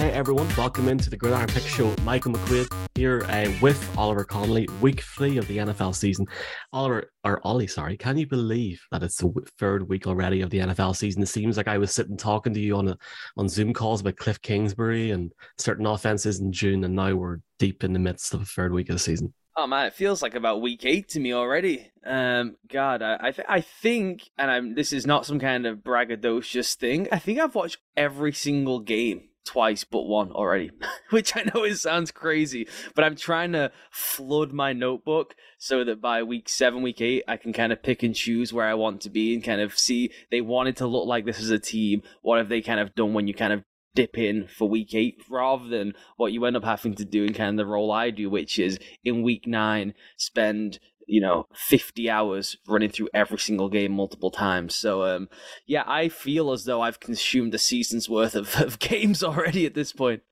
Hey 0.00 0.12
everyone, 0.12 0.48
welcome 0.56 0.88
into 0.88 1.10
the 1.10 1.16
Gridiron 1.16 1.48
Pick 1.48 1.64
Show. 1.64 1.94
Michael 2.04 2.32
McQuaid 2.32 2.72
here 2.94 3.22
uh, 3.28 3.52
with 3.60 3.98
Oliver 3.98 4.24
Connolly, 4.24 4.66
week 4.80 5.02
three 5.02 5.36
of 5.36 5.46
the 5.46 5.58
NFL 5.58 5.94
season. 5.94 6.26
Oliver, 6.72 7.12
or 7.22 7.46
Ollie, 7.46 7.66
sorry, 7.66 7.98
can 7.98 8.16
you 8.16 8.26
believe 8.26 8.80
that 8.92 9.02
it's 9.02 9.18
the 9.18 9.30
third 9.58 9.88
week 9.88 10.06
already 10.06 10.40
of 10.40 10.48
the 10.48 10.60
NFL 10.60 10.96
season? 10.96 11.22
It 11.22 11.26
seems 11.26 11.58
like 11.58 11.68
I 11.68 11.76
was 11.76 11.92
sitting 11.92 12.16
talking 12.16 12.54
to 12.54 12.60
you 12.60 12.76
on 12.76 12.88
a, 12.88 12.96
on 13.36 13.48
Zoom 13.48 13.74
calls 13.74 14.00
about 14.00 14.16
Cliff 14.16 14.40
Kingsbury 14.40 15.10
and 15.10 15.32
certain 15.58 15.84
offenses 15.84 16.40
in 16.40 16.50
June, 16.50 16.84
and 16.84 16.94
now 16.94 17.14
we're 17.14 17.40
deep 17.58 17.84
in 17.84 17.92
the 17.92 17.98
midst 17.98 18.32
of 18.32 18.40
the 18.40 18.46
third 18.46 18.72
week 18.72 18.88
of 18.88 18.94
the 18.94 19.00
season. 19.00 19.34
Oh 19.62 19.66
man, 19.66 19.84
it 19.84 19.92
feels 19.92 20.22
like 20.22 20.34
about 20.34 20.62
week 20.62 20.86
eight 20.86 21.10
to 21.10 21.20
me 21.20 21.34
already. 21.34 21.90
Um, 22.02 22.56
God, 22.66 23.02
I 23.02 23.18
I, 23.20 23.30
th- 23.30 23.46
I 23.46 23.60
think, 23.60 24.30
and 24.38 24.50
I'm 24.50 24.74
this 24.74 24.90
is 24.90 25.06
not 25.06 25.26
some 25.26 25.38
kind 25.38 25.66
of 25.66 25.80
braggadocious 25.80 26.76
thing. 26.76 27.08
I 27.12 27.18
think 27.18 27.38
I've 27.38 27.54
watched 27.54 27.76
every 27.94 28.32
single 28.32 28.80
game 28.80 29.28
twice 29.44 29.84
but 29.84 30.06
one 30.06 30.32
already, 30.32 30.70
which 31.10 31.36
I 31.36 31.42
know 31.42 31.64
it 31.64 31.76
sounds 31.76 32.10
crazy, 32.10 32.68
but 32.94 33.04
I'm 33.04 33.16
trying 33.16 33.52
to 33.52 33.70
flood 33.90 34.50
my 34.50 34.72
notebook 34.72 35.34
so 35.58 35.84
that 35.84 36.00
by 36.00 36.22
week 36.22 36.48
seven, 36.48 36.80
week 36.80 37.02
eight, 37.02 37.24
I 37.28 37.36
can 37.36 37.52
kind 37.52 37.70
of 37.70 37.82
pick 37.82 38.02
and 38.02 38.14
choose 38.14 38.54
where 38.54 38.66
I 38.66 38.72
want 38.72 39.02
to 39.02 39.10
be 39.10 39.34
and 39.34 39.44
kind 39.44 39.60
of 39.60 39.78
see 39.78 40.10
they 40.30 40.40
wanted 40.40 40.78
to 40.78 40.86
look 40.86 41.06
like 41.06 41.26
this 41.26 41.38
as 41.38 41.50
a 41.50 41.58
team. 41.58 42.02
What 42.22 42.38
have 42.38 42.48
they 42.48 42.62
kind 42.62 42.80
of 42.80 42.94
done 42.94 43.12
when 43.12 43.28
you 43.28 43.34
kind 43.34 43.52
of 43.52 43.62
dip 43.94 44.16
in 44.18 44.46
for 44.46 44.68
week 44.68 44.94
eight 44.94 45.22
rather 45.28 45.68
than 45.68 45.94
what 46.16 46.32
you 46.32 46.44
end 46.44 46.56
up 46.56 46.64
having 46.64 46.94
to 46.94 47.04
do 47.04 47.24
in 47.24 47.34
kind 47.34 47.50
of 47.50 47.56
the 47.56 47.70
role 47.70 47.90
I 47.90 48.10
do, 48.10 48.30
which 48.30 48.58
is 48.58 48.78
in 49.04 49.22
week 49.22 49.46
nine, 49.46 49.94
spend 50.16 50.78
you 51.06 51.20
know 51.20 51.46
50 51.54 52.08
hours 52.08 52.56
running 52.68 52.90
through 52.90 53.08
every 53.12 53.38
single 53.38 53.68
game 53.68 53.92
multiple 53.92 54.30
times. 54.30 54.74
So 54.74 55.04
um 55.04 55.28
yeah 55.66 55.82
i 55.86 56.08
feel 56.08 56.52
as 56.52 56.64
though 56.64 56.80
i've 56.80 57.00
consumed 57.00 57.52
a 57.52 57.58
season's 57.58 58.08
worth 58.08 58.36
of, 58.36 58.54
of 58.60 58.78
games 58.78 59.24
already 59.24 59.66
at 59.66 59.74
this 59.74 59.92
point 59.92 60.22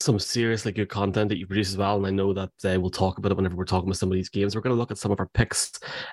some 0.00 0.18
seriously 0.18 0.70
good 0.70 0.88
content 0.88 1.28
that 1.28 1.38
you 1.38 1.46
produce 1.46 1.70
as 1.70 1.76
well. 1.76 1.96
And 1.96 2.06
I 2.06 2.10
know 2.10 2.32
that 2.32 2.50
uh, 2.64 2.80
we'll 2.80 2.90
talk 2.90 3.18
about 3.18 3.32
it 3.32 3.36
whenever 3.36 3.56
we're 3.56 3.64
talking 3.64 3.88
about 3.88 3.96
some 3.96 4.10
of 4.10 4.14
these 4.14 4.28
games. 4.28 4.54
We're 4.54 4.60
going 4.60 4.74
to 4.74 4.78
look 4.78 4.92
at 4.92 4.98
some 4.98 5.10
of 5.10 5.18
our 5.18 5.28
picks 5.34 5.72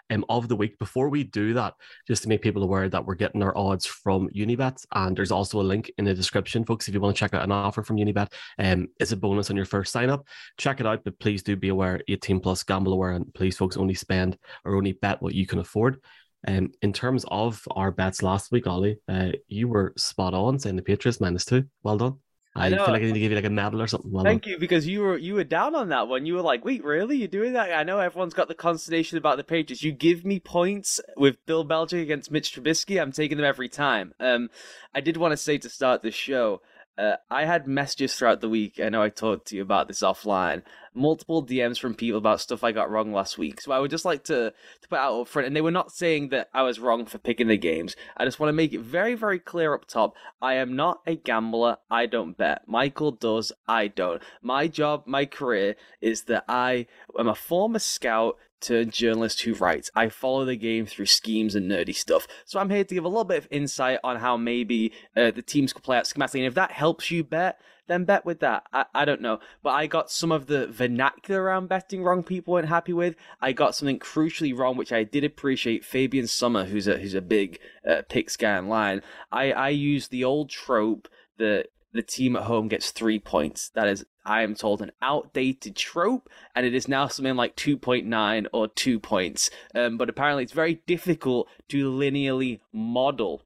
um, 0.09 0.25
of 0.27 0.47
the 0.47 0.55
week. 0.55 0.79
Before 0.79 1.07
we 1.09 1.23
do 1.23 1.53
that, 1.53 1.75
just 2.07 2.23
to 2.23 2.29
make 2.29 2.41
people 2.41 2.63
aware 2.63 2.89
that 2.89 3.05
we're 3.05 3.15
getting 3.15 3.43
our 3.43 3.55
odds 3.55 3.85
from 3.85 4.27
Unibet. 4.29 4.83
And 4.93 5.15
there's 5.15 5.31
also 5.31 5.61
a 5.61 5.63
link 5.63 5.91
in 5.97 6.05
the 6.05 6.15
description, 6.15 6.65
folks, 6.65 6.87
if 6.87 6.93
you 6.93 6.99
want 6.99 7.15
to 7.15 7.19
check 7.19 7.35
out 7.35 7.43
an 7.43 7.51
offer 7.51 7.83
from 7.83 7.97
Unibet. 7.97 8.33
Um, 8.57 8.87
it's 8.99 9.11
a 9.11 9.17
bonus 9.17 9.51
on 9.51 9.55
your 9.55 9.65
first 9.65 9.91
sign 9.91 10.09
up. 10.09 10.27
Check 10.57 10.79
it 10.79 10.87
out, 10.87 11.03
but 11.03 11.19
please 11.19 11.43
do 11.43 11.55
be 11.55 11.69
aware 11.69 12.01
18 12.07 12.39
plus 12.39 12.63
gamble 12.63 12.93
aware. 12.93 13.11
And 13.11 13.31
please, 13.35 13.55
folks, 13.55 13.77
only 13.77 13.93
spend 13.93 14.37
or 14.63 14.75
only 14.75 14.93
bet 14.93 15.21
what 15.21 15.35
you 15.35 15.45
can 15.45 15.59
afford. 15.59 16.01
Um, 16.47 16.71
in 16.81 16.93
terms 16.93 17.25
of 17.29 17.61
our 17.71 17.91
bets 17.91 18.23
last 18.23 18.51
week, 18.51 18.67
Ollie, 18.67 18.97
uh, 19.07 19.31
you 19.47 19.67
were 19.67 19.93
spot 19.95 20.33
on 20.33 20.59
saying 20.59 20.75
the 20.75 20.81
Patriots 20.81 21.21
minus 21.21 21.45
two. 21.45 21.65
Well 21.83 21.97
done. 21.97 22.24
I, 22.57 22.67
I 22.67 22.69
feel 22.69 22.79
like 22.79 23.01
I 23.01 23.05
need 23.05 23.13
to 23.13 23.19
give 23.19 23.31
you 23.31 23.35
like 23.35 23.45
a 23.45 23.49
medal 23.49 23.81
or 23.81 23.87
something. 23.87 24.11
Well 24.11 24.23
Thank 24.23 24.43
done. 24.43 24.53
you, 24.53 24.59
because 24.59 24.87
you 24.87 25.01
were 25.01 25.17
you 25.17 25.33
were 25.33 25.43
down 25.43 25.75
on 25.75 25.89
that 25.89 26.07
one. 26.07 26.25
You 26.25 26.35
were 26.35 26.41
like, 26.41 26.63
"Wait, 26.63 26.83
really? 26.85 27.17
You're 27.17 27.27
doing 27.27 27.53
that?" 27.53 27.73
I 27.73 27.83
know 27.83 27.99
everyone's 27.99 28.33
got 28.33 28.47
the 28.47 28.55
consternation 28.55 29.17
about 29.17 29.35
the 29.37 29.43
Patriots. 29.43 29.83
You 29.83 29.91
give 29.91 30.23
me 30.23 30.39
points 30.39 31.01
with 31.17 31.45
Bill 31.45 31.65
Belichick 31.65 32.01
against 32.01 32.31
Mitch 32.31 32.55
Trubisky. 32.55 33.01
I'm 33.01 33.11
taking 33.11 33.37
them 33.37 33.45
every 33.45 33.67
time. 33.67 34.13
Um, 34.19 34.49
I 34.93 35.01
did 35.01 35.17
want 35.17 35.33
to 35.33 35.37
say 35.37 35.57
to 35.57 35.69
start 35.69 36.01
the 36.01 36.11
show. 36.11 36.61
Uh, 36.97 37.17
I 37.29 37.43
had 37.43 37.67
messages 37.67 38.15
throughout 38.15 38.39
the 38.39 38.49
week. 38.49 38.79
I 38.81 38.87
know 38.87 39.01
I 39.01 39.09
talked 39.09 39.47
to 39.47 39.55
you 39.55 39.61
about 39.61 39.89
this 39.89 40.01
offline. 40.01 40.61
Multiple 40.93 41.45
DMs 41.45 41.77
from 41.77 41.93
people 41.93 42.17
about 42.17 42.39
stuff 42.39 42.63
I 42.63 42.71
got 42.71 42.89
wrong 42.89 43.11
last 43.11 43.37
week. 43.37 43.59
So 43.59 43.73
I 43.73 43.79
would 43.79 43.91
just 43.91 44.05
like 44.05 44.23
to, 44.25 44.53
to 44.81 44.87
put 44.87 44.99
out 44.99 45.19
up 45.19 45.27
front, 45.27 45.47
and 45.47 45.55
they 45.55 45.61
were 45.61 45.71
not 45.71 45.91
saying 45.91 46.29
that 46.29 46.49
I 46.53 46.61
was 46.61 46.79
wrong 46.79 47.05
for 47.05 47.17
picking 47.17 47.47
the 47.47 47.57
games. 47.57 47.97
I 48.15 48.23
just 48.23 48.39
want 48.39 48.47
to 48.47 48.53
make 48.53 48.71
it 48.71 48.79
very, 48.79 49.13
very 49.13 49.39
clear 49.39 49.73
up 49.73 49.85
top. 49.85 50.15
I 50.41 50.53
am 50.53 50.77
not 50.77 51.01
a 51.05 51.15
gambler. 51.15 51.77
I 51.91 52.05
don't 52.05 52.37
bet. 52.37 52.65
Michael 52.65 53.11
does. 53.11 53.51
I 53.67 53.87
don't. 53.87 54.21
My 54.41 54.67
job, 54.67 55.03
my 55.05 55.25
career 55.25 55.75
is 55.99 56.23
that 56.23 56.45
I 56.47 56.87
am 57.19 57.27
a 57.27 57.35
former 57.35 57.79
scout 57.79 58.37
to 58.65 58.85
journalist 58.85 59.41
who 59.41 59.53
writes. 59.53 59.89
I 59.95 60.09
follow 60.09 60.45
the 60.45 60.55
game 60.55 60.85
through 60.85 61.05
schemes 61.07 61.55
and 61.55 61.69
nerdy 61.69 61.95
stuff. 61.95 62.27
So 62.45 62.59
I'm 62.59 62.69
here 62.69 62.83
to 62.83 62.95
give 62.95 63.05
a 63.05 63.09
little 63.09 63.23
bit 63.23 63.37
of 63.37 63.47
insight 63.51 63.99
on 64.03 64.17
how 64.17 64.37
maybe 64.37 64.91
uh, 65.15 65.31
the 65.31 65.41
teams 65.41 65.73
could 65.73 65.83
play 65.83 65.97
out 65.97 66.05
schematically. 66.05 66.39
And 66.39 66.47
if 66.47 66.55
that 66.55 66.71
helps 66.71 67.11
you 67.11 67.23
bet, 67.23 67.59
then 67.87 68.05
bet 68.05 68.25
with 68.25 68.39
that. 68.39 68.63
I, 68.73 68.85
I 68.93 69.05
don't 69.05 69.21
know. 69.21 69.39
But 69.61 69.71
I 69.71 69.87
got 69.87 70.09
some 70.09 70.31
of 70.31 70.47
the 70.47 70.67
vernacular 70.67 71.43
around 71.43 71.69
betting 71.69 72.03
wrong 72.03 72.23
people 72.23 72.53
weren't 72.53 72.67
happy 72.67 72.93
with. 72.93 73.15
I 73.41 73.51
got 73.51 73.75
something 73.75 73.99
crucially 73.99 74.57
wrong, 74.57 74.77
which 74.77 74.91
I 74.91 75.03
did 75.03 75.23
appreciate. 75.23 75.85
Fabian 75.85 76.27
Summer, 76.27 76.65
who's 76.65 76.87
a 76.87 76.97
who's 76.97 77.13
a 77.13 77.21
big 77.21 77.59
uh, 77.87 78.01
picks 78.09 78.35
guy 78.37 78.57
online. 78.57 79.01
I, 79.31 79.51
I 79.51 79.69
used 79.69 80.11
the 80.11 80.23
old 80.23 80.49
trope 80.49 81.07
that 81.37 81.67
the 81.95 82.03
team 82.03 82.35
at 82.35 82.43
home 82.43 82.67
gets 82.67 82.91
three 82.91 83.19
points. 83.19 83.69
That 83.69 83.87
is, 83.87 84.05
I 84.25 84.43
am 84.43 84.55
told, 84.55 84.81
an 84.81 84.91
outdated 85.01 85.75
trope, 85.75 86.29
and 86.55 86.65
it 86.65 86.75
is 86.75 86.87
now 86.87 87.07
something 87.07 87.35
like 87.35 87.55
2.9 87.55 88.47
or 88.53 88.67
2 88.67 88.99
points. 88.99 89.49
Um, 89.73 89.97
but 89.97 90.09
apparently, 90.09 90.43
it's 90.43 90.53
very 90.53 90.81
difficult 90.85 91.47
to 91.69 91.89
linearly 91.91 92.59
model 92.71 93.43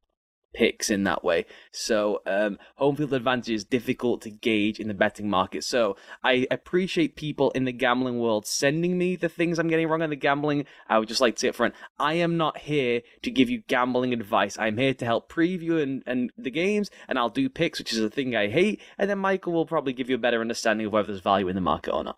picks 0.54 0.90
in 0.90 1.04
that 1.04 1.24
way. 1.24 1.46
So 1.72 2.22
um, 2.26 2.58
home 2.76 2.96
field 2.96 3.14
advantage 3.14 3.50
is 3.50 3.64
difficult 3.64 4.22
to 4.24 4.30
gauge 4.30 4.80
in 4.80 4.88
the 4.88 4.94
betting 4.94 5.30
market. 5.30 5.64
So 5.64 5.96
I 6.24 6.48
appreciate 6.52 7.16
people 7.16 7.52
in 7.52 7.66
the 7.66 7.72
gambling 7.72 8.20
world 8.20 8.48
sending 8.48 8.98
me 8.98 9.16
the 9.16 9.30
things 9.30 9.60
I'm 9.60 9.68
getting 9.68 9.88
wrong 9.88 10.02
on 10.02 10.10
the 10.10 10.16
gambling. 10.16 10.66
I 10.88 11.00
would 11.00 11.08
just 11.08 11.22
like 11.22 11.36
to 11.36 11.40
say 11.40 11.50
up 11.50 11.56
front, 11.56 11.76
I 11.98 12.16
am 12.16 12.38
not 12.38 12.60
here 12.60 13.02
to 13.24 13.32
give 13.32 13.50
you 13.50 13.62
gambling 13.68 14.14
advice. 14.14 14.58
I'm 14.58 14.78
here 14.78 14.94
to 14.94 15.06
help 15.06 15.32
preview 15.32 15.82
and, 15.82 16.04
and 16.06 16.32
the 16.38 16.52
games, 16.52 16.90
and 17.08 17.20
I'll 17.20 17.30
do 17.30 17.50
picks, 17.50 17.80
which 17.80 17.94
is 17.94 18.00
a 18.00 18.10
thing 18.10 18.36
I 18.36 18.50
hate. 18.50 18.82
And 18.98 19.10
then 19.10 19.20
Michael 19.20 19.54
will 19.54 19.66
probably 19.66 19.94
give 19.94 20.10
you 20.10 20.16
a 20.16 20.20
better 20.20 20.42
understanding 20.42 20.88
of 20.88 20.94
whether 20.94 21.08
there's 21.08 21.22
value 21.22 21.48
in 21.48 21.56
the 21.56 21.62
market 21.62 21.94
or 21.94 22.04
not. 22.04 22.18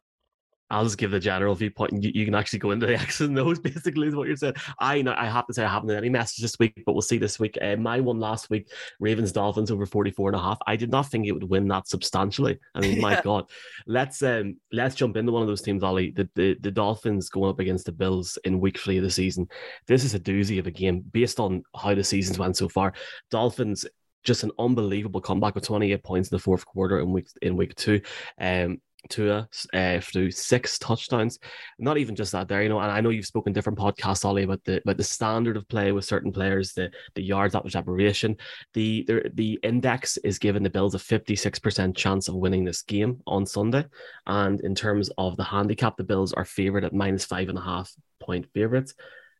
I'll 0.71 0.85
just 0.85 0.97
give 0.97 1.11
the 1.11 1.19
general 1.19 1.53
viewpoint, 1.53 1.91
and 1.91 2.03
you, 2.03 2.11
you, 2.15 2.25
can 2.25 2.33
actually 2.33 2.59
go 2.59 2.71
into 2.71 2.85
the 2.85 2.93
X's 2.95 3.27
and 3.27 3.37
O's. 3.37 3.59
Basically, 3.59 4.07
is 4.07 4.15
what 4.15 4.27
you're 4.27 4.37
saying. 4.37 4.55
I 4.79 5.01
know 5.01 5.13
I 5.17 5.25
have 5.25 5.45
to 5.47 5.53
say 5.53 5.65
I 5.65 5.69
haven't 5.69 5.89
had 5.89 5.97
any 5.97 6.09
message 6.09 6.41
this 6.41 6.57
week, 6.59 6.81
but 6.85 6.93
we'll 6.93 7.01
see 7.01 7.17
this 7.17 7.39
week. 7.39 7.57
Uh, 7.61 7.75
my 7.75 7.99
one 7.99 8.19
last 8.19 8.49
week, 8.49 8.71
Ravens 9.01 9.33
Dolphins 9.33 9.69
over 9.69 9.85
44 9.85 10.29
and 10.29 10.37
a 10.37 10.41
half. 10.41 10.59
I 10.65 10.77
did 10.77 10.89
not 10.89 11.07
think 11.07 11.27
it 11.27 11.33
would 11.33 11.49
win 11.49 11.67
that 11.67 11.89
substantially. 11.89 12.57
I 12.73 12.79
mean, 12.79 12.95
yeah. 12.95 13.01
my 13.01 13.21
God, 13.21 13.49
let's 13.85 14.23
um 14.23 14.57
let's 14.71 14.95
jump 14.95 15.17
into 15.17 15.33
one 15.33 15.41
of 15.41 15.49
those 15.49 15.61
teams, 15.61 15.83
Ollie. 15.83 16.11
The, 16.11 16.29
the 16.35 16.55
the 16.61 16.71
Dolphins 16.71 17.29
going 17.29 17.49
up 17.49 17.59
against 17.59 17.85
the 17.85 17.91
Bills 17.91 18.37
in 18.45 18.61
week 18.61 18.79
three 18.79 18.97
of 18.97 19.03
the 19.03 19.11
season. 19.11 19.49
This 19.87 20.05
is 20.05 20.15
a 20.15 20.19
doozy 20.19 20.57
of 20.57 20.67
a 20.67 20.71
game 20.71 21.01
based 21.01 21.41
on 21.41 21.63
how 21.75 21.93
the 21.93 22.03
season's 22.03 22.39
went 22.39 22.55
so 22.55 22.69
far. 22.69 22.93
Dolphins 23.29 23.85
just 24.23 24.43
an 24.43 24.51
unbelievable 24.59 25.21
comeback 25.21 25.55
with 25.55 25.65
28 25.65 26.03
points 26.03 26.29
in 26.29 26.35
the 26.35 26.41
fourth 26.41 26.65
quarter 26.65 26.99
in 26.99 27.11
week 27.11 27.27
in 27.41 27.57
week 27.57 27.75
two. 27.75 28.01
Um, 28.39 28.79
Tua 29.09 29.47
uh, 29.73 29.99
threw 29.99 30.31
six 30.31 30.77
touchdowns. 30.79 31.39
Not 31.79 31.97
even 31.97 32.15
just 32.15 32.31
that 32.31 32.47
there, 32.47 32.63
you 32.63 32.69
know, 32.69 32.79
and 32.79 32.91
I 32.91 33.01
know 33.01 33.09
you've 33.09 33.25
spoken 33.25 33.53
different 33.53 33.79
podcasts, 33.79 34.25
Ollie, 34.25 34.43
about 34.43 34.63
the 34.63 34.81
about 34.81 34.97
the 34.97 35.03
standard 35.03 35.57
of 35.57 35.67
play 35.67 35.91
with 35.91 36.05
certain 36.05 36.31
players, 36.31 36.73
the 36.73 36.91
the 37.15 37.23
yards 37.23 37.55
after 37.55 37.69
separation. 37.69 38.37
The 38.73 39.03
the 39.07 39.31
the 39.33 39.59
index 39.63 40.17
is 40.17 40.39
giving 40.39 40.63
the 40.63 40.69
Bills 40.69 40.95
a 40.95 40.99
56% 40.99 41.95
chance 41.95 42.27
of 42.27 42.35
winning 42.35 42.65
this 42.65 42.81
game 42.81 43.21
on 43.27 43.45
Sunday. 43.45 43.85
And 44.25 44.61
in 44.61 44.75
terms 44.75 45.09
of 45.17 45.37
the 45.37 45.43
handicap, 45.43 45.97
the 45.97 46.03
Bills 46.03 46.33
are 46.33 46.45
favored 46.45 46.83
at 46.83 46.93
minus 46.93 47.25
five 47.25 47.49
and 47.49 47.57
a 47.57 47.61
half 47.61 47.91
point 48.19 48.47
favorites, 48.53 48.93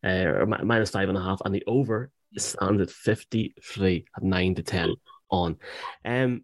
uh, 0.03 0.25
or 0.25 0.45
minus 0.45 0.91
five 0.91 1.09
and 1.09 1.17
a 1.17 1.21
half, 1.21 1.41
and 1.45 1.53
the 1.53 1.63
over 1.67 2.11
stands 2.37 2.81
at 2.81 2.89
53 2.89 4.05
at 4.15 4.23
nine 4.23 4.55
to 4.55 4.63
10 4.63 4.93
on. 5.29 5.57
Um 6.05 6.43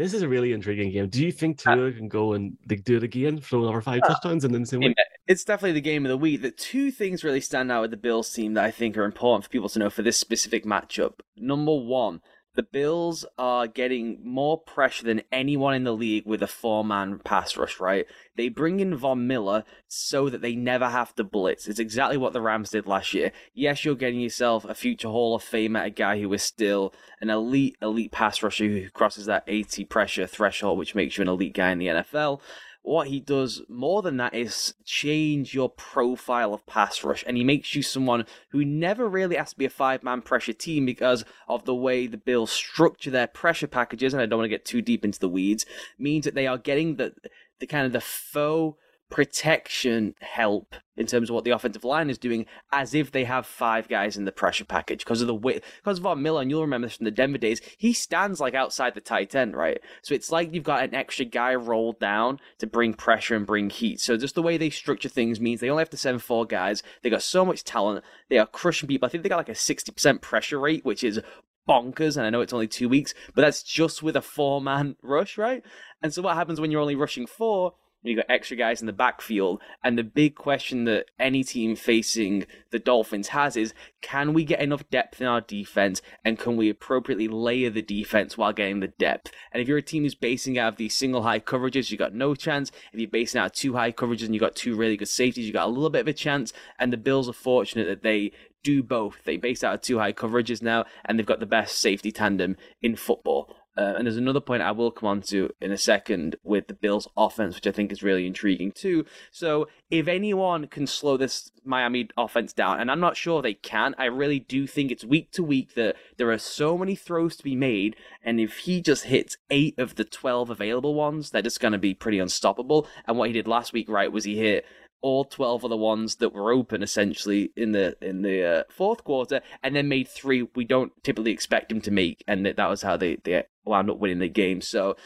this 0.00 0.14
is 0.14 0.22
a 0.22 0.28
really 0.28 0.52
intriguing 0.52 0.90
game. 0.90 1.08
Do 1.08 1.24
you 1.24 1.30
think 1.30 1.60
uh, 1.66 1.74
Tua 1.74 1.92
can 1.92 2.08
go 2.08 2.32
and 2.32 2.56
do 2.66 2.96
it 2.96 3.02
again, 3.02 3.40
throw 3.40 3.66
over 3.66 3.82
five 3.82 4.00
uh, 4.02 4.08
touchdowns, 4.08 4.44
and 4.44 4.54
then 4.54 4.64
same 4.64 4.80
way? 4.80 4.94
It's 5.26 5.44
definitely 5.44 5.72
the 5.72 5.80
game 5.80 6.06
of 6.06 6.10
the 6.10 6.16
week. 6.16 6.42
The 6.42 6.50
two 6.50 6.90
things 6.90 7.22
really 7.22 7.40
stand 7.40 7.70
out 7.70 7.82
with 7.82 7.90
the 7.90 7.96
Bills 7.96 8.32
team 8.32 8.54
that 8.54 8.64
I 8.64 8.70
think 8.70 8.96
are 8.96 9.04
important 9.04 9.44
for 9.44 9.50
people 9.50 9.68
to 9.68 9.78
know 9.78 9.90
for 9.90 10.02
this 10.02 10.16
specific 10.16 10.64
matchup. 10.64 11.20
Number 11.36 11.74
one, 11.74 12.20
the 12.54 12.62
Bills 12.62 13.24
are 13.38 13.66
getting 13.66 14.18
more 14.24 14.58
pressure 14.58 15.04
than 15.04 15.22
anyone 15.30 15.74
in 15.74 15.84
the 15.84 15.92
league 15.92 16.26
with 16.26 16.42
a 16.42 16.46
four 16.46 16.84
man 16.84 17.20
pass 17.20 17.56
rush, 17.56 17.78
right? 17.78 18.06
They 18.36 18.48
bring 18.48 18.80
in 18.80 18.96
Von 18.96 19.26
Miller 19.26 19.64
so 19.86 20.28
that 20.28 20.42
they 20.42 20.56
never 20.56 20.88
have 20.88 21.14
to 21.14 21.24
blitz. 21.24 21.68
It's 21.68 21.78
exactly 21.78 22.16
what 22.16 22.32
the 22.32 22.40
Rams 22.40 22.70
did 22.70 22.86
last 22.86 23.14
year. 23.14 23.32
Yes, 23.54 23.84
you're 23.84 23.94
getting 23.94 24.20
yourself 24.20 24.64
a 24.64 24.74
future 24.74 25.08
Hall 25.08 25.36
of 25.36 25.42
Famer, 25.42 25.84
a 25.84 25.90
guy 25.90 26.20
who 26.20 26.32
is 26.32 26.42
still 26.42 26.92
an 27.20 27.30
elite, 27.30 27.76
elite 27.80 28.12
pass 28.12 28.42
rusher 28.42 28.66
who 28.66 28.90
crosses 28.90 29.26
that 29.26 29.44
80 29.46 29.84
pressure 29.84 30.26
threshold, 30.26 30.78
which 30.78 30.94
makes 30.94 31.16
you 31.16 31.22
an 31.22 31.28
elite 31.28 31.54
guy 31.54 31.70
in 31.70 31.78
the 31.78 31.86
NFL 31.86 32.40
what 32.82 33.08
he 33.08 33.20
does 33.20 33.62
more 33.68 34.02
than 34.02 34.16
that 34.16 34.34
is 34.34 34.74
change 34.84 35.54
your 35.54 35.68
profile 35.68 36.54
of 36.54 36.64
pass 36.66 37.04
rush, 37.04 37.22
and 37.26 37.36
he 37.36 37.44
makes 37.44 37.74
you 37.74 37.82
someone 37.82 38.24
who 38.50 38.64
never 38.64 39.08
really 39.08 39.36
has 39.36 39.50
to 39.50 39.58
be 39.58 39.64
a 39.64 39.70
five 39.70 40.02
man 40.02 40.22
pressure 40.22 40.52
team 40.52 40.86
because 40.86 41.24
of 41.48 41.64
the 41.64 41.74
way 41.74 42.06
the 42.06 42.16
Bills 42.16 42.50
structure 42.50 43.10
their 43.10 43.26
pressure 43.26 43.66
packages. 43.66 44.14
And 44.14 44.22
I 44.22 44.26
don't 44.26 44.38
want 44.38 44.46
to 44.46 44.56
get 44.56 44.64
too 44.64 44.82
deep 44.82 45.04
into 45.04 45.20
the 45.20 45.28
weeds, 45.28 45.66
means 45.98 46.24
that 46.24 46.34
they 46.34 46.46
are 46.46 46.58
getting 46.58 46.96
the 46.96 47.14
the 47.58 47.66
kind 47.66 47.86
of 47.86 47.92
the 47.92 48.00
faux 48.00 48.78
protection 49.10 50.14
help 50.20 50.74
in 50.96 51.06
terms 51.06 51.28
of 51.28 51.34
what 51.34 51.44
the 51.44 51.50
offensive 51.50 51.84
line 51.84 52.10
is 52.10 52.18
doing 52.18 52.46
as 52.72 52.94
if 52.94 53.10
they 53.10 53.24
have 53.24 53.44
five 53.44 53.88
guys 53.88 54.16
in 54.16 54.24
the 54.24 54.32
pressure 54.32 54.64
package. 54.64 55.00
Because 55.00 55.20
of 55.20 55.26
the 55.26 55.34
way 55.34 55.60
because 55.76 55.98
of 55.98 56.04
Von 56.04 56.22
Miller 56.22 56.42
and 56.42 56.50
you'll 56.50 56.60
remember 56.60 56.86
this 56.86 56.96
from 56.96 57.04
the 57.04 57.10
Denver 57.10 57.38
days 57.38 57.60
he 57.76 57.92
stands 57.92 58.40
like 58.40 58.54
outside 58.54 58.94
the 58.94 59.00
tight 59.00 59.34
end 59.34 59.56
right? 59.56 59.80
So 60.02 60.14
it's 60.14 60.30
like 60.30 60.54
you've 60.54 60.64
got 60.64 60.84
an 60.84 60.94
extra 60.94 61.24
guy 61.24 61.54
rolled 61.54 61.98
down 61.98 62.38
to 62.58 62.66
bring 62.66 62.94
pressure 62.94 63.34
and 63.34 63.46
bring 63.46 63.68
heat. 63.70 64.00
So 64.00 64.16
just 64.16 64.34
the 64.34 64.42
way 64.42 64.56
they 64.56 64.70
structure 64.70 65.08
things 65.08 65.40
means 65.40 65.60
they 65.60 65.70
only 65.70 65.80
have 65.80 65.90
to 65.90 65.96
send 65.96 66.22
four 66.22 66.46
guys. 66.46 66.82
They 67.02 67.10
got 67.10 67.22
so 67.22 67.44
much 67.44 67.64
talent. 67.64 68.04
They 68.28 68.38
are 68.38 68.46
crushing 68.46 68.88
people. 68.88 69.06
I 69.06 69.10
think 69.10 69.22
they 69.22 69.28
got 69.28 69.36
like 69.36 69.48
a 69.48 69.52
60% 69.52 70.20
pressure 70.20 70.60
rate 70.60 70.84
which 70.84 71.02
is 71.02 71.20
bonkers 71.68 72.16
and 72.16 72.26
I 72.26 72.30
know 72.30 72.40
it's 72.40 72.52
only 72.52 72.66
two 72.68 72.88
weeks 72.88 73.14
but 73.34 73.42
that's 73.42 73.62
just 73.62 74.02
with 74.02 74.16
a 74.16 74.22
four 74.22 74.60
man 74.60 74.96
rush 75.02 75.36
right? 75.36 75.64
And 76.02 76.14
so 76.14 76.22
what 76.22 76.36
happens 76.36 76.60
when 76.60 76.70
you're 76.70 76.80
only 76.80 76.94
rushing 76.94 77.26
four 77.26 77.74
you 78.02 78.16
got 78.16 78.26
extra 78.28 78.56
guys 78.56 78.80
in 78.80 78.86
the 78.86 78.92
backfield. 78.92 79.60
And 79.84 79.98
the 79.98 80.04
big 80.04 80.34
question 80.34 80.84
that 80.84 81.06
any 81.18 81.44
team 81.44 81.76
facing 81.76 82.46
the 82.70 82.78
Dolphins 82.78 83.28
has 83.28 83.56
is 83.56 83.74
can 84.00 84.32
we 84.32 84.44
get 84.44 84.60
enough 84.60 84.88
depth 84.90 85.20
in 85.20 85.26
our 85.26 85.40
defense 85.40 86.00
and 86.24 86.38
can 86.38 86.56
we 86.56 86.70
appropriately 86.70 87.28
layer 87.28 87.70
the 87.70 87.82
defense 87.82 88.38
while 88.38 88.52
getting 88.52 88.80
the 88.80 88.88
depth? 88.88 89.30
And 89.52 89.60
if 89.60 89.68
you're 89.68 89.78
a 89.78 89.82
team 89.82 90.04
who's 90.04 90.14
basing 90.14 90.58
out 90.58 90.72
of 90.72 90.76
these 90.76 90.96
single 90.96 91.22
high 91.22 91.40
coverages, 91.40 91.90
you 91.90 91.98
got 91.98 92.14
no 92.14 92.34
chance. 92.34 92.72
If 92.92 93.00
you're 93.00 93.10
basing 93.10 93.40
out 93.40 93.46
of 93.46 93.52
two 93.52 93.74
high 93.74 93.92
coverages 93.92 94.24
and 94.24 94.34
you 94.34 94.40
got 94.40 94.56
two 94.56 94.76
really 94.76 94.96
good 94.96 95.08
safeties, 95.08 95.46
you 95.46 95.52
got 95.52 95.66
a 95.66 95.70
little 95.70 95.90
bit 95.90 96.02
of 96.02 96.08
a 96.08 96.12
chance. 96.12 96.52
And 96.78 96.92
the 96.92 96.96
Bills 96.96 97.28
are 97.28 97.34
fortunate 97.34 97.86
that 97.88 98.02
they 98.02 98.32
do 98.62 98.82
both. 98.82 99.24
They 99.24 99.36
base 99.36 99.64
out 99.64 99.74
of 99.74 99.80
two 99.80 99.98
high 99.98 100.12
coverages 100.12 100.62
now, 100.62 100.84
and 101.04 101.18
they've 101.18 101.26
got 101.26 101.40
the 101.40 101.46
best 101.46 101.78
safety 101.78 102.12
tandem 102.12 102.56
in 102.82 102.96
football. 102.96 103.54
Uh, 103.76 103.94
and 103.96 104.06
there's 104.06 104.16
another 104.16 104.40
point 104.40 104.62
I 104.62 104.72
will 104.72 104.90
come 104.90 105.08
on 105.08 105.22
to 105.22 105.50
in 105.60 105.70
a 105.70 105.78
second 105.78 106.36
with 106.42 106.66
the 106.66 106.74
Bills' 106.74 107.08
offense, 107.16 107.54
which 107.54 107.66
I 107.66 107.70
think 107.70 107.92
is 107.92 108.02
really 108.02 108.26
intriguing 108.26 108.72
too. 108.72 109.04
So, 109.30 109.68
if 109.90 110.08
anyone 110.08 110.66
can 110.66 110.86
slow 110.86 111.16
this 111.16 111.50
Miami 111.64 112.08
offense 112.16 112.52
down, 112.52 112.80
and 112.80 112.90
I'm 112.90 113.00
not 113.00 113.16
sure 113.16 113.40
they 113.40 113.54
can, 113.54 113.94
I 113.96 114.06
really 114.06 114.40
do 114.40 114.66
think 114.66 114.90
it's 114.90 115.04
week 115.04 115.30
to 115.32 115.42
week 115.42 115.74
that 115.74 115.96
there 116.16 116.30
are 116.30 116.38
so 116.38 116.76
many 116.76 116.94
throws 116.94 117.36
to 117.36 117.44
be 117.44 117.56
made. 117.56 117.96
And 118.22 118.40
if 118.40 118.58
he 118.58 118.80
just 118.80 119.04
hits 119.04 119.36
eight 119.50 119.78
of 119.78 119.94
the 119.94 120.04
12 120.04 120.50
available 120.50 120.94
ones, 120.94 121.30
they're 121.30 121.42
just 121.42 121.60
going 121.60 121.72
to 121.72 121.78
be 121.78 121.94
pretty 121.94 122.18
unstoppable. 122.18 122.86
And 123.06 123.16
what 123.16 123.28
he 123.28 123.32
did 123.32 123.48
last 123.48 123.72
week, 123.72 123.88
right, 123.88 124.12
was 124.12 124.24
he 124.24 124.36
hit 124.36 124.64
all 125.02 125.24
12 125.24 125.64
of 125.64 125.70
the 125.70 125.76
ones 125.76 126.16
that 126.16 126.32
were 126.32 126.52
open 126.52 126.82
essentially 126.82 127.52
in 127.56 127.72
the 127.72 127.96
in 128.00 128.22
the 128.22 128.44
uh, 128.44 128.62
fourth 128.68 129.04
quarter 129.04 129.40
and 129.62 129.74
then 129.74 129.88
made 129.88 130.08
three 130.08 130.46
we 130.54 130.64
don't 130.64 130.92
typically 131.02 131.32
expect 131.32 131.72
him 131.72 131.80
to 131.80 131.90
make 131.90 132.22
and 132.26 132.44
that, 132.44 132.56
that 132.56 132.68
was 132.68 132.82
how 132.82 132.96
they, 132.96 133.16
they 133.24 133.44
wound 133.64 133.90
up 133.90 133.98
winning 133.98 134.18
the 134.18 134.28
game. 134.28 134.60
So 134.60 134.96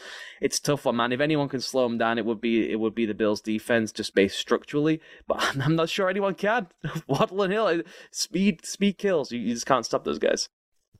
it's 0.41 0.59
tough 0.59 0.85
one 0.85 0.95
man. 0.95 1.11
If 1.11 1.19
anyone 1.19 1.49
can 1.49 1.61
slow 1.61 1.85
him 1.85 1.97
down 1.97 2.17
it 2.17 2.25
would 2.25 2.41
be 2.41 2.71
it 2.71 2.79
would 2.79 2.95
be 2.95 3.05
the 3.05 3.13
bills 3.13 3.41
defense 3.41 3.91
just 3.91 4.15
based 4.15 4.37
structurally 4.37 5.01
but 5.27 5.57
i'm 5.61 5.75
not 5.75 5.89
sure 5.89 6.09
anyone 6.09 6.35
can. 6.35 6.67
Waddle 7.07 7.43
and 7.43 7.53
hill 7.53 7.81
speed 8.11 8.65
speed 8.65 8.97
kills. 8.97 9.31
You, 9.31 9.39
you 9.39 9.53
just 9.53 9.65
can't 9.65 9.85
stop 9.85 10.03
those 10.03 10.19
guys 10.19 10.49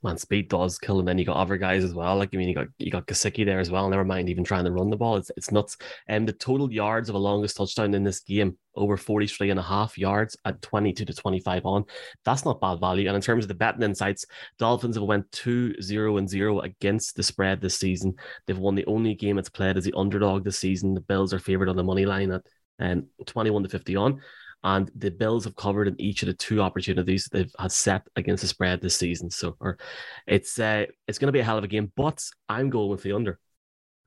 man, 0.06 0.18
speed 0.18 0.50
does 0.50 0.80
kill 0.80 1.00
him. 1.00 1.06
Then 1.06 1.18
you 1.18 1.26
got 1.26 1.36
other 1.36 1.58
guys 1.58 1.84
as 1.84 1.94
well. 1.94 2.16
Like 2.18 2.30
I 2.34 2.38
mean, 2.38 2.48
you 2.48 2.56
got 2.56 2.68
you 2.78 2.92
got 2.92 3.08
Gesicki 3.08 3.46
there 3.46 3.60
as 3.60 3.70
well. 3.70 3.90
Never 3.90 4.06
mind 4.06 4.30
even 4.30 4.44
trying 4.44 4.66
to 4.66 4.72
run 4.72 4.90
the 4.90 4.96
ball. 4.96 5.18
It's 5.18 5.32
it's 5.36 5.52
nuts. 5.52 5.78
And 6.08 6.22
um, 6.22 6.26
the 6.26 6.34
total 6.34 6.72
yards 6.72 7.10
of 7.10 7.16
a 7.16 7.20
longest 7.20 7.58
touchdown 7.58 7.94
in 7.94 8.04
this 8.04 8.22
game 8.22 8.58
over 8.76 8.98
43 8.98 9.52
and 9.52 9.60
a 9.60 9.64
half 9.64 9.98
yards 9.98 10.38
at 10.46 10.62
22 10.62 11.06
to 11.06 11.14
25 11.14 11.66
on. 11.66 11.86
That's 12.24 12.46
not 12.46 12.62
bad 12.62 12.80
value. 12.80 13.08
And 13.08 13.16
in 13.16 13.22
terms 13.22 13.44
of 13.44 13.48
the 13.48 13.54
betting 13.54 13.84
insights, 13.84 14.26
Dolphins 14.60 14.96
have 14.96 15.06
went 15.06 15.32
2 15.32 15.82
0 15.82 16.18
and 16.18 16.30
0 16.30 16.60
against 16.62 17.16
the 17.16 17.24
spread 17.24 17.62
this 17.62 17.78
season. 17.78 18.16
They've 18.46 18.58
won 18.58 18.76
the 18.76 18.86
only 18.86 19.16
game 19.16 19.38
it's 19.38 19.50
played 19.50 19.78
as 19.78 19.84
the 19.84 19.94
underdog 19.98 20.44
this 20.44 20.60
season. 20.60 20.94
The 20.94 21.02
Bills 21.02 21.34
are 21.34 21.40
favored 21.40 21.70
on 21.70 21.76
the 21.76 21.84
money 21.84 22.06
line 22.06 22.32
at 22.32 22.46
um, 22.80 23.08
21 23.26 23.64
to 23.64 23.70
50 23.70 23.96
on 23.96 24.22
and 24.66 24.92
the 24.96 25.12
Bills 25.12 25.44
have 25.44 25.56
covered 25.56 25.88
in 25.88 26.02
each 26.02 26.24
of 26.24 26.28
the 26.28 26.34
two 26.34 26.60
opportunities 26.60 27.30
they've 27.32 27.54
had 27.60 27.72
set 27.72 28.02
against 28.16 28.42
the 28.42 28.48
spread 28.48 28.82
this 28.82 28.96
season. 28.96 29.30
So, 29.30 29.56
or 29.60 29.78
it's 30.26 30.60
uh, 30.60 30.88
it's 31.08 31.20
going 31.20 31.28
to 31.28 31.32
be 31.32 31.40
a 31.40 31.44
hell 31.44 31.60
of 31.60 31.64
a 31.64 31.68
game. 31.68 31.92
But 31.96 32.22
I'm 32.50 32.72
going 32.72 32.90
with 32.90 33.04
the 33.04 33.14
under. 33.14 33.40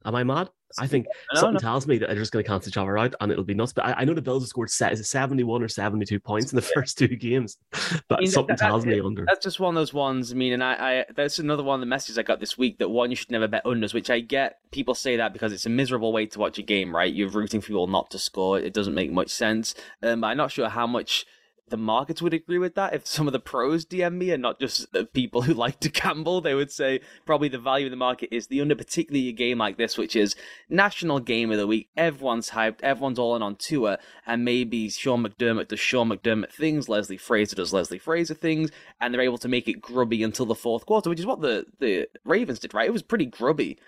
Am 0.05 0.15
I 0.15 0.25
mad? 0.25 0.50
I 0.79 0.87
think 0.87 1.06
no, 1.35 1.41
something 1.41 1.55
no. 1.55 1.61
tells 1.61 1.87
me 1.87 1.99
that 1.99 2.09
they're 2.09 2.19
just 2.19 2.33
going 2.33 2.45
to 2.45 2.49
cancel 2.49 2.69
each 2.69 2.77
other 2.77 2.99
out 2.99 3.15
and 3.21 3.33
it'll 3.33 3.45
be 3.45 3.55
nuts. 3.55 3.73
But 3.73 3.87
I, 3.87 3.93
I 3.99 4.05
know 4.05 4.15
the 4.15 4.23
Bills 4.23 4.43
have 4.43 4.49
scored 4.49 4.71
set, 4.71 4.93
is 4.93 5.00
it 5.00 5.05
71 5.05 5.62
or 5.62 5.69
72 5.69 6.21
points 6.21 6.53
in 6.53 6.56
the 6.56 6.62
first 6.62 6.99
two 6.99 7.09
games. 7.09 7.56
But 8.09 8.19
I 8.19 8.21
mean, 8.23 8.31
something 8.31 8.56
that, 8.56 8.67
tells 8.67 8.87
me 8.87 9.00
under. 9.00 9.25
That's 9.27 9.45
just 9.45 9.61
one 9.61 9.75
of 9.75 9.81
those 9.81 9.93
ones. 9.93 10.33
I 10.33 10.35
mean, 10.35 10.53
and 10.53 10.65
I, 10.65 10.73
I 10.73 11.05
that's 11.15 11.39
another 11.39 11.62
one 11.62 11.75
of 11.75 11.81
the 11.81 11.87
messages 11.87 12.19
I 12.19 12.23
got 12.23 12.41
this 12.41 12.56
week 12.56 12.79
that 12.79 12.89
one, 12.89 13.11
you 13.11 13.17
should 13.17 13.31
never 13.31 13.49
bet 13.49 13.65
unders, 13.65 13.93
which 13.93 14.09
I 14.09 14.21
get 14.21 14.59
people 14.71 14.95
say 14.95 15.17
that 15.17 15.33
because 15.33 15.53
it's 15.53 15.67
a 15.67 15.71
miserable 15.71 16.12
way 16.12 16.27
to 16.27 16.39
watch 16.39 16.59
a 16.59 16.62
game, 16.62 16.95
right? 16.95 17.12
You're 17.12 17.29
rooting 17.29 17.61
for 17.61 17.69
people 17.69 17.87
not 17.87 18.11
to 18.12 18.19
score. 18.19 18.59
It 18.59 18.73
doesn't 18.73 18.95
make 18.95 19.11
much 19.11 19.31
sense. 19.31 19.75
Um, 20.03 20.25
I'm 20.25 20.37
not 20.37 20.53
sure 20.53 20.69
how 20.69 20.87
much 20.87 21.27
the 21.70 21.76
markets 21.76 22.23
would 22.23 22.35
agree 22.35 22.59
with 22.59 22.75
that. 22.75 22.94
If 22.94 23.06
some 23.06 23.26
of 23.26 23.32
the 23.32 23.41
pros 23.41 23.85
DM 23.85 24.15
me 24.15 24.31
and 24.31 24.43
not 24.43 24.61
just 24.61 24.93
the 24.93 25.05
people 25.05 25.43
who 25.43 25.55
like 25.59 25.81
to 25.81 25.88
gamble, 25.88 26.41
they 26.41 26.55
would 26.55 26.70
say 26.70 27.00
probably 27.26 27.49
the 27.49 27.59
value 27.59 27.87
of 27.87 27.91
the 27.91 27.97
market 27.97 28.35
is 28.35 28.47
the 28.47 28.61
under, 28.61 28.75
particularly 28.75 29.29
a 29.29 29.32
game 29.32 29.59
like 29.59 29.76
this, 29.76 29.99
which 29.99 30.17
is 30.17 30.35
national 30.69 31.20
game 31.20 31.50
of 31.50 31.59
the 31.59 31.67
week. 31.67 31.88
Everyone's 31.97 32.50
hyped, 32.50 32.81
everyone's 32.82 33.19
all 33.19 33.37
in 33.37 33.43
on 33.43 33.56
Tua, 33.56 33.99
and 34.26 34.44
maybe 34.44 34.88
Sean 34.88 35.26
McDermott 35.26 35.69
does 35.69 35.81
Sean 35.81 36.11
McDermott 36.11 36.53
things, 36.53 36.88
Leslie 36.88 37.17
Frazier 37.17 37.56
does 37.56 37.73
Leslie 37.73 37.99
Frazier 37.99 38.35
things, 38.35 38.71
and 39.00 39.12
they're 39.12 39.21
able 39.21 39.38
to 39.38 39.49
make 39.49 39.69
it 39.69 39.81
grubby 39.81 40.23
until 40.23 40.47
the 40.47 40.55
fourth 40.55 40.87
quarter, 40.87 41.11
which 41.11 41.21
is 41.21 41.26
what 41.26 41.41
the, 41.41 41.67
the 41.79 42.09
Ravens 42.25 42.59
did, 42.59 42.75
right? 42.75 42.88
It 42.88 42.93
was 42.93 43.03
pretty 43.03 43.26
grubby. 43.26 43.79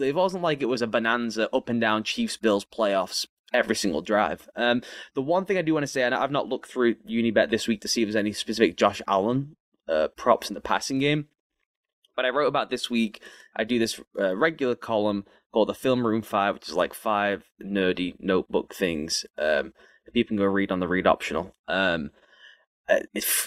It 0.00 0.14
wasn't 0.14 0.42
like 0.42 0.60
it 0.60 0.66
was 0.66 0.82
a 0.82 0.86
bonanza 0.86 1.48
up 1.54 1.68
and 1.68 1.80
down 1.80 2.02
Chiefs 2.02 2.36
Bills 2.36 2.64
playoffs 2.64 3.26
every 3.52 3.76
single 3.76 4.02
drive. 4.02 4.48
Um, 4.56 4.82
the 5.14 5.22
one 5.22 5.44
thing 5.44 5.58
I 5.58 5.62
do 5.62 5.74
want 5.74 5.84
to 5.84 5.88
say, 5.88 6.02
and 6.02 6.14
I've 6.14 6.30
not 6.30 6.48
looked 6.48 6.68
through 6.68 6.96
Unibet 7.08 7.50
this 7.50 7.66
week 7.66 7.80
to 7.82 7.88
see 7.88 8.02
if 8.02 8.06
there's 8.06 8.16
any 8.16 8.32
specific 8.32 8.76
Josh 8.76 9.00
Allen 9.08 9.56
uh, 9.88 10.08
props 10.16 10.50
in 10.50 10.54
the 10.54 10.60
passing 10.60 10.98
game, 10.98 11.28
but 12.16 12.24
I 12.24 12.30
wrote 12.30 12.48
about 12.48 12.70
this 12.70 12.90
week. 12.90 13.22
I 13.56 13.64
do 13.64 13.78
this 13.78 14.00
uh, 14.18 14.36
regular 14.36 14.74
column 14.74 15.24
called 15.52 15.68
the 15.68 15.74
Film 15.74 16.06
Room 16.06 16.22
Five, 16.22 16.54
which 16.54 16.68
is 16.68 16.74
like 16.74 16.94
five 16.94 17.44
nerdy 17.62 18.14
notebook 18.18 18.74
things. 18.74 19.24
Um, 19.38 19.72
people 20.12 20.28
can 20.28 20.36
go 20.36 20.44
read 20.44 20.72
on 20.72 20.80
the 20.80 20.88
read 20.88 21.06
optional. 21.06 21.54
Um, 21.68 22.10
uh, 22.88 23.00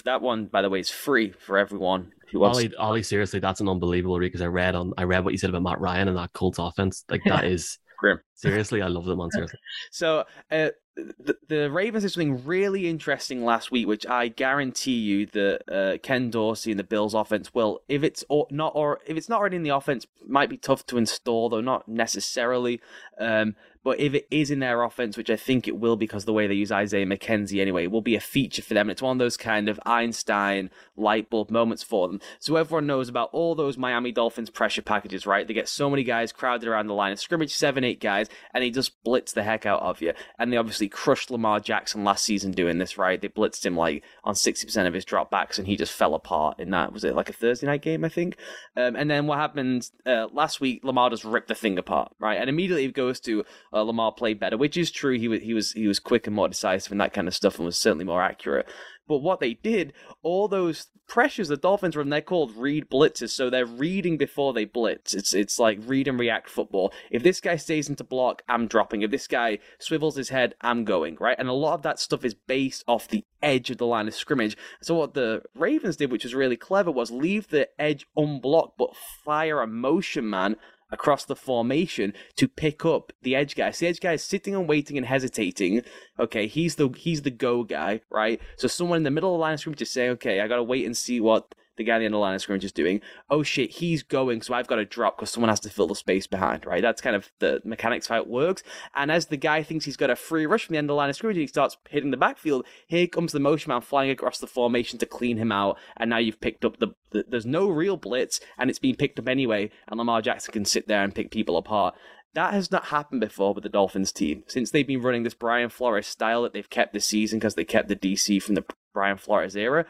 that 0.04 0.22
one, 0.22 0.46
by 0.46 0.62
the 0.62 0.70
way, 0.70 0.80
is 0.80 0.90
free 0.90 1.32
for 1.32 1.58
everyone 1.58 2.12
who 2.30 2.40
wants. 2.40 2.58
Ollie, 2.58 2.74
Ollie, 2.76 3.02
seriously, 3.02 3.40
that's 3.40 3.60
an 3.60 3.68
unbelievable 3.68 4.18
read 4.18 4.28
because 4.28 4.40
I 4.40 4.46
read 4.46 4.74
on 4.74 4.92
I 4.96 5.02
read 5.04 5.24
what 5.24 5.32
you 5.32 5.38
said 5.38 5.50
about 5.50 5.62
Matt 5.62 5.80
Ryan 5.80 6.08
and 6.08 6.16
that 6.16 6.32
Colts 6.32 6.58
offense. 6.58 7.04
Like 7.08 7.22
that 7.26 7.44
is 7.46 7.78
Grim. 8.02 8.20
Seriously, 8.34 8.82
I 8.82 8.88
love 8.88 9.04
them 9.04 9.20
on 9.20 9.30
seriously. 9.30 9.60
so 9.92 10.24
uh, 10.50 10.70
the, 10.96 11.36
the 11.48 11.70
Ravens 11.70 12.02
did 12.02 12.10
something 12.10 12.44
really 12.44 12.88
interesting 12.88 13.44
last 13.44 13.70
week, 13.70 13.86
which 13.86 14.04
I 14.06 14.26
guarantee 14.28 14.98
you 14.98 15.26
that 15.26 15.72
uh, 15.72 15.98
Ken 16.02 16.28
Dorsey 16.28 16.72
and 16.72 16.80
the 16.80 16.84
Bills 16.84 17.14
offense 17.14 17.54
will, 17.54 17.80
if 17.88 18.02
it's 18.02 18.24
or 18.28 18.48
not 18.50 18.72
or 18.74 18.98
if 19.06 19.16
it's 19.16 19.28
not 19.28 19.38
already 19.38 19.56
in 19.56 19.62
the 19.62 19.70
offense, 19.70 20.06
might 20.26 20.50
be 20.50 20.56
tough 20.56 20.84
to 20.86 20.98
install, 20.98 21.48
though 21.48 21.60
not 21.60 21.86
necessarily. 21.86 22.80
Um, 23.18 23.54
but 23.84 23.98
if 23.98 24.14
it 24.14 24.26
is 24.30 24.50
in 24.50 24.60
their 24.60 24.82
offense, 24.82 25.16
which 25.16 25.30
I 25.30 25.36
think 25.36 25.66
it 25.66 25.76
will 25.76 25.96
because 25.96 26.24
the 26.24 26.32
way 26.32 26.46
they 26.46 26.54
use 26.54 26.70
Isaiah 26.70 27.06
McKenzie 27.06 27.60
anyway, 27.60 27.86
will 27.86 28.00
be 28.00 28.14
a 28.14 28.20
feature 28.20 28.62
for 28.62 28.74
them. 28.74 28.90
It's 28.90 29.02
one 29.02 29.16
of 29.16 29.18
those 29.18 29.36
kind 29.36 29.68
of 29.68 29.80
Einstein 29.84 30.70
light 30.96 31.30
bulb 31.30 31.50
moments 31.50 31.82
for 31.82 32.08
them. 32.08 32.20
So 32.38 32.56
everyone 32.56 32.86
knows 32.86 33.08
about 33.08 33.30
all 33.32 33.54
those 33.54 33.76
Miami 33.76 34.12
Dolphins 34.12 34.50
pressure 34.50 34.82
packages, 34.82 35.26
right? 35.26 35.46
They 35.46 35.54
get 35.54 35.68
so 35.68 35.90
many 35.90 36.04
guys 36.04 36.32
crowded 36.32 36.68
around 36.68 36.86
the 36.86 36.94
line 36.94 37.12
of 37.12 37.20
scrimmage, 37.20 37.52
seven, 37.54 37.84
eight 37.84 38.00
guys, 38.00 38.28
and 38.54 38.62
they 38.62 38.70
just 38.70 39.02
blitz 39.02 39.32
the 39.32 39.42
heck 39.42 39.66
out 39.66 39.82
of 39.82 40.00
you. 40.00 40.12
And 40.38 40.52
they 40.52 40.56
obviously 40.56 40.88
crushed 40.88 41.30
Lamar 41.30 41.60
Jackson 41.60 42.04
last 42.04 42.24
season 42.24 42.52
doing 42.52 42.78
this, 42.78 42.98
right? 42.98 43.20
They 43.20 43.28
blitzed 43.28 43.66
him 43.66 43.76
like 43.76 44.04
on 44.24 44.34
60% 44.34 44.86
of 44.86 44.94
his 44.94 45.04
dropbacks 45.04 45.58
and 45.58 45.66
he 45.66 45.76
just 45.76 45.92
fell 45.92 46.14
apart 46.14 46.60
in 46.60 46.70
that. 46.70 46.92
Was 46.92 47.04
it 47.04 47.14
like 47.14 47.28
a 47.28 47.32
Thursday 47.32 47.66
night 47.66 47.82
game, 47.82 48.04
I 48.04 48.08
think? 48.08 48.36
Um, 48.76 48.96
and 48.96 49.10
then 49.10 49.26
what 49.26 49.38
happened 49.38 49.90
uh, 50.06 50.28
last 50.32 50.60
week, 50.60 50.84
Lamar 50.84 51.10
just 51.10 51.24
ripped 51.24 51.48
the 51.48 51.54
thing 51.54 51.78
apart, 51.78 52.12
right? 52.18 52.38
And 52.38 52.48
immediately 52.48 52.84
it 52.84 52.94
goes 52.94 53.18
to 53.20 53.44
uh, 53.72 53.82
Lamar 53.82 54.12
played 54.12 54.38
better, 54.38 54.56
which 54.56 54.76
is 54.76 54.90
true. 54.90 55.18
He 55.18 55.28
was 55.28 55.40
he 55.40 55.54
was 55.54 55.72
he 55.72 55.86
was 55.86 55.98
quick 55.98 56.26
and 56.26 56.36
more 56.36 56.48
decisive 56.48 56.92
and 56.92 57.00
that 57.00 57.12
kind 57.12 57.28
of 57.28 57.34
stuff, 57.34 57.56
and 57.56 57.66
was 57.66 57.78
certainly 57.78 58.04
more 58.04 58.22
accurate. 58.22 58.68
But 59.08 59.18
what 59.18 59.40
they 59.40 59.54
did, 59.54 59.92
all 60.22 60.48
those 60.48 60.86
pressures 61.08 61.48
the 61.48 61.56
Dolphins 61.56 61.96
run, 61.96 62.08
they're 62.08 62.22
called 62.22 62.56
read 62.56 62.88
blitzes, 62.88 63.30
so 63.30 63.50
they're 63.50 63.66
reading 63.66 64.16
before 64.16 64.52
they 64.52 64.64
blitz. 64.64 65.12
It's 65.12 65.34
it's 65.34 65.58
like 65.58 65.78
read 65.84 66.08
and 66.08 66.18
react 66.18 66.48
football. 66.48 66.92
If 67.10 67.22
this 67.22 67.40
guy 67.40 67.56
stays 67.56 67.88
into 67.88 68.04
block, 68.04 68.42
I'm 68.48 68.66
dropping. 68.66 69.02
If 69.02 69.10
this 69.10 69.26
guy 69.26 69.58
swivels 69.78 70.16
his 70.16 70.28
head, 70.28 70.54
I'm 70.60 70.84
going 70.84 71.16
right. 71.20 71.38
And 71.38 71.48
a 71.48 71.52
lot 71.52 71.74
of 71.74 71.82
that 71.82 71.98
stuff 71.98 72.24
is 72.24 72.34
based 72.34 72.84
off 72.86 73.08
the 73.08 73.24
edge 73.42 73.70
of 73.70 73.78
the 73.78 73.86
line 73.86 74.08
of 74.08 74.14
scrimmage. 74.14 74.56
So 74.80 74.94
what 74.94 75.14
the 75.14 75.42
Ravens 75.54 75.96
did, 75.96 76.12
which 76.12 76.24
was 76.24 76.34
really 76.34 76.56
clever, 76.56 76.90
was 76.90 77.10
leave 77.10 77.48
the 77.48 77.68
edge 77.80 78.06
unblocked, 78.16 78.78
but 78.78 78.96
fire 79.24 79.60
a 79.60 79.66
motion 79.66 80.30
man 80.30 80.56
across 80.92 81.24
the 81.24 81.34
formation 81.34 82.12
to 82.36 82.46
pick 82.46 82.84
up 82.84 83.12
the 83.22 83.34
edge 83.34 83.56
guy. 83.56 83.70
So 83.70 83.84
the 83.84 83.88
edge 83.88 84.00
guy 84.00 84.12
is 84.12 84.22
sitting 84.22 84.54
and 84.54 84.68
waiting 84.68 84.96
and 84.96 85.06
hesitating. 85.06 85.82
Okay, 86.20 86.46
he's 86.46 86.76
the 86.76 86.88
he's 86.90 87.22
the 87.22 87.30
go 87.30 87.64
guy, 87.64 88.02
right? 88.10 88.40
So 88.56 88.68
someone 88.68 88.98
in 88.98 89.02
the 89.02 89.10
middle 89.10 89.34
of 89.34 89.38
the 89.38 89.40
line 89.40 89.54
of 89.54 89.60
scrimmage 89.60 89.82
is 89.82 89.90
saying, 89.90 90.10
okay, 90.12 90.40
I 90.40 90.46
gotta 90.46 90.62
wait 90.62 90.86
and 90.86 90.96
see 90.96 91.20
what 91.20 91.54
the 91.84 91.90
guy 91.90 91.98
in 91.98 92.12
the 92.12 92.18
line 92.18 92.34
of 92.34 92.40
scrimmage 92.40 92.64
is 92.64 92.72
doing. 92.72 93.00
Oh 93.28 93.42
shit, 93.42 93.70
he's 93.70 94.02
going, 94.02 94.42
so 94.42 94.54
I've 94.54 94.66
got 94.66 94.76
to 94.76 94.84
drop 94.84 95.16
because 95.16 95.30
someone 95.30 95.48
has 95.48 95.60
to 95.60 95.70
fill 95.70 95.88
the 95.88 95.94
space 95.94 96.26
behind, 96.26 96.64
right? 96.64 96.82
That's 96.82 97.00
kind 97.00 97.16
of 97.16 97.30
the 97.40 97.60
mechanics 97.64 98.06
how 98.06 98.18
it 98.18 98.28
works. 98.28 98.62
And 98.94 99.10
as 99.10 99.26
the 99.26 99.36
guy 99.36 99.62
thinks 99.62 99.84
he's 99.84 99.96
got 99.96 100.10
a 100.10 100.16
free 100.16 100.46
rush 100.46 100.66
from 100.66 100.74
the 100.74 100.78
end 100.78 100.86
of 100.86 100.94
the 100.94 100.96
line 100.96 101.10
of 101.10 101.16
scrimmage, 101.16 101.36
he 101.36 101.46
starts 101.46 101.76
hitting 101.90 102.10
the 102.10 102.16
backfield. 102.16 102.64
Here 102.86 103.06
comes 103.06 103.32
the 103.32 103.40
motion 103.40 103.70
man 103.70 103.80
flying 103.80 104.10
across 104.10 104.38
the 104.38 104.46
formation 104.46 104.98
to 105.00 105.06
clean 105.06 105.36
him 105.36 105.52
out, 105.52 105.78
and 105.96 106.10
now 106.10 106.18
you've 106.18 106.40
picked 106.40 106.64
up 106.64 106.78
the, 106.78 106.94
the 107.10 107.24
there's 107.28 107.46
no 107.46 107.68
real 107.68 107.96
blitz, 107.96 108.40
and 108.58 108.70
it's 108.70 108.78
being 108.78 108.96
picked 108.96 109.18
up 109.18 109.28
anyway, 109.28 109.70
and 109.88 109.98
Lamar 109.98 110.22
Jackson 110.22 110.52
can 110.52 110.64
sit 110.64 110.88
there 110.88 111.02
and 111.02 111.14
pick 111.14 111.30
people 111.30 111.56
apart. 111.56 111.94
That 112.34 112.54
has 112.54 112.70
not 112.70 112.86
happened 112.86 113.20
before 113.20 113.52
with 113.52 113.62
the 113.62 113.68
Dolphins 113.68 114.10
team 114.10 114.44
since 114.46 114.70
they've 114.70 114.86
been 114.86 115.02
running 115.02 115.22
this 115.22 115.34
Brian 115.34 115.68
Flores 115.68 116.06
style 116.06 116.42
that 116.42 116.54
they've 116.54 116.70
kept 116.70 116.94
this 116.94 117.04
season 117.04 117.38
because 117.38 117.56
they 117.56 117.64
kept 117.64 117.88
the 117.88 117.96
DC 117.96 118.42
from 118.42 118.54
the 118.54 118.64
Brian 118.94 119.18
Flores 119.18 119.54
era. 119.54 119.84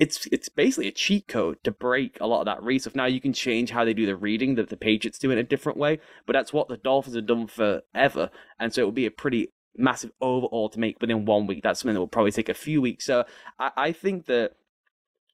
It's 0.00 0.26
it's 0.32 0.48
basically 0.48 0.88
a 0.88 0.92
cheat 0.92 1.28
code 1.28 1.58
to 1.62 1.70
break 1.70 2.18
a 2.20 2.26
lot 2.26 2.40
of 2.40 2.46
that 2.46 2.62
read 2.62 2.80
stuff. 2.80 2.96
Now 2.96 3.06
you 3.06 3.20
can 3.20 3.32
change 3.32 3.70
how 3.70 3.84
they 3.84 3.94
do 3.94 4.06
the 4.06 4.16
reading, 4.16 4.56
that 4.56 4.70
the 4.70 4.76
Patriots 4.76 5.18
do 5.18 5.30
it 5.30 5.34
in 5.34 5.38
a 5.38 5.44
different 5.44 5.78
way, 5.78 6.00
but 6.26 6.32
that's 6.32 6.52
what 6.52 6.68
the 6.68 6.76
Dolphins 6.78 7.16
have 7.16 7.26
done 7.26 7.46
forever, 7.46 8.30
and 8.58 8.72
so 8.72 8.82
it 8.82 8.86
would 8.86 8.94
be 8.94 9.06
a 9.06 9.10
pretty 9.10 9.52
massive 9.76 10.10
overhaul 10.20 10.68
to 10.70 10.80
make 10.80 11.00
within 11.00 11.24
one 11.24 11.46
week. 11.46 11.62
That's 11.62 11.80
something 11.80 11.94
that 11.94 12.00
will 12.00 12.08
probably 12.08 12.32
take 12.32 12.48
a 12.48 12.54
few 12.54 12.80
weeks. 12.82 13.04
So 13.04 13.24
I, 13.58 13.70
I 13.76 13.92
think 13.92 14.26
that 14.26 14.52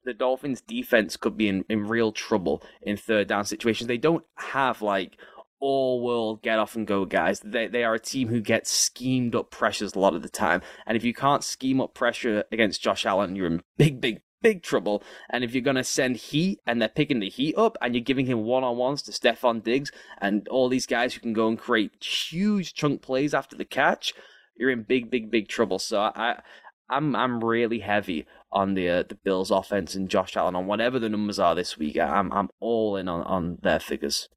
the 0.05 0.15
Dolphins 0.15 0.61
defense 0.61 1.17
could 1.17 1.37
be 1.37 1.49
in, 1.49 1.65
in 1.69 1.87
real 1.87 2.13
trouble 2.13 2.63
in 2.83 2.97
third 2.97 3.29
down 3.29 3.45
situations. 3.45 3.89
They 3.89 3.99
don't 3.99 4.25
have 4.37 4.83
like 4.83 5.19
all 5.59 6.03
world 6.03 6.43
get 6.43 6.59
off 6.59 6.77
and 6.77 6.87
go 6.87 7.05
guys. 7.05 7.41
They 7.41 7.67
they 7.67 7.85
are 7.85 7.95
a 7.95 8.01
team 8.01 8.29
who 8.29 8.41
get 8.41 8.67
schemed 8.67 9.35
up 9.35 9.51
pressures 9.51 9.95
a 9.95 9.99
lot 9.99 10.15
of 10.15 10.23
the 10.23 10.29
time. 10.29 10.63
And 10.87 10.97
if 10.97 11.05
you 11.05 11.13
can't 11.13 11.43
scheme 11.45 11.81
up 11.81 11.95
pressure 11.95 12.45
against 12.53 12.83
Josh 12.83 13.05
Allen, 13.07 13.37
you're 13.37 13.47
in 13.47 13.63
big, 13.77 14.01
big, 14.01 14.21
big 14.47 14.63
trouble. 14.63 15.03
And 15.29 15.43
if 15.43 15.55
you're 15.55 15.63
gonna 15.63 15.83
send 15.83 16.17
heat 16.17 16.61
and 16.67 16.81
they're 16.81 16.89
picking 16.89 17.19
the 17.19 17.29
heat 17.29 17.57
up 17.57 17.77
and 17.81 17.95
you're 17.95 18.05
giving 18.05 18.27
him 18.27 18.45
one 18.45 18.63
on 18.63 18.77
ones 18.77 19.03
to 19.03 19.11
Stefon 19.11 19.63
Diggs 19.63 19.91
and 20.21 20.47
all 20.49 20.69
these 20.69 20.87
guys 20.87 21.15
who 21.15 21.21
can 21.21 21.33
go 21.33 21.49
and 21.49 21.59
create 21.59 22.03
huge 22.03 22.75
chunk 22.75 23.03
plays 23.03 23.35
after 23.35 23.57
the 23.57 23.65
catch, 23.65 24.15
you're 24.57 24.71
in 24.71 24.85
big, 24.85 25.11
big, 25.11 25.31
big 25.31 25.49
trouble. 25.49 25.81
So 25.81 26.01
I 26.01 26.41
I'm 26.89 27.17
I'm 27.17 27.43
really 27.43 27.81
heavy 27.81 28.27
on 28.53 28.75
the 28.75 28.89
uh, 28.89 29.03
the 29.09 29.17
Bills 29.17 29.51
offense 29.51 29.97
and 29.97 30.09
Josh 30.09 30.37
Allen 30.37 30.55
on 30.55 30.67
whatever 30.67 31.01
the 31.01 31.09
numbers 31.09 31.41
are 31.41 31.57
this 31.57 31.77
week. 31.77 31.99
I'm 31.99 32.33
I'm 32.33 32.49
all 32.61 32.97
in 32.97 33.09
on, 33.09 33.23
on 33.23 33.59
their 33.63 33.81
figures 33.81 34.29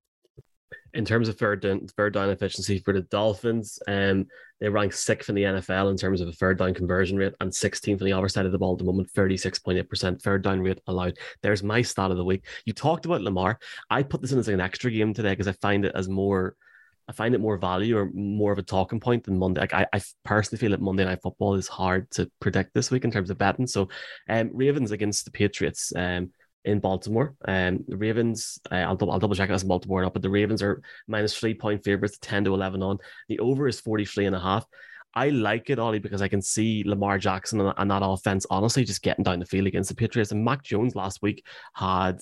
in 0.94 1.06
terms 1.06 1.30
of 1.30 1.38
third 1.38 1.62
down, 1.62 1.88
third 1.96 2.14
down 2.14 2.30
efficiency 2.30 2.80
for 2.80 2.94
the 2.94 3.02
Dolphins, 3.02 3.80
um, 3.88 4.26
they 4.60 4.70
rank 4.70 4.94
sixth 4.94 5.30
in 5.30 5.36
the 5.36 5.44
NFL 5.44 5.92
in 5.92 5.98
terms 5.98 6.22
of 6.22 6.28
a 6.28 6.34
third 6.34 6.58
down 6.58 6.74
conversion 6.74 7.18
rate 7.18 7.34
and 7.40 7.52
16th 7.52 8.02
on 8.02 8.06
the 8.06 8.14
other 8.14 8.30
side 8.30 8.46
of 8.46 8.52
the 8.52 8.58
ball 8.58 8.74
at 8.74 8.80
the 8.80 8.84
moment, 8.84 9.12
36.8% 9.14 10.22
third 10.22 10.44
down 10.44 10.62
rate 10.62 10.82
allowed. 10.88 11.18
There's 11.42 11.64
my 11.64 11.82
stat 11.82 12.12
of 12.12 12.18
the 12.18 12.26
week. 12.26 12.46
You 12.66 12.74
talked 12.74 13.06
about 13.06 13.22
Lamar. 13.22 13.60
I 13.90 14.04
put 14.04 14.22
this 14.22 14.32
in 14.32 14.40
as 14.40 14.48
an 14.48 14.62
extra 14.62 14.92
game 14.92 15.14
today 15.14 15.32
because 15.32 15.48
I 15.48 15.54
find 15.54 15.86
it 15.86 15.94
as 15.96 16.10
more. 16.10 16.56
I 17.08 17.12
find 17.12 17.34
it 17.34 17.42
more 17.42 17.58
value 17.58 17.98
or 17.98 18.12
more 18.14 18.52
of 18.52 18.60
a 18.60 18.64
talking 18.64 19.00
point 19.00 19.24
than 19.24 19.40
Monday. 19.40 19.62
Like 19.62 19.74
I, 19.74 19.88
I 19.92 20.02
personally 20.24 20.60
feel 20.60 20.72
that 20.72 20.82
Monday 20.82 21.06
Night 21.06 21.24
Football 21.24 21.56
is 21.56 21.68
hard 21.68 22.10
to 22.12 22.30
predict 22.40 22.76
this 22.76 22.92
week 22.92 23.04
in 23.04 23.10
terms 23.10 23.32
of 23.32 23.38
betting. 23.40 23.66
So, 23.66 23.90
um, 24.30 24.52
Ravens 24.54 24.92
against 24.92 25.26
the 25.26 25.32
Patriots. 25.32 25.92
Um, 25.96 26.32
in 26.66 26.80
Baltimore. 26.80 27.36
Um, 27.48 27.84
the 27.88 27.98
Ravens, 27.98 28.60
uh, 28.72 28.76
I'll, 28.76 28.96
double, 28.96 29.14
I'll 29.14 29.20
double 29.20 29.36
check 29.36 29.50
that's 29.50 29.64
in 29.64 29.70
Baltimore 29.70 30.02
now, 30.02 30.10
but 30.10 30.22
the 30.22 30.30
Ravens 30.30 30.62
are 30.62 30.82
minus 31.08 31.38
three 31.38 31.54
point 31.54 31.84
favorites, 31.84 32.18
10 32.22 32.46
to 32.46 32.54
11 32.54 32.84
on. 32.84 32.98
The 33.28 33.40
over 33.40 33.68
is 33.68 33.80
43 33.80 34.26
and 34.26 34.36
a 34.36 34.40
half. 34.40 34.66
I 35.16 35.30
like 35.30 35.70
it, 35.70 35.80
Ollie, 35.80 36.00
because 36.00 36.22
I 36.22 36.28
can 36.28 36.42
see 36.42 36.84
Lamar 36.86 37.18
Jackson 37.18 37.60
and, 37.62 37.74
and 37.78 37.92
that 37.92 38.04
offense 38.04 38.46
honestly 38.50 38.84
just 38.84 39.02
getting 39.02 39.24
down 39.24 39.40
the 39.40 39.46
field 39.46 39.68
against 39.68 39.90
the 39.90 39.96
Patriots. 39.96 40.32
And 40.32 40.46
Mac 40.46 40.64
Jones 40.64 40.96
last 40.96 41.22
week 41.22 41.46
had 41.74 42.20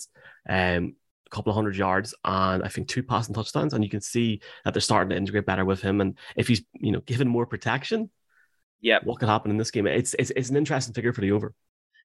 um, 0.49 0.95
a 1.25 1.29
couple 1.29 1.51
of 1.51 1.55
hundred 1.55 1.75
yards 1.75 2.15
and 2.23 2.63
I 2.63 2.69
think 2.69 2.87
two 2.87 3.03
passing 3.03 3.35
touchdowns. 3.35 3.73
And 3.73 3.83
you 3.83 3.89
can 3.89 4.01
see 4.01 4.41
that 4.63 4.73
they're 4.73 4.81
starting 4.81 5.09
to 5.09 5.17
integrate 5.17 5.45
better 5.45 5.65
with 5.65 5.81
him. 5.81 5.99
And 5.99 6.17
if 6.37 6.47
he's, 6.47 6.63
you 6.73 6.91
know, 6.91 7.01
given 7.01 7.27
more 7.27 7.45
protection, 7.45 8.09
yeah, 8.79 8.99
what 9.03 9.19
could 9.19 9.29
happen 9.29 9.51
in 9.51 9.57
this 9.57 9.71
game? 9.71 9.87
It's, 9.87 10.15
it's, 10.17 10.31
it's 10.35 10.49
an 10.49 10.55
interesting 10.55 10.93
figure 10.93 11.11
for 11.11 11.21
the 11.21 11.31
over 11.31 11.53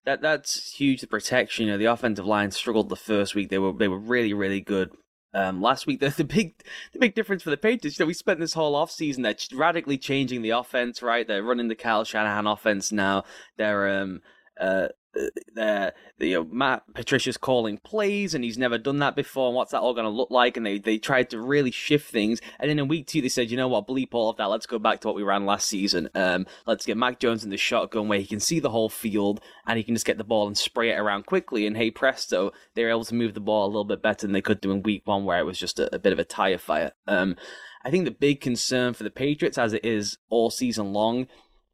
that 0.04 0.20
that's 0.20 0.72
huge. 0.74 1.00
The 1.00 1.06
protection, 1.06 1.66
you 1.66 1.72
know, 1.72 1.78
the 1.78 1.86
offensive 1.86 2.26
line 2.26 2.50
struggled 2.50 2.88
the 2.88 2.96
first 2.96 3.34
week. 3.34 3.50
They 3.50 3.58
were 3.58 3.72
they 3.72 3.88
were 3.88 3.98
really 3.98 4.34
really 4.34 4.60
good. 4.60 4.90
Um, 5.34 5.62
last 5.62 5.86
week, 5.86 6.00
the, 6.00 6.10
the 6.10 6.24
big 6.24 6.54
the 6.92 6.98
big 6.98 7.14
difference 7.14 7.42
for 7.42 7.50
the 7.50 7.56
Patriots, 7.56 7.98
you 7.98 8.04
know, 8.04 8.08
we 8.08 8.14
spent 8.14 8.40
this 8.40 8.54
whole 8.54 8.74
off 8.74 8.90
season 8.90 9.22
they're 9.22 9.36
radically 9.52 9.98
changing 9.98 10.42
the 10.42 10.50
offense. 10.50 11.02
Right, 11.02 11.26
they're 11.26 11.42
running 11.42 11.68
the 11.68 11.74
Kyle 11.74 12.04
Shanahan 12.04 12.46
offense 12.46 12.92
now. 12.92 13.24
They're 13.56 14.00
um 14.00 14.20
uh 14.60 14.88
the 15.14 15.92
you 16.18 16.34
know 16.34 16.44
Matt 16.44 16.82
Patricia's 16.94 17.36
calling 17.36 17.78
plays 17.78 18.34
and 18.34 18.44
he's 18.44 18.58
never 18.58 18.78
done 18.78 18.98
that 18.98 19.16
before 19.16 19.48
and 19.48 19.56
what's 19.56 19.72
that 19.72 19.80
all 19.80 19.94
going 19.94 20.04
to 20.04 20.10
look 20.10 20.30
like? 20.30 20.56
And 20.56 20.64
they 20.64 20.78
they 20.78 20.98
tried 20.98 21.30
to 21.30 21.40
really 21.40 21.70
shift 21.70 22.10
things. 22.10 22.40
And 22.58 22.70
then 22.70 22.78
in 22.78 22.88
week 22.88 23.06
two 23.06 23.20
they 23.20 23.28
said 23.28 23.50
you 23.50 23.56
know 23.56 23.68
what? 23.68 23.86
Bleep 23.86 24.08
all 24.12 24.30
of 24.30 24.36
that. 24.36 24.46
Let's 24.46 24.66
go 24.66 24.78
back 24.78 25.00
to 25.00 25.08
what 25.08 25.16
we 25.16 25.22
ran 25.22 25.46
last 25.46 25.68
season. 25.68 26.08
Um 26.14 26.46
let's 26.66 26.86
get 26.86 26.96
Mac 26.96 27.18
Jones 27.18 27.44
in 27.44 27.50
the 27.50 27.56
shotgun 27.56 28.08
where 28.08 28.18
he 28.18 28.26
can 28.26 28.40
see 28.40 28.60
the 28.60 28.70
whole 28.70 28.88
field 28.88 29.40
and 29.66 29.76
he 29.76 29.84
can 29.84 29.94
just 29.94 30.06
get 30.06 30.18
the 30.18 30.24
ball 30.24 30.46
and 30.46 30.56
spray 30.56 30.90
it 30.90 30.98
around 30.98 31.26
quickly. 31.26 31.66
And 31.66 31.76
hey 31.76 31.90
presto 31.90 32.52
they're 32.74 32.90
able 32.90 33.04
to 33.04 33.14
move 33.14 33.34
the 33.34 33.40
ball 33.40 33.66
a 33.66 33.68
little 33.68 33.84
bit 33.84 34.02
better 34.02 34.26
than 34.26 34.32
they 34.32 34.42
could 34.42 34.60
do 34.60 34.72
in 34.72 34.82
week 34.82 35.02
one 35.06 35.24
where 35.24 35.38
it 35.38 35.46
was 35.46 35.58
just 35.58 35.78
a, 35.78 35.94
a 35.94 35.98
bit 35.98 36.12
of 36.12 36.18
a 36.18 36.24
tire 36.24 36.58
fire. 36.58 36.92
Um 37.06 37.36
I 37.84 37.90
think 37.90 38.04
the 38.04 38.12
big 38.12 38.40
concern 38.40 38.94
for 38.94 39.02
the 39.02 39.10
Patriots 39.10 39.58
as 39.58 39.72
it 39.72 39.84
is 39.84 40.16
all 40.30 40.50
season 40.50 40.92
long 40.92 41.26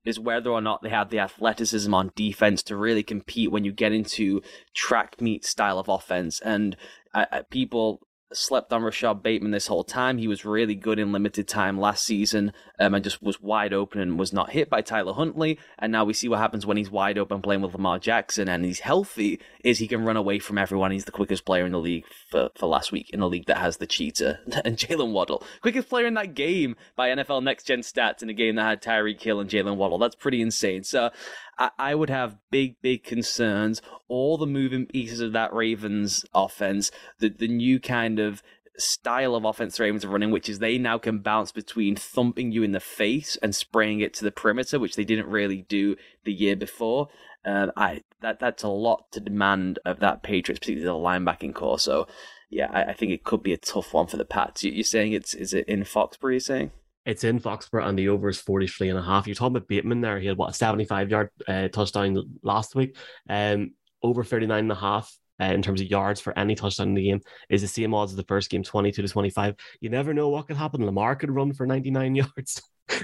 is 0.08 0.18
whether 0.18 0.50
or 0.50 0.60
not 0.60 0.82
they 0.82 0.88
have 0.88 1.10
the 1.10 1.18
athleticism 1.18 1.92
on 1.92 2.10
defense 2.16 2.62
to 2.64 2.76
really 2.76 3.02
compete 3.02 3.52
when 3.52 3.64
you 3.64 3.72
get 3.72 3.92
into 3.92 4.40
track 4.74 5.20
meet 5.20 5.44
style 5.44 5.78
of 5.78 5.88
offense. 5.88 6.40
And 6.40 6.76
uh, 7.14 7.26
uh 7.30 7.42
people 7.50 8.00
slept 8.32 8.72
on 8.72 8.82
Rashod 8.82 9.22
Bateman 9.22 9.52
this 9.52 9.68
whole 9.68 9.84
time. 9.84 10.18
He 10.18 10.28
was 10.28 10.44
really 10.44 10.74
good 10.74 10.98
in 10.98 11.12
limited 11.12 11.48
time 11.48 11.80
last 11.80 12.04
season 12.04 12.52
um, 12.78 12.94
and 12.94 13.02
just 13.02 13.22
was 13.22 13.40
wide 13.40 13.72
open 13.72 14.00
and 14.00 14.18
was 14.18 14.32
not 14.32 14.50
hit 14.50 14.68
by 14.68 14.82
Tyler 14.82 15.14
Huntley. 15.14 15.58
And 15.78 15.92
now 15.92 16.04
we 16.04 16.12
see 16.12 16.28
what 16.28 16.38
happens 16.38 16.66
when 16.66 16.76
he's 16.76 16.90
wide 16.90 17.18
open 17.18 17.40
playing 17.40 17.62
with 17.62 17.72
Lamar 17.72 17.98
Jackson 17.98 18.48
and 18.48 18.64
he's 18.64 18.80
healthy 18.80 19.40
is 19.64 19.78
he 19.78 19.88
can 19.88 20.04
run 20.04 20.16
away 20.16 20.38
from 20.38 20.58
everyone. 20.58 20.90
He's 20.90 21.06
the 21.06 21.10
quickest 21.10 21.44
player 21.44 21.64
in 21.64 21.72
the 21.72 21.78
league 21.78 22.04
for, 22.30 22.50
for 22.54 22.66
last 22.66 22.92
week 22.92 23.10
in 23.10 23.20
a 23.20 23.26
league 23.26 23.46
that 23.46 23.58
has 23.58 23.78
the 23.78 23.86
Cheetah 23.86 24.40
and 24.64 24.76
Jalen 24.76 25.12
Waddle. 25.12 25.42
Quickest 25.62 25.88
player 25.88 26.06
in 26.06 26.14
that 26.14 26.34
game 26.34 26.76
by 26.96 27.08
NFL 27.08 27.42
Next 27.42 27.64
Gen 27.64 27.80
Stats 27.80 28.22
in 28.22 28.28
a 28.28 28.34
game 28.34 28.56
that 28.56 28.64
had 28.64 28.82
Tyreek 28.82 29.20
Hill 29.20 29.40
and 29.40 29.48
Jalen 29.48 29.76
Waddle. 29.76 29.98
That's 29.98 30.16
pretty 30.16 30.42
insane. 30.42 30.84
So 30.84 31.10
I, 31.58 31.70
I 31.78 31.94
would 31.94 32.10
have 32.10 32.38
big, 32.50 32.80
big 32.80 33.04
concerns. 33.04 33.82
All 34.08 34.38
the 34.38 34.46
moving 34.46 34.86
pieces 34.86 35.20
of 35.20 35.32
that 35.32 35.52
Ravens 35.52 36.24
offense, 36.34 36.90
the 37.18 37.28
the 37.28 37.48
new 37.48 37.78
kind 37.80 38.17
of 38.18 38.42
style 38.78 39.34
of 39.34 39.44
offense 39.44 39.76
the 39.76 39.82
Ravens 39.82 40.04
are 40.04 40.08
running, 40.08 40.30
which 40.30 40.48
is 40.48 40.58
they 40.58 40.78
now 40.78 40.98
can 40.98 41.18
bounce 41.18 41.52
between 41.52 41.96
thumping 41.96 42.52
you 42.52 42.62
in 42.62 42.72
the 42.72 42.80
face 42.80 43.36
and 43.42 43.54
spraying 43.54 44.00
it 44.00 44.14
to 44.14 44.24
the 44.24 44.30
perimeter, 44.30 44.78
which 44.78 44.96
they 44.96 45.04
didn't 45.04 45.26
really 45.26 45.62
do 45.62 45.96
the 46.24 46.32
year 46.32 46.56
before. 46.56 47.08
Um, 47.44 47.72
I 47.76 48.02
that 48.20 48.40
that's 48.40 48.62
a 48.62 48.68
lot 48.68 49.10
to 49.12 49.20
demand 49.20 49.78
of 49.84 50.00
that 50.00 50.22
Patriots, 50.22 50.60
particularly 50.60 50.84
the 50.84 51.06
linebacking 51.06 51.54
corps. 51.54 51.78
So, 51.78 52.06
yeah, 52.50 52.70
I, 52.72 52.90
I 52.90 52.92
think 52.94 53.12
it 53.12 53.24
could 53.24 53.42
be 53.42 53.52
a 53.52 53.58
tough 53.58 53.94
one 53.94 54.06
for 54.06 54.16
the 54.16 54.24
Pats. 54.24 54.64
You, 54.64 54.80
are 54.80 54.84
saying 54.84 55.12
it's 55.12 55.34
is 55.34 55.54
it 55.54 55.68
in 55.68 55.84
Foxborough? 55.84 56.32
You're 56.32 56.40
saying? 56.40 56.70
It's 57.04 57.24
in 57.24 57.40
Foxborough 57.40 57.88
and 57.88 57.98
the 57.98 58.10
over 58.10 58.28
is 58.28 58.40
43 58.40 58.90
and 58.90 58.98
a 58.98 59.02
half. 59.02 59.26
You're 59.26 59.34
talking 59.34 59.56
about 59.56 59.68
Bateman 59.68 60.02
there. 60.02 60.18
He 60.20 60.26
had 60.26 60.36
what, 60.36 60.50
a 60.50 60.52
75 60.52 61.10
yard 61.10 61.30
uh, 61.46 61.68
touchdown 61.68 62.38
last 62.42 62.74
week. 62.74 62.96
Um, 63.30 63.72
over 64.02 64.22
39 64.24 64.58
and 64.58 64.72
a 64.72 64.74
half 64.74 65.16
uh, 65.40 65.46
in 65.46 65.62
terms 65.62 65.80
of 65.80 65.88
yards 65.88 66.20
for 66.20 66.36
any 66.38 66.54
touchdown 66.54 66.88
in 66.88 66.94
the 66.94 67.04
game 67.04 67.20
is 67.48 67.62
the 67.62 67.68
same 67.68 67.94
odds 67.94 68.12
as 68.12 68.16
the 68.16 68.24
first 68.24 68.50
game, 68.50 68.62
22 68.62 69.02
to 69.02 69.08
25. 69.08 69.54
You 69.80 69.90
never 69.90 70.14
know 70.14 70.28
what 70.28 70.46
could 70.46 70.56
happen. 70.56 70.84
Lamar 70.84 71.16
could 71.16 71.30
run 71.30 71.52
for 71.52 71.66
99 71.66 72.14
yards. 72.16 72.62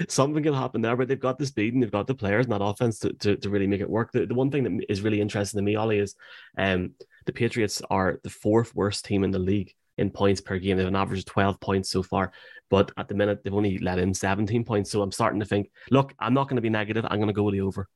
Something 0.09 0.43
can 0.43 0.53
happen 0.53 0.81
there, 0.81 0.95
but 0.95 1.07
they've 1.07 1.19
got 1.19 1.37
the 1.37 1.45
speed 1.45 1.73
and 1.73 1.83
they've 1.83 1.91
got 1.91 2.07
the 2.07 2.15
players 2.15 2.45
and 2.45 2.53
that 2.53 2.63
offense 2.63 2.99
to, 2.99 3.13
to, 3.13 3.35
to 3.37 3.49
really 3.49 3.67
make 3.67 3.81
it 3.81 3.89
work. 3.89 4.11
The, 4.11 4.25
the 4.25 4.33
one 4.33 4.49
thing 4.49 4.63
that 4.63 4.85
is 4.89 5.01
really 5.01 5.21
interesting 5.21 5.59
to 5.59 5.63
me, 5.63 5.75
Ollie, 5.75 5.99
is 5.99 6.15
um, 6.57 6.93
the 7.25 7.33
Patriots 7.33 7.81
are 7.89 8.19
the 8.23 8.29
fourth 8.29 8.73
worst 8.75 9.05
team 9.05 9.23
in 9.23 9.31
the 9.31 9.39
league 9.39 9.73
in 9.97 10.09
points 10.09 10.41
per 10.41 10.57
game. 10.57 10.77
They 10.77 10.83
have 10.83 10.91
an 10.91 10.95
average 10.95 11.19
of 11.19 11.25
12 11.25 11.59
points 11.59 11.89
so 11.89 12.03
far. 12.03 12.31
But 12.69 12.91
at 12.97 13.07
the 13.07 13.15
minute, 13.15 13.43
they've 13.43 13.53
only 13.53 13.77
let 13.77 13.99
in 13.99 14.13
17 14.13 14.63
points. 14.63 14.91
So 14.91 15.01
I'm 15.01 15.11
starting 15.11 15.39
to 15.39 15.45
think, 15.45 15.69
look, 15.91 16.13
I'm 16.19 16.33
not 16.33 16.49
going 16.49 16.57
to 16.57 16.61
be 16.61 16.69
negative. 16.69 17.05
I'm 17.05 17.19
going 17.19 17.27
to 17.27 17.33
go 17.33 17.43
with 17.43 17.53
the 17.53 17.61
over. 17.61 17.87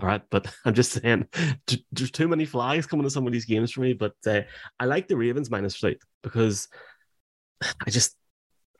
All 0.00 0.06
right. 0.06 0.22
But 0.30 0.52
I'm 0.64 0.74
just 0.74 0.92
saying, 0.92 1.26
there's 1.92 2.10
too 2.10 2.28
many 2.28 2.44
flags 2.44 2.86
coming 2.86 3.04
to 3.04 3.10
some 3.10 3.26
of 3.26 3.32
these 3.32 3.44
games 3.44 3.72
for 3.72 3.80
me. 3.80 3.92
But 3.92 4.14
uh, 4.26 4.42
I 4.78 4.84
like 4.86 5.08
the 5.08 5.16
Ravens 5.16 5.50
minus 5.50 5.76
three 5.76 5.98
because 6.22 6.68
I 7.62 7.90
just, 7.90 8.16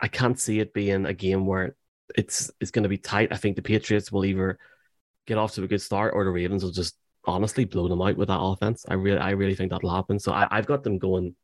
I 0.00 0.08
can't 0.08 0.38
see 0.38 0.60
it 0.60 0.72
being 0.72 1.06
a 1.06 1.14
game 1.14 1.46
where 1.46 1.74
it's 2.16 2.50
it's 2.60 2.70
going 2.70 2.84
to 2.84 2.88
be 2.88 2.98
tight. 2.98 3.32
I 3.32 3.36
think 3.36 3.56
the 3.56 3.62
Patriots 3.62 4.12
will 4.12 4.24
either 4.24 4.58
get 5.26 5.38
off 5.38 5.52
to 5.54 5.64
a 5.64 5.68
good 5.68 5.82
start 5.82 6.14
or 6.14 6.24
the 6.24 6.30
Ravens 6.30 6.62
will 6.62 6.70
just 6.70 6.96
honestly 7.24 7.64
blow 7.64 7.88
them 7.88 8.00
out 8.00 8.16
with 8.16 8.28
that 8.28 8.40
offense. 8.40 8.86
I 8.88 8.94
really, 8.94 9.18
I 9.18 9.30
really 9.30 9.54
think 9.54 9.70
that'll 9.70 9.94
happen. 9.94 10.18
So 10.18 10.32
I, 10.32 10.46
I've 10.50 10.66
got 10.66 10.84
them 10.84 10.98
going 10.98 11.34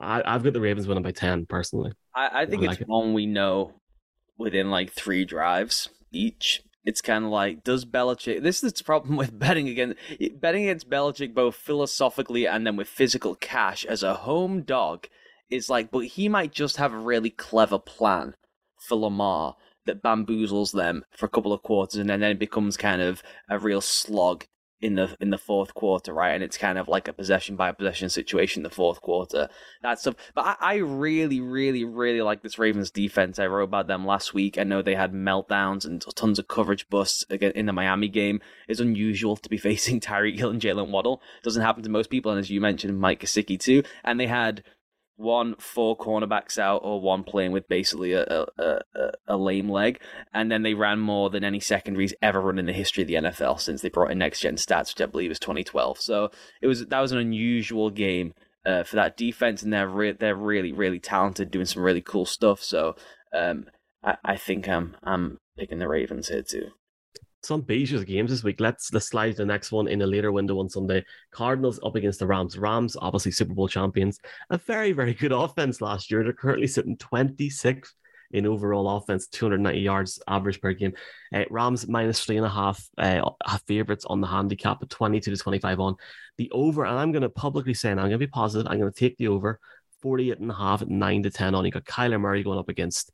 I, 0.00 0.32
have 0.32 0.42
got 0.42 0.52
the 0.52 0.60
Ravens 0.60 0.86
winning 0.86 1.02
by 1.02 1.12
10 1.12 1.46
personally. 1.46 1.92
I, 2.14 2.42
I 2.42 2.46
think 2.46 2.62
I 2.62 2.70
it's 2.70 2.80
like 2.80 2.88
one 2.88 3.12
we 3.12 3.26
know 3.26 3.74
within 4.38 4.70
like 4.70 4.92
three 4.92 5.24
drives 5.24 5.90
each. 6.10 6.62
It's 6.84 7.00
kind 7.00 7.24
of 7.24 7.30
like 7.30 7.64
does 7.64 7.84
Belichick? 7.84 8.42
This 8.42 8.62
is 8.62 8.72
the 8.72 8.84
problem 8.84 9.16
with 9.18 9.38
betting 9.38 9.68
against 9.68 9.98
betting 10.40 10.64
against 10.64 10.90
Belichick, 10.90 11.34
both 11.34 11.56
philosophically 11.56 12.46
and 12.46 12.66
then 12.66 12.76
with 12.76 12.88
physical 12.88 13.34
cash 13.34 13.84
as 13.84 14.02
a 14.02 14.14
home 14.14 14.62
dog. 14.62 15.08
Is 15.50 15.68
like, 15.68 15.90
but 15.90 16.06
he 16.06 16.28
might 16.28 16.52
just 16.52 16.76
have 16.76 16.92
a 16.92 16.98
really 16.98 17.30
clever 17.30 17.80
plan 17.80 18.36
for 18.78 18.96
Lamar 18.96 19.56
that 19.84 20.00
bamboozles 20.00 20.72
them 20.72 21.04
for 21.10 21.26
a 21.26 21.28
couple 21.28 21.52
of 21.52 21.62
quarters, 21.64 21.96
and 21.96 22.08
then 22.08 22.22
it 22.22 22.38
becomes 22.38 22.76
kind 22.76 23.02
of 23.02 23.20
a 23.48 23.58
real 23.58 23.80
slog 23.80 24.46
in 24.80 24.94
the 24.94 25.16
in 25.20 25.30
the 25.30 25.38
fourth 25.38 25.74
quarter, 25.74 26.12
right? 26.12 26.34
And 26.34 26.42
it's 26.42 26.56
kind 26.56 26.78
of 26.78 26.88
like 26.88 27.08
a 27.08 27.12
possession 27.12 27.56
by 27.56 27.72
possession 27.72 28.08
situation 28.08 28.60
in 28.60 28.64
the 28.64 28.70
fourth 28.74 29.00
quarter. 29.00 29.48
That 29.82 29.98
stuff. 29.98 30.14
But 30.34 30.46
I, 30.46 30.56
I 30.60 30.74
really, 30.76 31.40
really, 31.40 31.84
really 31.84 32.22
like 32.22 32.42
this 32.42 32.58
Ravens 32.58 32.90
defense. 32.90 33.38
I 33.38 33.46
wrote 33.46 33.64
about 33.64 33.86
them 33.86 34.06
last 34.06 34.34
week. 34.34 34.58
I 34.58 34.64
know 34.64 34.82
they 34.82 34.94
had 34.94 35.12
meltdowns 35.12 35.84
and 35.84 36.04
tons 36.14 36.38
of 36.38 36.48
coverage 36.48 36.88
busts 36.88 37.24
again 37.30 37.52
in 37.54 37.66
the 37.66 37.72
Miami 37.72 38.08
game. 38.08 38.40
It's 38.68 38.80
unusual 38.80 39.36
to 39.36 39.48
be 39.48 39.58
facing 39.70 40.00
Tyreek 40.00 40.38
Hill 40.38 40.50
and 40.50 40.60
Jalen 40.60 40.90
Waddle. 40.90 41.20
Doesn't 41.42 41.62
happen 41.62 41.82
to 41.82 41.90
most 41.90 42.10
people, 42.10 42.32
and 42.32 42.40
as 42.40 42.50
you 42.50 42.60
mentioned, 42.60 42.98
Mike 42.98 43.20
Gesicki 43.20 43.58
too. 43.58 43.82
And 44.04 44.18
they 44.18 44.26
had 44.26 44.64
one 45.20 45.54
four 45.58 45.96
cornerbacks 45.96 46.58
out 46.58 46.80
or 46.82 47.00
one 47.00 47.22
playing 47.22 47.52
with 47.52 47.68
basically 47.68 48.14
a, 48.14 48.24
a, 48.24 48.46
a, 48.94 49.10
a, 49.28 49.36
lame 49.36 49.68
leg. 49.68 50.00
And 50.32 50.50
then 50.50 50.62
they 50.62 50.74
ran 50.74 50.98
more 50.98 51.28
than 51.28 51.44
any 51.44 51.60
secondaries 51.60 52.14
ever 52.22 52.40
run 52.40 52.58
in 52.58 52.66
the 52.66 52.72
history 52.72 53.02
of 53.02 53.08
the 53.08 53.14
NFL 53.14 53.60
since 53.60 53.82
they 53.82 53.90
brought 53.90 54.10
in 54.10 54.18
next 54.18 54.40
gen 54.40 54.56
stats, 54.56 54.94
which 54.94 55.02
I 55.02 55.10
believe 55.10 55.30
is 55.30 55.38
2012. 55.38 56.00
So 56.00 56.30
it 56.62 56.66
was 56.66 56.86
that 56.86 57.00
was 57.00 57.12
an 57.12 57.18
unusual 57.18 57.90
game 57.90 58.32
uh, 58.64 58.82
for 58.82 58.96
that 58.96 59.16
defense, 59.16 59.62
and 59.62 59.72
they're 59.72 59.88
re- 59.88 60.12
they're 60.12 60.34
really 60.34 60.72
really 60.72 60.98
talented, 60.98 61.50
doing 61.50 61.66
some 61.66 61.82
really 61.82 62.02
cool 62.02 62.26
stuff. 62.26 62.62
So 62.62 62.96
um, 63.36 63.66
I, 64.02 64.16
I 64.24 64.36
think 64.36 64.68
I'm 64.68 64.96
I'm 65.02 65.38
picking 65.58 65.78
the 65.78 65.88
Ravens 65.88 66.28
here 66.28 66.42
too 66.42 66.70
some 67.42 67.62
beaches 67.62 68.04
games 68.04 68.30
this 68.30 68.44
week. 68.44 68.60
Let's 68.60 68.92
let's 68.92 69.06
slide 69.08 69.36
the 69.36 69.46
next 69.46 69.72
one 69.72 69.88
in 69.88 70.02
a 70.02 70.06
later 70.06 70.32
window 70.32 70.58
on 70.58 70.68
Sunday. 70.68 71.04
Cardinals 71.30 71.80
up 71.82 71.96
against 71.96 72.18
the 72.18 72.26
Rams. 72.26 72.58
Rams, 72.58 72.96
obviously 73.00 73.32
Super 73.32 73.54
Bowl 73.54 73.68
champions. 73.68 74.18
A 74.50 74.58
very, 74.58 74.92
very 74.92 75.14
good 75.14 75.32
offense 75.34 75.80
last 75.80 76.10
year. 76.10 76.22
They're 76.22 76.32
currently 76.32 76.66
sitting 76.66 76.96
26th 76.96 77.92
in 78.32 78.46
overall 78.46 78.96
offense, 78.96 79.26
290 79.28 79.80
yards 79.80 80.20
average 80.28 80.60
per 80.60 80.72
game. 80.72 80.92
Uh, 81.34 81.44
Rams 81.50 81.88
minus 81.88 82.24
three 82.24 82.36
and 82.36 82.46
a 82.46 82.50
half 82.50 82.88
uh, 82.98 83.22
favorites 83.66 84.04
on 84.04 84.20
the 84.20 84.26
handicap 84.26 84.82
at 84.82 84.90
22 84.90 85.30
to 85.32 85.36
25 85.36 85.80
on. 85.80 85.96
The 86.38 86.50
over, 86.52 86.84
and 86.84 86.98
I'm 86.98 87.12
going 87.12 87.22
to 87.22 87.28
publicly 87.28 87.74
say, 87.74 87.90
and 87.90 88.00
I'm 88.00 88.06
going 88.06 88.20
to 88.20 88.26
be 88.26 88.28
positive, 88.28 88.70
I'm 88.70 88.78
going 88.78 88.92
to 88.92 88.98
take 88.98 89.16
the 89.16 89.28
over 89.28 89.58
48 90.02 90.38
and 90.38 90.50
a 90.50 90.54
half 90.54 90.82
at 90.82 90.88
9 90.88 91.22
to 91.24 91.30
10 91.30 91.54
on. 91.54 91.64
You 91.64 91.70
got 91.70 91.84
Kyler 91.84 92.20
Murray 92.20 92.42
going 92.42 92.58
up 92.58 92.68
against 92.68 93.12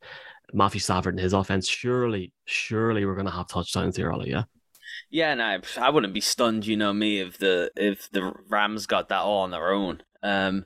Matthew 0.53 0.81
Stafford 0.81 1.15
and 1.15 1.23
his 1.23 1.33
offense. 1.33 1.69
Surely, 1.69 2.33
surely 2.45 3.05
we're 3.05 3.15
going 3.15 3.27
to 3.27 3.33
have 3.33 3.49
touchdowns 3.49 3.97
here, 3.97 4.13
Ollie, 4.13 4.31
yeah? 4.31 4.45
Yeah, 5.11 5.33
and 5.33 5.43
I, 5.43 5.59
I 5.79 5.91
wouldn't 5.91 6.15
be 6.15 6.21
stunned, 6.21 6.67
you 6.67 6.77
know 6.77 6.93
me, 6.93 7.21
if 7.21 7.39
the 7.39 7.71
if 7.77 8.11
the 8.11 8.33
Rams 8.49 8.87
got 8.87 9.09
that 9.09 9.21
all 9.21 9.43
on 9.43 9.51
their 9.51 9.73
own. 9.73 10.03
Um, 10.23 10.65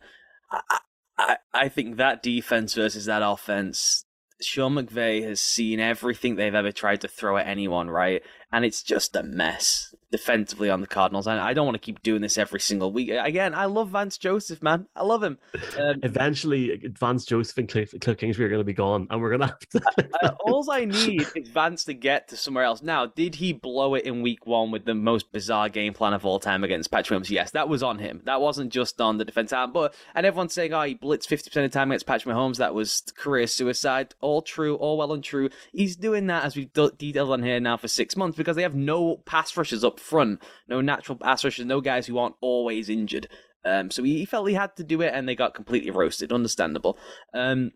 I, 0.51 0.79
I 1.19 1.37
I 1.53 1.69
think 1.69 1.97
that 1.97 2.23
defense 2.23 2.75
versus 2.75 3.07
that 3.07 3.23
offense, 3.23 4.05
Sean 4.41 4.75
McVay 4.75 5.23
has 5.25 5.41
seen 5.41 5.81
everything 5.81 6.37
they've 6.37 6.55
ever 6.55 6.73
tried 6.73 7.01
to 7.03 7.09
throw 7.09 7.37
at 7.37 7.47
anyone, 7.47 7.91
right? 7.91 8.23
And 8.53 8.65
it's 8.65 8.83
just 8.83 9.17
a 9.17 9.23
mess 9.23 9.95
defensively 10.11 10.71
on 10.71 10.81
the 10.81 10.87
Cardinals. 10.87 11.27
And 11.27 11.41
I 11.41 11.53
don't 11.53 11.67
want 11.67 11.77
to 11.77 11.81
keep 11.81 12.03
doing 12.03 12.21
this 12.21 12.39
every 12.39 12.61
single 12.61 12.93
week. 12.93 13.11
Again, 13.11 13.55
I 13.55 13.67
love 13.67 13.91
Vance 13.91 14.19
Joseph, 14.19 14.63
man. 14.63 14.87
I 14.97 15.03
love 15.03 15.23
him. 15.23 15.39
Um, 15.79 16.01
Eventually, 16.03 16.81
Vance 16.99 17.25
Joseph 17.25 17.57
and 17.59 17.69
Cliff, 17.69 17.95
Cliff 18.01 18.19
Kingsbury 18.19 18.47
are 18.47 18.51
going 18.51 18.61
to 18.61 18.65
be 18.65 18.73
gone, 18.73 19.07
and 19.11 19.21
we're 19.21 19.37
going 19.37 19.41
to 19.41 19.47
have 19.47 19.59
to. 19.59 20.09
uh, 20.23 20.33
all 20.41 20.71
I 20.71 20.85
need 20.85 21.27
is 21.37 21.49
Vance 21.49 21.85
to 21.85 21.95
get 21.95 22.29
to 22.29 22.37
somewhere 22.37 22.65
else. 22.65 22.83
Now, 22.83 23.07
did 23.07 23.37
he 23.37 23.53
blow 23.53 23.95
it 23.95 24.05
in 24.05 24.23
week 24.23 24.47
one 24.47 24.71
with 24.71 24.85
the 24.85 24.95
most 24.95 25.33
bizarre 25.33 25.69
game 25.69 25.93
plan 25.95 26.13
of 26.13 26.27
all 26.27 26.41
time 26.41 26.65
against 26.65 26.91
Patrick 26.91 27.21
Mahomes? 27.21 27.31
Yes, 27.31 27.53
that 27.53 27.69
was 27.69 27.83
on 27.83 27.99
him. 27.99 28.23
That 28.25 28.41
wasn't 28.41 28.73
just 28.73 29.01
on 29.01 29.19
the 29.19 29.25
defense. 29.25 29.51
But 29.51 29.95
and 30.15 30.27
everyone's 30.27 30.55
saying, 30.55 30.73
oh, 30.73 30.83
he 30.83 30.95
blitzed 30.95 31.29
50% 31.29 31.47
of 31.47 31.53
the 31.53 31.69
time 31.69 31.91
against 31.91 32.07
Patrick 32.07 32.35
Mahomes. 32.35 32.57
That 32.57 32.75
was 32.75 33.03
career 33.17 33.47
suicide. 33.47 34.15
All 34.21 34.43
true, 34.43 34.77
all 34.77 34.99
well 34.99 35.13
and 35.13 35.23
true. 35.23 35.51
He's 35.73 35.97
doing 35.97 36.27
that 36.29 36.45
as 36.45 36.57
we've 36.57 36.73
detailed 36.73 37.31
on 37.31 37.43
here 37.43 37.61
now 37.61 37.77
for 37.77 37.89
six 37.89 38.17
months 38.17 38.37
because 38.37 38.57
they 38.57 38.63
have 38.63 38.75
no 38.75 39.17
pass 39.17 39.57
rushers 39.57 39.85
up 39.85 40.00
front, 40.01 40.43
no 40.69 40.81
natural 40.81 41.19
pass 41.19 41.45
rushers, 41.45 41.67
no 41.67 41.81
guys 41.81 42.07
who 42.07 42.19
aren't 42.19 42.37
always 42.41 42.89
injured. 42.89 43.29
Um, 43.65 43.91
so 43.91 44.03
he, 44.03 44.25
felt 44.25 44.49
he 44.49 44.55
had 44.55 44.77
to 44.77 44.85
do 44.85 45.03
it, 45.03 45.13
and 45.15 45.29
they 45.29 45.35
got 45.35 45.55
completely 45.55 45.91
roasted. 45.91 46.33
Understandable. 46.33 46.99
Um, 47.35 47.73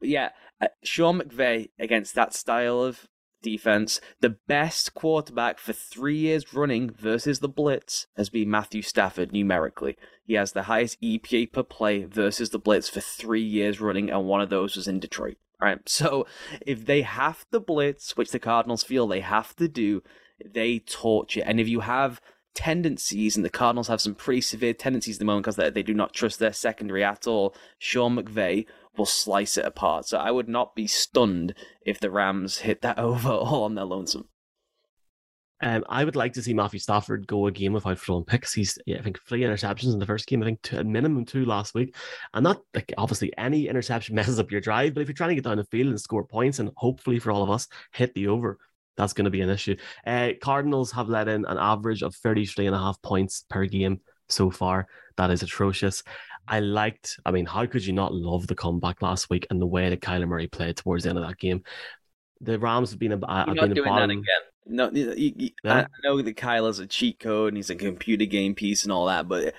but 0.00 0.08
yeah, 0.08 0.30
uh, 0.60 0.68
Sean 0.82 1.20
McVay 1.20 1.70
against 1.78 2.14
that 2.14 2.34
style 2.34 2.82
of 2.82 3.08
defense, 3.42 4.00
the 4.20 4.36
best 4.46 4.94
quarterback 4.94 5.58
for 5.58 5.72
three 5.72 6.16
years 6.16 6.54
running 6.54 6.90
versus 6.90 7.40
the 7.40 7.48
blitz 7.48 8.06
has 8.16 8.30
been 8.30 8.50
Matthew 8.50 8.82
Stafford 8.82 9.32
numerically. 9.32 9.96
He 10.24 10.34
has 10.34 10.52
the 10.52 10.62
highest 10.62 11.00
EPA 11.02 11.52
per 11.52 11.62
play 11.62 12.04
versus 12.04 12.50
the 12.50 12.58
blitz 12.58 12.88
for 12.88 13.00
three 13.00 13.42
years 13.42 13.80
running, 13.80 14.10
and 14.10 14.26
one 14.26 14.40
of 14.40 14.50
those 14.50 14.76
was 14.76 14.88
in 14.88 15.00
Detroit. 15.00 15.36
Right. 15.60 15.78
So 15.86 16.26
if 16.66 16.86
they 16.86 17.02
have 17.02 17.44
the 17.50 17.60
blitz, 17.60 18.16
which 18.16 18.30
the 18.30 18.38
Cardinals 18.38 18.82
feel 18.82 19.06
they 19.06 19.20
have 19.20 19.54
to 19.56 19.68
do, 19.68 20.02
they 20.44 20.78
torture. 20.80 21.42
And 21.44 21.60
if 21.60 21.68
you 21.68 21.80
have 21.80 22.20
tendencies, 22.54 23.36
and 23.36 23.44
the 23.44 23.50
Cardinals 23.50 23.88
have 23.88 24.00
some 24.00 24.14
pretty 24.14 24.40
severe 24.40 24.74
tendencies 24.74 25.16
at 25.16 25.18
the 25.20 25.24
moment 25.24 25.44
because 25.44 25.56
they, 25.56 25.70
they 25.70 25.82
do 25.82 25.94
not 25.94 26.12
trust 26.12 26.38
their 26.38 26.52
secondary 26.52 27.02
at 27.04 27.26
all, 27.26 27.54
Sean 27.78 28.16
McVay 28.16 28.66
will 28.96 29.06
slice 29.06 29.56
it 29.56 29.64
apart. 29.64 30.06
So 30.06 30.18
I 30.18 30.30
would 30.30 30.48
not 30.48 30.74
be 30.74 30.86
stunned 30.86 31.54
if 31.84 31.98
the 31.98 32.10
Rams 32.10 32.58
hit 32.58 32.82
that 32.82 32.98
over 33.00 33.30
all 33.30 33.64
on 33.64 33.74
their 33.74 33.84
lonesome. 33.84 34.28
Um, 35.64 35.84
I 35.88 36.02
would 36.02 36.16
like 36.16 36.32
to 36.32 36.42
see 36.42 36.54
Matthew 36.54 36.80
Stafford 36.80 37.28
go 37.28 37.46
a 37.46 37.52
game 37.52 37.72
without 37.72 37.98
throwing 38.00 38.24
picks. 38.24 38.52
He's, 38.52 38.76
yeah, 38.84 38.98
I 38.98 39.02
think, 39.02 39.20
three 39.22 39.42
interceptions 39.42 39.92
in 39.92 40.00
the 40.00 40.06
first 40.06 40.26
game. 40.26 40.42
I 40.42 40.46
think 40.46 40.62
two, 40.62 40.78
a 40.78 40.82
minimum 40.82 41.24
two 41.24 41.44
last 41.44 41.72
week. 41.72 41.94
And 42.34 42.42
not 42.42 42.62
like 42.74 42.92
obviously 42.98 43.32
any 43.38 43.68
interception 43.68 44.14
messes 44.16 44.40
up 44.40 44.50
your 44.50 44.60
drive, 44.60 44.94
but 44.94 45.02
if 45.02 45.08
you're 45.08 45.14
trying 45.14 45.30
to 45.30 45.34
get 45.36 45.44
down 45.44 45.58
the 45.58 45.64
field 45.64 45.90
and 45.90 46.00
score 46.00 46.24
points, 46.24 46.58
and 46.58 46.72
hopefully 46.76 47.20
for 47.20 47.30
all 47.30 47.44
of 47.44 47.50
us, 47.50 47.68
hit 47.92 48.12
the 48.14 48.26
over, 48.26 48.58
that's 48.96 49.12
going 49.12 49.24
to 49.24 49.30
be 49.30 49.40
an 49.40 49.50
issue. 49.50 49.76
Uh, 50.06 50.30
Cardinals 50.40 50.92
have 50.92 51.08
let 51.08 51.28
in 51.28 51.44
an 51.46 51.58
average 51.58 52.02
of 52.02 52.14
33 52.14 52.66
and 52.66 52.76
a 52.76 52.78
half 52.78 53.00
points 53.02 53.44
per 53.48 53.66
game 53.66 54.00
so 54.28 54.50
far. 54.50 54.86
That 55.16 55.30
is 55.30 55.42
atrocious. 55.42 56.02
I 56.48 56.60
liked, 56.60 57.18
I 57.24 57.30
mean, 57.30 57.46
how 57.46 57.66
could 57.66 57.84
you 57.84 57.92
not 57.92 58.12
love 58.12 58.46
the 58.46 58.54
comeback 58.54 59.00
last 59.00 59.30
week 59.30 59.46
and 59.50 59.60
the 59.60 59.66
way 59.66 59.88
that 59.90 60.00
Kyler 60.00 60.26
Murray 60.26 60.48
played 60.48 60.76
towards 60.76 61.04
the 61.04 61.10
end 61.10 61.18
of 61.18 61.26
that 61.26 61.38
game? 61.38 61.62
The 62.40 62.58
Rams 62.58 62.90
have 62.90 62.98
been 62.98 63.12
a, 63.12 63.34
have 63.34 63.54
been 63.54 63.78
a 63.78 63.82
bottom. 63.84 64.22
No, 64.66 64.90
you, 64.90 65.12
you, 65.16 65.50
yeah. 65.64 65.86
I 65.86 65.86
know 66.04 66.22
that 66.22 66.36
Kyle 66.36 66.66
has 66.66 66.78
a 66.78 66.86
cheat 66.86 67.18
code 67.18 67.48
and 67.48 67.56
he's 67.56 67.70
a 67.70 67.74
computer 67.74 68.26
game 68.26 68.54
piece 68.54 68.84
and 68.84 68.92
all 68.92 69.06
that, 69.06 69.28
but 69.28 69.54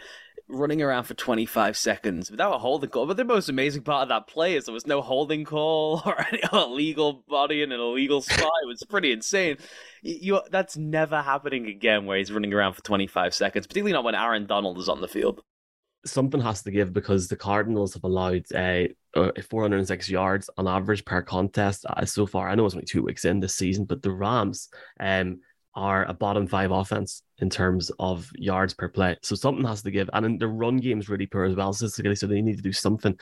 running 0.53 0.81
around 0.81 1.03
for 1.03 1.13
25 1.13 1.75
seconds 1.75 2.31
without 2.31 2.55
a 2.55 2.59
holding 2.59 2.89
call. 2.89 3.05
But 3.05 3.17
the 3.17 3.25
most 3.25 3.49
amazing 3.49 3.83
part 3.83 4.03
of 4.03 4.09
that 4.09 4.27
play 4.27 4.55
is 4.55 4.65
there 4.65 4.73
was 4.73 4.87
no 4.87 5.01
holding 5.01 5.45
call 5.45 6.01
or 6.05 6.25
any 6.27 6.41
illegal 6.51 7.23
body 7.27 7.61
in 7.61 7.71
an 7.71 7.79
illegal 7.79 8.21
spot. 8.21 8.51
it 8.63 8.67
was 8.67 8.83
pretty 8.89 9.11
insane. 9.11 9.57
You, 10.01 10.41
that's 10.51 10.77
never 10.77 11.21
happening 11.21 11.67
again 11.67 12.05
where 12.05 12.17
he's 12.17 12.31
running 12.31 12.53
around 12.53 12.73
for 12.73 12.83
25 12.83 13.33
seconds, 13.33 13.67
particularly 13.67 13.93
not 13.93 14.03
when 14.03 14.15
Aaron 14.15 14.45
Donald 14.45 14.77
is 14.77 14.89
on 14.89 15.01
the 15.01 15.07
field 15.07 15.41
something 16.05 16.41
has 16.41 16.61
to 16.63 16.71
give 16.71 16.93
because 16.93 17.27
the 17.27 17.35
Cardinals 17.35 17.93
have 17.93 18.03
allowed 18.03 18.43
uh, 18.53 18.87
uh 19.15 19.31
406 19.49 20.09
yards 20.09 20.49
on 20.57 20.67
average 20.67 21.05
per 21.05 21.21
contest 21.21 21.85
uh, 21.85 22.05
so 22.05 22.25
far. 22.25 22.49
I 22.49 22.55
know 22.55 22.65
it's 22.65 22.75
only 22.75 22.85
two 22.85 23.03
weeks 23.03 23.25
in 23.25 23.39
this 23.39 23.55
season, 23.55 23.85
but 23.85 24.01
the 24.01 24.11
Rams 24.11 24.69
um, 24.99 25.39
are 25.75 26.05
a 26.05 26.13
bottom 26.13 26.47
five 26.47 26.71
offense 26.71 27.23
in 27.39 27.49
terms 27.49 27.91
of 27.99 28.29
yards 28.35 28.73
per 28.73 28.87
play. 28.87 29.17
So 29.21 29.35
something 29.35 29.65
has 29.65 29.81
to 29.83 29.91
give. 29.91 30.09
And 30.13 30.39
the 30.39 30.47
run 30.47 30.77
game 30.77 30.99
is 30.99 31.09
really 31.09 31.25
poor 31.25 31.45
as 31.45 31.55
well, 31.55 31.73
statistically. 31.73 32.15
So 32.15 32.27
they 32.27 32.41
need 32.41 32.57
to 32.57 32.63
do 32.63 32.71
something. 32.71 33.17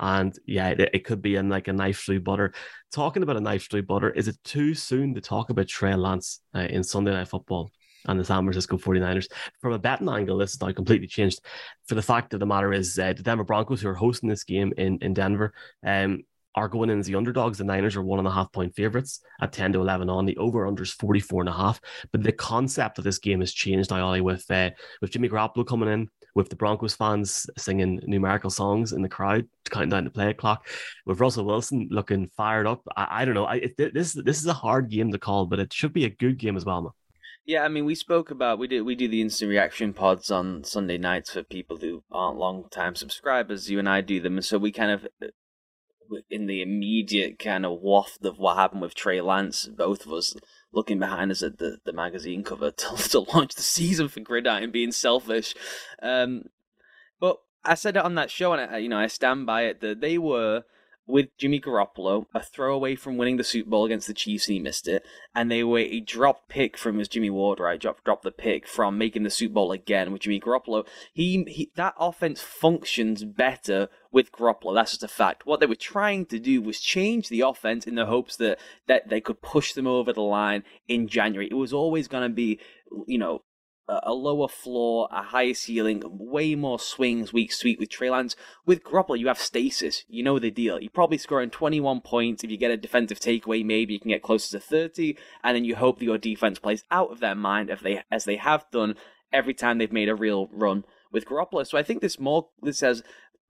And 0.00 0.38
yeah, 0.46 0.68
it, 0.68 0.90
it, 0.92 1.04
could 1.04 1.20
be 1.20 1.36
in 1.36 1.48
like 1.48 1.68
a 1.68 1.72
knife 1.72 2.00
through 2.00 2.20
butter. 2.20 2.52
Talking 2.92 3.22
about 3.22 3.36
a 3.36 3.40
knife 3.40 3.68
through 3.68 3.82
butter, 3.82 4.10
is 4.10 4.28
it 4.28 4.38
too 4.44 4.74
soon 4.74 5.14
to 5.14 5.20
talk 5.20 5.50
about 5.50 5.68
Trey 5.68 5.94
Lance 5.94 6.40
uh, 6.54 6.60
in 6.60 6.82
Sunday 6.82 7.12
Night 7.12 7.28
Football? 7.28 7.70
and 8.08 8.20
the 8.20 8.24
San 8.24 8.44
Francisco 8.44 8.76
49ers. 8.76 9.26
From 9.60 9.72
a 9.72 9.78
betting 9.80 10.08
angle, 10.08 10.38
this 10.38 10.54
is 10.54 10.60
now 10.60 10.70
completely 10.70 11.08
changed. 11.08 11.40
For 11.86 11.96
the 11.96 12.02
fact 12.02 12.34
of 12.34 12.40
the 12.40 12.46
matter 12.46 12.72
is, 12.72 12.96
uh, 12.98 13.12
the 13.12 13.22
Denver 13.24 13.42
Broncos, 13.42 13.80
who 13.80 13.88
are 13.88 13.94
hosting 13.94 14.28
this 14.28 14.44
game 14.44 14.72
in, 14.76 14.98
in 15.00 15.12
Denver, 15.12 15.52
um, 15.84 16.22
are 16.56 16.68
going 16.68 16.90
in 16.90 16.98
as 16.98 17.06
the 17.06 17.14
underdogs. 17.14 17.58
The 17.58 17.64
Niners 17.64 17.96
are 17.96 18.02
one 18.02 18.18
and 18.18 18.26
a 18.26 18.30
half 18.30 18.50
point 18.50 18.74
favorites 18.74 19.20
at 19.40 19.52
10 19.52 19.74
to 19.74 19.80
11 19.80 20.08
on. 20.08 20.24
The 20.24 20.36
over 20.38 20.66
under 20.66 20.82
is 20.82 20.92
44 20.92 21.42
and 21.42 21.48
a 21.50 21.52
half. 21.52 21.80
But 22.12 22.22
the 22.22 22.32
concept 22.32 22.98
of 22.98 23.04
this 23.04 23.18
game 23.18 23.40
has 23.40 23.52
changed 23.52 23.90
now, 23.90 24.06
Ollie, 24.06 24.22
with, 24.22 24.50
uh, 24.50 24.70
with 25.00 25.10
Jimmy 25.10 25.28
Garoppolo 25.28 25.66
coming 25.66 25.90
in, 25.90 26.08
with 26.34 26.48
the 26.48 26.56
Broncos 26.56 26.94
fans 26.94 27.46
singing 27.58 28.00
numerical 28.06 28.50
songs 28.50 28.92
in 28.92 29.02
the 29.02 29.08
crowd, 29.08 29.46
counting 29.70 29.90
down 29.90 30.04
the 30.04 30.10
play 30.10 30.32
clock, 30.32 30.66
with 31.04 31.20
Russell 31.20 31.44
Wilson 31.44 31.88
looking 31.90 32.30
fired 32.36 32.66
up. 32.66 32.82
I, 32.96 33.22
I 33.22 33.24
don't 33.24 33.34
know. 33.34 33.44
I, 33.44 33.56
it, 33.56 33.76
this, 33.94 34.12
this 34.12 34.38
is 34.38 34.46
a 34.46 34.54
hard 34.54 34.90
game 34.90 35.12
to 35.12 35.18
call, 35.18 35.46
but 35.46 35.58
it 35.58 35.72
should 35.72 35.92
be 35.92 36.06
a 36.06 36.10
good 36.10 36.38
game 36.38 36.56
as 36.56 36.64
well, 36.64 36.82
man. 36.82 36.92
Yeah, 37.44 37.62
I 37.62 37.68
mean, 37.68 37.84
we 37.84 37.94
spoke 37.94 38.32
about 38.32 38.58
we 38.58 38.66
do 38.66 38.84
we 38.84 38.96
do 38.96 39.06
the 39.06 39.22
instant 39.22 39.50
reaction 39.50 39.92
pods 39.92 40.32
on 40.32 40.64
Sunday 40.64 40.98
nights 40.98 41.32
for 41.32 41.44
people 41.44 41.76
who 41.76 42.02
aren't 42.10 42.38
long 42.38 42.64
time 42.72 42.96
subscribers. 42.96 43.70
You 43.70 43.78
and 43.78 43.88
I 43.88 44.00
do 44.00 44.20
them, 44.20 44.36
and 44.36 44.44
so 44.44 44.58
we 44.58 44.72
kind 44.72 44.90
of 44.90 45.06
in 46.30 46.46
the 46.46 46.62
immediate 46.62 47.38
kind 47.38 47.64
of 47.66 47.80
waft 47.80 48.24
of 48.24 48.38
what 48.38 48.56
happened 48.56 48.82
with 48.82 48.94
Trey 48.94 49.20
Lance, 49.20 49.66
both 49.66 50.06
of 50.06 50.12
us 50.12 50.34
looking 50.72 50.98
behind 50.98 51.30
us 51.30 51.42
at 51.42 51.58
the, 51.58 51.78
the 51.84 51.92
magazine 51.92 52.42
cover 52.44 52.70
to, 52.72 52.96
to 52.96 53.20
launch 53.20 53.54
the 53.54 53.62
season 53.62 54.08
for 54.08 54.20
Gridiron, 54.20 54.70
being 54.70 54.92
selfish. 54.92 55.54
Um, 56.02 56.44
but 57.20 57.38
I 57.64 57.74
said 57.74 57.96
it 57.96 58.04
on 58.04 58.14
that 58.16 58.30
show, 58.30 58.52
and 58.52 58.74
I, 58.74 58.78
you 58.78 58.88
know 58.88 58.98
I 58.98 59.06
stand 59.06 59.46
by 59.46 59.62
it 59.62 59.80
that 59.80 60.00
they 60.00 60.18
were 60.18 60.64
with 61.06 61.36
Jimmy 61.38 61.60
Garoppolo, 61.60 62.26
a 62.34 62.42
throwaway 62.42 62.96
from 62.96 63.16
winning 63.16 63.36
the 63.36 63.44
Super 63.44 63.70
Bowl 63.70 63.84
against 63.84 64.06
the 64.06 64.14
Chiefs 64.14 64.48
and 64.48 64.54
he 64.54 64.60
missed 64.60 64.88
it, 64.88 65.04
and 65.34 65.50
they 65.50 65.62
were 65.62 65.78
a 65.78 66.00
drop 66.00 66.48
pick 66.48 66.76
from 66.76 66.98
his 66.98 67.08
Jimmy 67.08 67.30
Ward, 67.30 67.60
right? 67.60 67.80
Drop 67.80 68.02
drop 68.04 68.22
the 68.22 68.32
pick 68.32 68.66
from 68.66 68.98
making 68.98 69.22
the 69.22 69.30
Super 69.30 69.54
Bowl 69.54 69.72
again 69.72 70.12
with 70.12 70.22
Jimmy 70.22 70.40
Garoppolo. 70.40 70.86
He, 71.12 71.44
he 71.44 71.70
that 71.76 71.94
offense 71.98 72.40
functions 72.40 73.24
better 73.24 73.88
with 74.10 74.32
Garoppolo. 74.32 74.74
That's 74.74 74.92
just 74.92 75.02
a 75.04 75.08
fact. 75.08 75.46
What 75.46 75.60
they 75.60 75.66
were 75.66 75.74
trying 75.76 76.26
to 76.26 76.38
do 76.38 76.60
was 76.60 76.80
change 76.80 77.28
the 77.28 77.42
offense 77.42 77.86
in 77.86 77.94
the 77.94 78.06
hopes 78.06 78.36
that 78.36 78.58
that 78.88 79.08
they 79.08 79.20
could 79.20 79.42
push 79.42 79.72
them 79.72 79.86
over 79.86 80.12
the 80.12 80.22
line 80.22 80.64
in 80.88 81.06
January. 81.06 81.48
It 81.50 81.54
was 81.54 81.72
always 81.72 82.08
going 82.08 82.28
to 82.28 82.34
be, 82.34 82.58
you 83.06 83.18
know, 83.18 83.42
a 83.88 84.12
lower 84.12 84.48
floor, 84.48 85.08
a 85.10 85.22
higher 85.22 85.54
ceiling, 85.54 86.02
way 86.04 86.54
more 86.54 86.78
swings 86.78 87.32
week 87.32 87.52
sweet 87.52 87.78
with 87.78 87.88
Trey 87.88 88.10
Lance. 88.10 88.34
With 88.64 88.82
Garoppolo, 88.82 89.18
you 89.18 89.28
have 89.28 89.38
stasis. 89.38 90.04
You 90.08 90.22
know 90.22 90.38
the 90.38 90.50
deal. 90.50 90.80
You're 90.80 90.90
probably 90.90 91.18
scoring 91.18 91.50
21 91.50 92.00
points. 92.00 92.42
If 92.42 92.50
you 92.50 92.56
get 92.56 92.70
a 92.70 92.76
defensive 92.76 93.20
takeaway, 93.20 93.64
maybe 93.64 93.94
you 93.94 94.00
can 94.00 94.10
get 94.10 94.22
closer 94.22 94.58
to 94.58 94.64
30, 94.64 95.16
and 95.44 95.56
then 95.56 95.64
you 95.64 95.76
hope 95.76 95.98
that 95.98 96.04
your 96.04 96.18
defense 96.18 96.58
plays 96.58 96.84
out 96.90 97.10
of 97.10 97.20
their 97.20 97.34
mind 97.34 97.70
if 97.70 97.80
they, 97.80 98.02
as 98.10 98.24
they 98.24 98.36
have 98.36 98.64
done 98.72 98.96
every 99.32 99.54
time 99.54 99.78
they've 99.78 99.92
made 99.92 100.08
a 100.08 100.14
real 100.14 100.48
run 100.52 100.84
with 101.12 101.26
Garoppolo. 101.26 101.66
So 101.66 101.78
I 101.78 101.82
think 101.82 102.00
this 102.00 102.18
more 102.18 102.48
this 102.62 102.80
has 102.80 103.02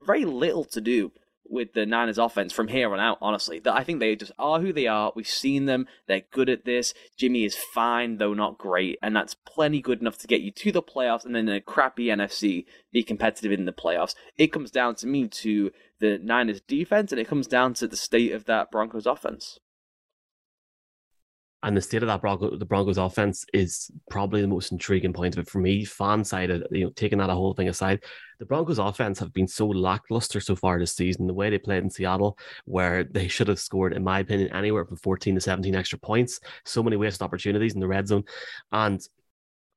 very 0.04 0.24
little 0.24 0.64
to 0.64 0.80
do 0.80 1.12
with 1.50 1.72
the 1.72 1.86
Niners 1.86 2.18
offense 2.18 2.52
from 2.52 2.68
here 2.68 2.92
on 2.92 3.00
out, 3.00 3.18
honestly. 3.20 3.60
I 3.66 3.84
think 3.84 4.00
they 4.00 4.16
just 4.16 4.32
are 4.38 4.60
who 4.60 4.72
they 4.72 4.86
are. 4.86 5.12
We've 5.14 5.26
seen 5.26 5.66
them. 5.66 5.86
They're 6.06 6.22
good 6.30 6.48
at 6.48 6.64
this. 6.64 6.94
Jimmy 7.16 7.44
is 7.44 7.56
fine, 7.56 8.18
though 8.18 8.34
not 8.34 8.58
great, 8.58 8.98
and 9.02 9.14
that's 9.14 9.34
plenty 9.34 9.80
good 9.80 10.00
enough 10.00 10.18
to 10.18 10.26
get 10.26 10.40
you 10.40 10.50
to 10.50 10.72
the 10.72 10.82
playoffs 10.82 11.24
and 11.24 11.34
then 11.34 11.48
a 11.48 11.60
crappy 11.60 12.06
NFC 12.06 12.64
be 12.92 13.02
competitive 13.02 13.52
in 13.52 13.64
the 13.64 13.72
playoffs. 13.72 14.14
It 14.36 14.52
comes 14.52 14.70
down 14.70 14.94
to 14.96 15.06
me 15.06 15.28
to 15.28 15.70
the 15.98 16.18
Niners 16.18 16.60
defense 16.60 17.12
and 17.12 17.20
it 17.20 17.28
comes 17.28 17.46
down 17.46 17.74
to 17.74 17.88
the 17.88 17.96
state 17.96 18.32
of 18.32 18.44
that 18.46 18.70
Broncos 18.70 19.06
offense 19.06 19.58
and 21.66 21.76
the 21.76 21.80
state 21.80 22.04
of 22.04 22.06
that 22.06 22.20
Bronco, 22.20 22.56
the 22.56 22.64
Broncos 22.64 22.96
offense 22.96 23.44
is 23.52 23.90
probably 24.08 24.40
the 24.40 24.46
most 24.46 24.70
intriguing 24.70 25.12
point 25.12 25.34
of 25.34 25.40
it 25.40 25.50
for 25.50 25.58
me, 25.58 25.84
fan 25.84 26.22
sided. 26.22 26.64
You 26.70 26.84
know, 26.84 26.90
taking 26.94 27.18
that 27.18 27.28
whole 27.28 27.54
thing 27.54 27.68
aside, 27.68 28.04
the 28.38 28.46
Broncos 28.46 28.78
offense 28.78 29.18
have 29.18 29.32
been 29.32 29.48
so 29.48 29.66
lackluster 29.66 30.38
so 30.38 30.54
far 30.54 30.78
this 30.78 30.92
season. 30.92 31.26
The 31.26 31.34
way 31.34 31.50
they 31.50 31.58
played 31.58 31.82
in 31.82 31.90
Seattle, 31.90 32.38
where 32.66 33.02
they 33.02 33.26
should 33.26 33.48
have 33.48 33.58
scored, 33.58 33.94
in 33.94 34.04
my 34.04 34.20
opinion, 34.20 34.52
anywhere 34.52 34.84
from 34.84 34.98
14 34.98 35.34
to 35.34 35.40
17 35.40 35.74
extra 35.74 35.98
points, 35.98 36.38
so 36.64 36.84
many 36.84 36.96
wasted 36.96 37.22
opportunities 37.22 37.74
in 37.74 37.80
the 37.80 37.88
red 37.88 38.06
zone, 38.06 38.22
and 38.70 39.00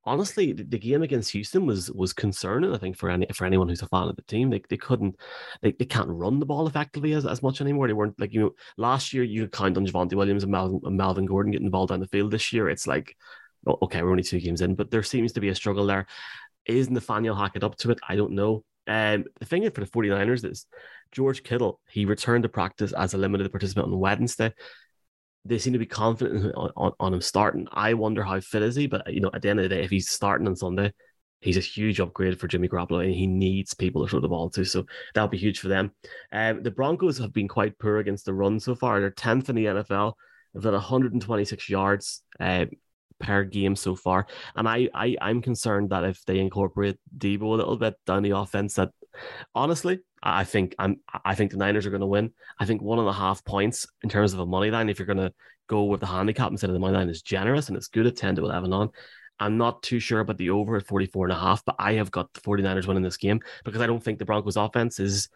honestly, 0.05 0.53
the 0.53 0.79
game 0.79 1.03
against 1.03 1.31
Houston 1.31 1.65
was 1.65 1.91
was 1.91 2.13
concerning. 2.13 2.73
I 2.73 2.77
think 2.77 2.97
for 2.97 3.09
any 3.09 3.27
for 3.33 3.45
anyone 3.45 3.69
who's 3.69 3.81
a 3.81 3.87
fan 3.87 4.07
of 4.07 4.15
the 4.15 4.21
team, 4.23 4.49
they, 4.49 4.61
they 4.69 4.77
couldn't 4.77 5.15
they, 5.61 5.71
they 5.73 5.85
can't 5.85 6.09
run 6.09 6.39
the 6.39 6.45
ball 6.45 6.67
effectively 6.67 7.13
as, 7.13 7.25
as 7.25 7.43
much 7.43 7.61
anymore. 7.61 7.87
They 7.87 7.93
weren't 7.93 8.19
like 8.19 8.33
you 8.33 8.41
know 8.41 8.51
last 8.77 9.13
year 9.13 9.23
you 9.23 9.47
count 9.47 9.77
on 9.77 9.85
Javonte 9.85 10.13
Williams 10.13 10.43
and 10.43 10.51
Melvin, 10.51 10.81
and 10.83 11.27
Gordon 11.27 11.51
getting 11.51 11.67
the 11.67 11.71
ball 11.71 11.87
down 11.87 11.99
the 11.99 12.07
field. 12.07 12.31
This 12.31 12.53
year 12.53 12.69
it's 12.69 12.87
like 12.87 13.15
okay, 13.67 14.01
we're 14.01 14.11
only 14.11 14.23
two 14.23 14.39
games 14.39 14.61
in, 14.61 14.75
but 14.75 14.89
there 14.89 15.03
seems 15.03 15.33
to 15.33 15.41
be 15.41 15.49
a 15.49 15.55
struggle 15.55 15.85
there. 15.85 16.07
Is 16.65 16.89
Nathaniel 16.89 17.35
Hackett 17.35 17.63
up 17.63 17.75
to 17.77 17.91
it? 17.91 17.99
I 18.07 18.15
don't 18.15 18.31
know. 18.31 18.63
Um, 18.87 19.25
the 19.39 19.45
thing 19.45 19.69
for 19.69 19.81
the 19.81 19.91
49ers 19.91 20.49
is 20.49 20.65
George 21.11 21.43
Kittle, 21.43 21.79
he 21.89 22.05
returned 22.05 22.43
to 22.43 22.49
practice 22.49 22.93
as 22.93 23.13
a 23.13 23.17
limited 23.17 23.51
participant 23.51 23.87
on 23.87 23.99
Wednesday 23.99 24.53
they 25.45 25.57
seem 25.57 25.73
to 25.73 25.79
be 25.79 25.85
confident 25.85 26.53
on, 26.55 26.71
on, 26.75 26.91
on, 26.99 27.13
him 27.13 27.21
starting. 27.21 27.67
I 27.71 27.93
wonder 27.93 28.23
how 28.23 28.39
fit 28.39 28.61
is 28.61 28.75
he, 28.75 28.87
but 28.87 29.11
you 29.11 29.21
know, 29.21 29.31
at 29.33 29.41
the 29.41 29.49
end 29.49 29.59
of 29.59 29.63
the 29.63 29.75
day, 29.75 29.83
if 29.83 29.89
he's 29.89 30.09
starting 30.09 30.47
on 30.47 30.55
Sunday, 30.55 30.93
he's 31.41 31.57
a 31.57 31.61
huge 31.61 31.99
upgrade 31.99 32.39
for 32.39 32.47
Jimmy 32.47 32.67
Garoppolo, 32.67 33.03
and 33.03 33.13
he 33.13 33.27
needs 33.27 33.73
people 33.73 34.03
to 34.03 34.09
throw 34.09 34.19
the 34.19 34.27
ball 34.27 34.49
to. 34.51 34.65
So 34.65 34.85
that'll 35.13 35.29
be 35.29 35.37
huge 35.37 35.59
for 35.59 35.67
them. 35.67 35.91
Um, 36.31 36.63
the 36.63 36.71
Broncos 36.71 37.17
have 37.19 37.33
been 37.33 37.47
quite 37.47 37.79
poor 37.79 37.97
against 37.97 38.25
the 38.25 38.33
run 38.33 38.59
so 38.59 38.75
far. 38.75 38.99
They're 38.99 39.11
tenth 39.11 39.49
in 39.49 39.55
the 39.55 39.65
NFL. 39.65 40.13
They've 40.53 40.63
got 40.63 40.73
126 40.73 41.69
yards 41.69 42.23
uh, 42.39 42.65
per 43.19 43.43
game 43.43 43.75
so 43.75 43.95
far, 43.95 44.27
and 44.55 44.67
I, 44.67 44.89
I 44.93 45.15
I'm 45.21 45.41
concerned 45.41 45.91
that 45.91 46.03
if 46.03 46.23
they 46.25 46.39
incorporate 46.39 46.97
Deebo 47.17 47.41
a 47.41 47.45
little 47.45 47.77
bit 47.77 47.95
down 48.05 48.23
the 48.23 48.37
offense, 48.37 48.75
that 48.75 48.89
honestly, 49.53 49.99
I 50.21 50.43
think 50.43 50.75
I'm 50.77 50.99
I 51.23 51.35
think 51.35 51.51
the 51.51 51.57
Niners 51.57 51.85
are 51.85 51.91
going 51.91 52.01
to 52.01 52.07
win. 52.07 52.31
I 52.59 52.65
think 52.65 52.81
one 52.81 52.99
and 52.99 53.07
a 53.07 53.13
half 53.13 53.43
points 53.43 53.87
in 54.03 54.09
terms 54.09 54.33
of 54.33 54.39
a 54.39 54.45
money 54.45 54.71
line, 54.71 54.89
if 54.89 54.99
you're 54.99 55.05
going 55.05 55.17
to 55.17 55.33
go 55.67 55.85
with 55.85 56.01
the 56.01 56.07
handicap 56.07 56.51
instead 56.51 56.69
of 56.69 56.73
the 56.73 56.79
money 56.79 56.97
line, 56.97 57.09
is 57.09 57.21
generous 57.21 57.67
and 57.67 57.77
it's 57.77 57.87
good 57.87 58.07
at 58.07 58.17
10 58.17 58.35
to 58.35 58.43
11 58.43 58.73
on. 58.73 58.89
I'm 59.39 59.57
not 59.57 59.81
too 59.81 59.99
sure 59.99 60.19
about 60.19 60.37
the 60.37 60.49
over 60.49 60.75
at 60.75 60.85
44 60.85 61.27
and 61.27 61.33
a 61.33 61.39
half, 61.39 61.63
but 61.63 61.75
I 61.79 61.93
have 61.93 62.11
got 62.11 62.33
the 62.33 62.41
49ers 62.41 62.87
winning 62.87 63.03
this 63.03 63.17
game 63.17 63.39
because 63.63 63.81
I 63.81 63.87
don't 63.87 64.03
think 64.03 64.19
the 64.19 64.25
Broncos 64.25 64.57
offense 64.57 64.99
is 64.99 65.29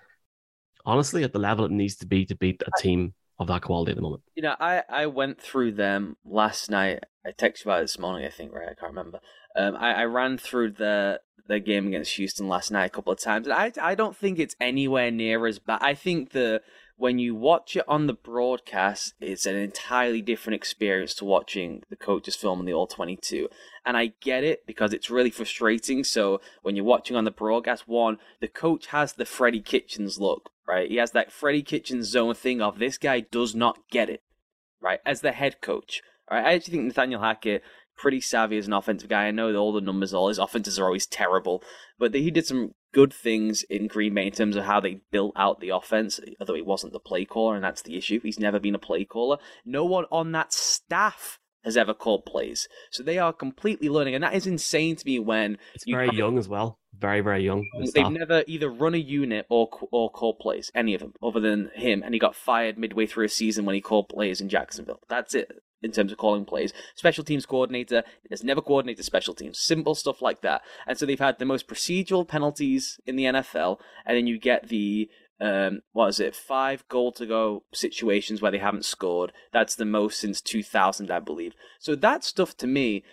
honestly 0.85 1.23
at 1.23 1.31
the 1.31 1.39
level 1.39 1.63
it 1.63 1.71
needs 1.71 1.95
to 1.97 2.05
be 2.05 2.25
to 2.25 2.35
beat 2.35 2.61
a 2.61 2.81
team 2.81 3.13
of 3.39 3.47
that 3.47 3.61
quality 3.61 3.91
at 3.91 3.95
the 3.95 4.01
moment. 4.01 4.23
You 4.35 4.43
know, 4.43 4.55
I, 4.59 4.83
I 4.89 5.05
went 5.07 5.41
through 5.41 5.73
them 5.73 6.17
last 6.25 6.69
night. 6.69 7.03
I 7.25 7.31
texted 7.31 7.65
you 7.65 7.71
about 7.71 7.79
it 7.79 7.83
this 7.83 7.99
morning, 7.99 8.25
I 8.25 8.29
think, 8.29 8.53
right? 8.53 8.69
I 8.69 8.73
can't 8.73 8.91
remember. 8.91 9.19
Um, 9.55 9.75
I, 9.75 9.93
I 9.93 10.05
ran 10.05 10.37
through 10.37 10.71
the 10.71 11.21
the 11.45 11.59
game 11.59 11.87
against 11.87 12.15
Houston 12.15 12.47
last 12.47 12.71
night 12.71 12.85
a 12.85 12.89
couple 12.89 13.11
of 13.11 13.19
times. 13.19 13.47
And 13.47 13.53
I 13.53 13.71
I 13.81 13.95
don't 13.95 14.15
think 14.15 14.39
it's 14.39 14.55
anywhere 14.61 15.11
near 15.11 15.45
as 15.45 15.59
bad. 15.59 15.79
I 15.81 15.93
think 15.93 16.31
the 16.31 16.61
when 16.95 17.19
you 17.19 17.35
watch 17.35 17.75
it 17.75 17.83
on 17.87 18.07
the 18.07 18.13
broadcast, 18.13 19.13
it's 19.19 19.45
an 19.45 19.55
entirely 19.55 20.21
different 20.21 20.55
experience 20.55 21.13
to 21.15 21.25
watching 21.25 21.83
the 21.89 21.95
coaches 21.95 22.35
film 22.35 22.59
in 22.59 22.65
the 22.65 22.73
All 22.73 22.87
22. 22.87 23.49
And 23.85 23.97
I 23.97 24.13
get 24.21 24.43
it 24.43 24.65
because 24.65 24.93
it's 24.93 25.09
really 25.09 25.31
frustrating. 25.31 26.03
So 26.03 26.39
when 26.61 26.75
you're 26.75 26.85
watching 26.85 27.17
on 27.17 27.25
the 27.25 27.31
broadcast, 27.31 27.87
one, 27.87 28.17
the 28.41 28.47
coach 28.47 28.87
has 28.87 29.13
the 29.13 29.25
Freddie 29.25 29.61
Kitchens 29.61 30.19
look, 30.19 30.51
right? 30.67 30.89
He 30.89 30.97
has 30.97 31.11
that 31.11 31.31
Freddie 31.31 31.63
Kitchens 31.63 32.07
zone 32.07 32.35
thing 32.35 32.61
of 32.61 32.79
this 32.79 32.97
guy 32.97 33.21
does 33.21 33.55
not 33.55 33.79
get 33.89 34.09
it, 34.09 34.21
right? 34.81 34.99
As 35.05 35.21
the 35.21 35.31
head 35.31 35.61
coach. 35.61 36.01
Right? 36.29 36.45
I 36.45 36.53
actually 36.53 36.73
think 36.73 36.85
Nathaniel 36.85 37.21
Hackett 37.21 37.63
pretty 37.97 38.21
savvy 38.21 38.57
as 38.57 38.67
an 38.67 38.73
offensive 38.73 39.09
guy. 39.09 39.25
I 39.25 39.31
know 39.31 39.53
all 39.55 39.73
the 39.73 39.81
numbers, 39.81 40.13
all 40.13 40.27
his 40.27 40.39
offenses 40.39 40.79
are 40.79 40.85
always 40.85 41.05
terrible, 41.05 41.63
but 41.97 42.13
he 42.13 42.31
did 42.31 42.45
some 42.45 42.73
good 42.93 43.13
things 43.13 43.63
in 43.63 43.87
Green 43.87 44.13
Bay 44.13 44.27
in 44.27 44.31
terms 44.31 44.55
of 44.55 44.65
how 44.65 44.79
they 44.79 45.01
built 45.11 45.33
out 45.35 45.59
the 45.59 45.69
offense, 45.69 46.19
although 46.39 46.55
he 46.55 46.61
wasn't 46.61 46.93
the 46.93 46.99
play 46.99 47.25
caller, 47.25 47.55
and 47.55 47.63
that's 47.63 47.81
the 47.81 47.97
issue. 47.97 48.19
He's 48.21 48.39
never 48.39 48.59
been 48.59 48.75
a 48.75 48.79
play 48.79 49.05
caller. 49.05 49.37
No 49.65 49.85
one 49.85 50.05
on 50.11 50.31
that 50.33 50.53
staff 50.53 51.39
has 51.63 51.77
ever 51.77 51.93
called 51.93 52.25
plays. 52.25 52.67
So 52.91 53.03
they 53.03 53.17
are 53.17 53.33
completely 53.33 53.89
learning, 53.89 54.15
and 54.15 54.23
that 54.23 54.33
is 54.33 54.45
insane 54.47 54.95
to 54.97 55.05
me 55.05 55.19
when 55.19 55.57
it's 55.73 55.85
very 55.85 56.09
young 56.13 56.37
as 56.37 56.47
well. 56.47 56.79
Very, 56.97 57.21
very 57.21 57.43
young. 57.43 57.65
They've 57.93 58.09
never 58.09 58.43
either 58.47 58.69
run 58.69 58.93
a 58.93 58.97
unit 58.97 59.45
or 59.49 59.69
or 59.91 60.11
called 60.11 60.39
plays, 60.39 60.71
any 60.75 60.93
of 60.93 61.01
them, 61.01 61.13
other 61.23 61.39
than 61.39 61.71
him, 61.73 62.03
and 62.03 62.13
he 62.13 62.19
got 62.19 62.35
fired 62.35 62.77
midway 62.77 63.05
through 63.05 63.25
a 63.25 63.29
season 63.29 63.65
when 63.65 63.75
he 63.75 63.81
called 63.81 64.09
plays 64.09 64.41
in 64.41 64.49
Jacksonville. 64.49 64.99
That's 65.09 65.33
it 65.33 65.51
in 65.83 65.91
terms 65.91 66.11
of 66.11 66.17
calling 66.17 66.45
plays. 66.45 66.73
Special 66.95 67.23
teams 67.23 67.45
coordinator 67.45 68.03
has 68.29 68.43
never 68.43 68.61
coordinated 68.61 69.05
special 69.05 69.33
teams. 69.33 69.59
Simple 69.59 69.95
stuff 69.95 70.21
like 70.21 70.41
that. 70.41 70.61
And 70.87 70.97
so 70.97 71.05
they've 71.05 71.19
had 71.19 71.39
the 71.39 71.45
most 71.45 71.67
procedural 71.67 72.27
penalties 72.27 72.99
in 73.05 73.15
the 73.15 73.25
NFL, 73.25 73.79
and 74.05 74.17
then 74.17 74.27
you 74.27 74.39
get 74.39 74.69
the 74.69 75.09
um, 75.41 75.81
what 75.91 76.07
is 76.07 76.19
it, 76.21 76.35
five 76.35 76.87
goal 76.87 77.11
to 77.13 77.25
go 77.25 77.63
situations 77.73 78.41
where 78.41 78.51
they 78.51 78.59
haven't 78.59 78.85
scored. 78.85 79.33
That's 79.51 79.75
the 79.75 79.85
most 79.85 80.19
since 80.19 80.39
2000, 80.39 81.11
I 81.11 81.19
believe. 81.19 81.53
So 81.79 81.95
that 81.95 82.23
stuff 82.23 82.55
to 82.57 82.67
me, 82.67 83.03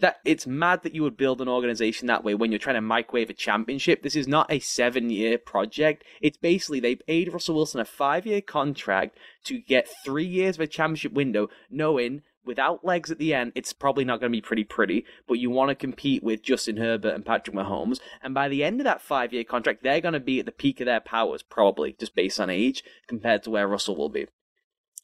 that 0.00 0.18
it's 0.24 0.46
mad 0.46 0.82
that 0.82 0.94
you 0.94 1.02
would 1.02 1.16
build 1.16 1.40
an 1.40 1.48
organization 1.48 2.06
that 2.06 2.24
way 2.24 2.34
when 2.34 2.50
you're 2.50 2.58
trying 2.58 2.74
to 2.74 2.80
microwave 2.80 3.30
a 3.30 3.34
championship. 3.34 4.02
This 4.02 4.16
is 4.16 4.28
not 4.28 4.50
a 4.50 4.58
seven 4.58 5.10
year 5.10 5.38
project. 5.38 6.04
It's 6.20 6.36
basically 6.36 6.80
they 6.80 6.96
paid 6.96 7.32
Russell 7.32 7.56
Wilson 7.56 7.80
a 7.80 7.84
five 7.84 8.26
year 8.26 8.40
contract 8.40 9.16
to 9.44 9.58
get 9.58 9.88
three 10.04 10.24
years 10.24 10.56
of 10.56 10.62
a 10.62 10.66
championship 10.66 11.12
window, 11.12 11.48
knowing 11.70 12.22
without 12.44 12.84
legs 12.84 13.10
at 13.10 13.18
the 13.18 13.34
end, 13.34 13.52
it's 13.54 13.72
probably 13.72 14.04
not 14.04 14.20
going 14.20 14.32
to 14.32 14.36
be 14.36 14.40
pretty 14.40 14.64
pretty, 14.64 15.04
but 15.28 15.38
you 15.38 15.50
want 15.50 15.68
to 15.68 15.74
compete 15.74 16.22
with 16.22 16.42
Justin 16.42 16.76
Herbert 16.76 17.14
and 17.14 17.24
Patrick 17.24 17.54
Mahomes. 17.54 18.00
And 18.22 18.34
by 18.34 18.48
the 18.48 18.64
end 18.64 18.80
of 18.80 18.84
that 18.84 19.02
five 19.02 19.32
year 19.32 19.44
contract, 19.44 19.82
they're 19.82 20.00
going 20.00 20.14
to 20.14 20.20
be 20.20 20.40
at 20.40 20.46
the 20.46 20.52
peak 20.52 20.80
of 20.80 20.86
their 20.86 21.00
powers, 21.00 21.42
probably, 21.42 21.94
just 21.98 22.14
based 22.14 22.40
on 22.40 22.50
age, 22.50 22.82
compared 23.06 23.42
to 23.44 23.50
where 23.50 23.68
Russell 23.68 23.96
will 23.96 24.08
be. 24.08 24.26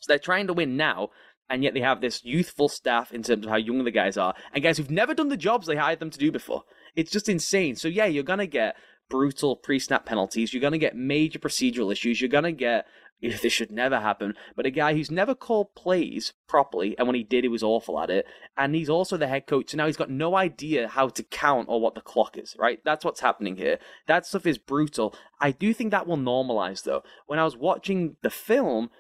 So 0.00 0.06
they're 0.08 0.18
trying 0.18 0.46
to 0.46 0.52
win 0.52 0.76
now, 0.76 1.10
and 1.48 1.62
yet 1.62 1.74
they 1.74 1.80
have 1.80 2.00
this 2.00 2.24
youthful 2.24 2.68
staff 2.68 3.12
in 3.12 3.22
terms 3.22 3.44
of 3.44 3.50
how 3.50 3.56
young 3.56 3.84
the 3.84 3.90
guys 3.90 4.16
are, 4.16 4.34
and 4.52 4.62
guys 4.62 4.78
who've 4.78 4.90
never 4.90 5.14
done 5.14 5.28
the 5.28 5.36
jobs 5.36 5.66
they 5.66 5.76
hired 5.76 6.00
them 6.00 6.10
to 6.10 6.18
do 6.18 6.32
before. 6.32 6.64
It's 6.94 7.12
just 7.12 7.28
insane. 7.28 7.76
So, 7.76 7.88
yeah, 7.88 8.06
you're 8.06 8.24
to 8.24 8.46
get 8.46 8.76
brutal 9.08 9.56
pre 9.56 9.78
snap 9.78 10.06
penalties. 10.06 10.52
You're 10.52 10.70
to 10.70 10.78
get 10.78 10.96
major 10.96 11.38
procedural 11.38 11.92
issues. 11.92 12.20
You're 12.20 12.42
to 12.42 12.52
get 12.52 12.86
this 13.20 13.52
should 13.52 13.70
never 13.70 14.00
happen. 14.00 14.34
But 14.54 14.66
a 14.66 14.70
guy 14.70 14.94
who's 14.94 15.10
never 15.10 15.34
called 15.34 15.74
plays 15.74 16.34
properly, 16.48 16.96
and 16.98 17.06
when 17.06 17.14
he 17.14 17.22
did, 17.22 17.44
he 17.44 17.48
was 17.48 17.62
awful 17.62 17.98
at 18.00 18.10
it. 18.10 18.26
And 18.56 18.74
he's 18.74 18.90
also 18.90 19.16
the 19.16 19.26
head 19.26 19.46
coach, 19.46 19.70
so 19.70 19.76
now 19.76 19.86
he's 19.86 19.96
got 19.96 20.10
no 20.10 20.36
idea 20.36 20.88
how 20.88 21.08
to 21.08 21.22
count 21.22 21.68
or 21.68 21.80
what 21.80 21.94
the 21.94 22.00
clock 22.00 22.36
is, 22.36 22.54
right? 22.58 22.80
That's 22.84 23.04
what's 23.04 23.20
happening 23.20 23.56
here. 23.56 23.78
That 24.06 24.26
stuff 24.26 24.46
is 24.46 24.58
brutal. 24.58 25.14
I 25.40 25.50
do 25.50 25.72
think 25.72 25.90
that 25.90 26.06
will 26.06 26.18
normalize, 26.18 26.82
though. 26.82 27.02
When 27.26 27.38
I 27.38 27.44
was 27.44 27.56
watching 27.56 28.16
the 28.22 28.30
film, 28.30 28.90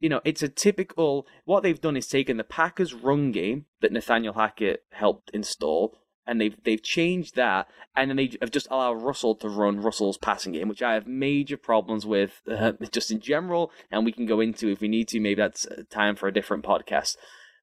you 0.00 0.08
know, 0.08 0.20
it's 0.24 0.42
a 0.42 0.48
typical. 0.48 1.26
What 1.44 1.62
they've 1.62 1.80
done 1.80 1.96
is 1.96 2.06
taken 2.06 2.36
the 2.36 2.44
Packers' 2.44 2.94
run 2.94 3.32
game 3.32 3.66
that 3.80 3.92
Nathaniel 3.92 4.34
Hackett 4.34 4.84
helped 4.92 5.30
install, 5.34 5.96
and 6.26 6.40
they've 6.40 6.56
they've 6.62 6.82
changed 6.82 7.36
that, 7.36 7.68
and 7.96 8.10
then 8.10 8.16
they 8.16 8.30
have 8.40 8.50
just 8.50 8.68
allowed 8.70 9.02
Russell 9.02 9.34
to 9.36 9.48
run 9.48 9.80
Russell's 9.80 10.18
passing 10.18 10.52
game, 10.52 10.68
which 10.68 10.82
I 10.82 10.94
have 10.94 11.06
major 11.06 11.56
problems 11.56 12.06
with, 12.06 12.42
uh, 12.48 12.72
just 12.92 13.10
in 13.10 13.20
general, 13.20 13.72
and 13.90 14.04
we 14.04 14.12
can 14.12 14.26
go 14.26 14.40
into 14.40 14.68
if 14.68 14.80
we 14.80 14.88
need 14.88 15.08
to. 15.08 15.20
Maybe 15.20 15.40
that's 15.40 15.66
time 15.90 16.16
for 16.16 16.28
a 16.28 16.32
different 16.32 16.64
podcast. 16.64 17.16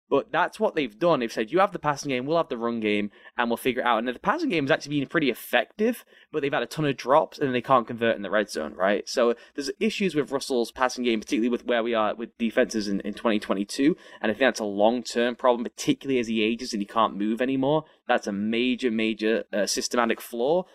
But 0.09 0.31
that's 0.31 0.59
what 0.59 0.75
they've 0.75 0.97
done. 0.97 1.19
They've 1.19 1.31
said, 1.31 1.51
you 1.51 1.59
have 1.59 1.71
the 1.71 1.79
passing 1.79 2.09
game, 2.09 2.25
we'll 2.25 2.37
have 2.37 2.49
the 2.49 2.57
run 2.57 2.79
game, 2.79 3.09
and 3.37 3.49
we'll 3.49 3.57
figure 3.57 3.81
it 3.81 3.87
out. 3.87 3.97
And 3.97 4.07
the 4.07 4.19
passing 4.19 4.49
game 4.49 4.65
has 4.65 4.71
actually 4.71 4.99
been 4.99 5.09
pretty 5.09 5.31
effective, 5.31 6.05
but 6.31 6.41
they've 6.41 6.53
had 6.53 6.61
a 6.61 6.67
ton 6.67 6.85
of 6.85 6.95
drops 6.95 7.39
and 7.39 7.55
they 7.55 7.61
can't 7.61 7.87
convert 7.87 8.15
in 8.15 8.21
the 8.21 8.29
red 8.29 8.49
zone, 8.49 8.75
right? 8.75 9.07
So 9.09 9.33
there's 9.55 9.71
issues 9.79 10.13
with 10.13 10.31
Russell's 10.31 10.71
passing 10.71 11.03
game, 11.03 11.21
particularly 11.21 11.49
with 11.49 11.65
where 11.65 11.81
we 11.81 11.95
are 11.95 12.13
with 12.13 12.37
defenses 12.37 12.87
in, 12.87 12.99
in 13.01 13.13
2022. 13.13 13.97
And 14.21 14.31
I 14.31 14.33
think 14.33 14.41
that's 14.41 14.59
a 14.59 14.65
long 14.65 15.01
term 15.01 15.35
problem, 15.35 15.63
particularly 15.63 16.19
as 16.19 16.27
he 16.27 16.43
ages 16.43 16.73
and 16.73 16.81
he 16.81 16.87
can't 16.87 17.17
move 17.17 17.41
anymore. 17.41 17.85
That's 18.07 18.27
a 18.27 18.31
major, 18.31 18.91
major 18.91 19.45
uh, 19.51 19.65
systematic 19.65 20.21
flaw. 20.21 20.65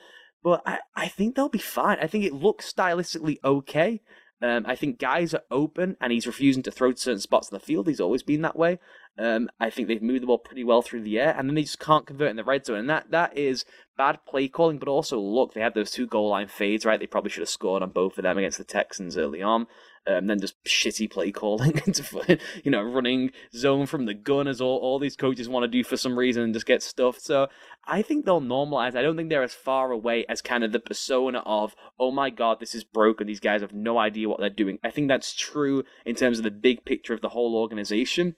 But 0.42 0.62
I, 0.66 0.78
I 0.96 1.08
think 1.08 1.36
they'll 1.36 1.48
be 1.48 1.58
fine. 1.58 1.98
I 2.00 2.06
think 2.06 2.24
it 2.24 2.32
looks 2.32 2.72
stylistically 2.72 3.36
okay. 3.44 4.00
Um, 4.42 4.64
I 4.66 4.74
think 4.74 4.98
guys 4.98 5.34
are 5.34 5.42
open 5.50 5.96
and 6.00 6.12
he's 6.12 6.26
refusing 6.26 6.62
to 6.62 6.70
throw 6.70 6.92
to 6.92 6.98
certain 6.98 7.20
spots 7.20 7.50
in 7.50 7.54
the 7.54 7.64
field. 7.64 7.86
He's 7.86 8.00
always 8.00 8.22
been 8.22 8.40
that 8.42 8.56
way. 8.56 8.78
Um, 9.18 9.50
I 9.60 9.70
think 9.70 9.88
they've 9.88 10.02
moved 10.02 10.22
the 10.22 10.26
ball 10.26 10.38
pretty 10.38 10.64
well 10.64 10.82
through 10.82 11.02
the 11.02 11.18
air, 11.18 11.34
and 11.36 11.48
then 11.48 11.54
they 11.54 11.62
just 11.62 11.78
can't 11.78 12.06
convert 12.06 12.30
in 12.30 12.36
the 12.36 12.44
red 12.44 12.64
zone. 12.64 12.78
And 12.78 12.90
that 12.90 13.10
that 13.10 13.36
is 13.36 13.64
bad 13.96 14.18
play 14.26 14.48
calling, 14.48 14.78
but 14.78 14.88
also 14.88 15.20
look, 15.20 15.52
they 15.52 15.60
had 15.60 15.74
those 15.74 15.90
two 15.90 16.06
goal 16.06 16.30
line 16.30 16.48
fades, 16.48 16.86
right? 16.86 16.98
They 16.98 17.06
probably 17.06 17.30
should 17.30 17.42
have 17.42 17.50
scored 17.50 17.82
on 17.82 17.90
both 17.90 18.16
of 18.16 18.22
them 18.22 18.38
against 18.38 18.56
the 18.56 18.64
Texans 18.64 19.18
early 19.18 19.42
on. 19.42 19.66
Um, 20.06 20.26
then 20.26 20.40
just 20.40 20.54
shitty 20.64 21.10
play 21.10 21.30
calling 21.30 21.78
into 21.86 22.38
you 22.64 22.70
know 22.70 22.82
running 22.82 23.32
zone 23.54 23.84
from 23.84 24.06
the 24.06 24.14
gun 24.14 24.48
as 24.48 24.58
all, 24.58 24.78
all 24.78 24.98
these 24.98 25.16
coaches 25.16 25.50
want 25.50 25.64
to 25.64 25.68
do 25.68 25.84
for 25.84 25.98
some 25.98 26.18
reason 26.18 26.42
and 26.42 26.54
just 26.54 26.64
get 26.64 26.82
stuffed. 26.82 27.20
So 27.20 27.48
I 27.84 28.00
think 28.00 28.24
they'll 28.24 28.40
normalize. 28.40 28.96
I 28.96 29.02
don't 29.02 29.18
think 29.18 29.28
they're 29.28 29.42
as 29.42 29.52
far 29.52 29.92
away 29.92 30.24
as 30.30 30.40
kind 30.40 30.64
of 30.64 30.72
the 30.72 30.80
persona 30.80 31.40
of 31.40 31.74
oh 31.98 32.10
my 32.10 32.30
god 32.30 32.58
this 32.60 32.74
is 32.74 32.84
broken. 32.84 33.26
These 33.26 33.40
guys 33.40 33.60
have 33.60 33.74
no 33.74 33.98
idea 33.98 34.30
what 34.30 34.40
they're 34.40 34.48
doing. 34.48 34.78
I 34.82 34.90
think 34.90 35.08
that's 35.08 35.34
true 35.34 35.84
in 36.06 36.14
terms 36.14 36.38
of 36.38 36.44
the 36.44 36.50
big 36.50 36.86
picture 36.86 37.12
of 37.12 37.20
the 37.20 37.28
whole 37.28 37.54
organization. 37.54 38.36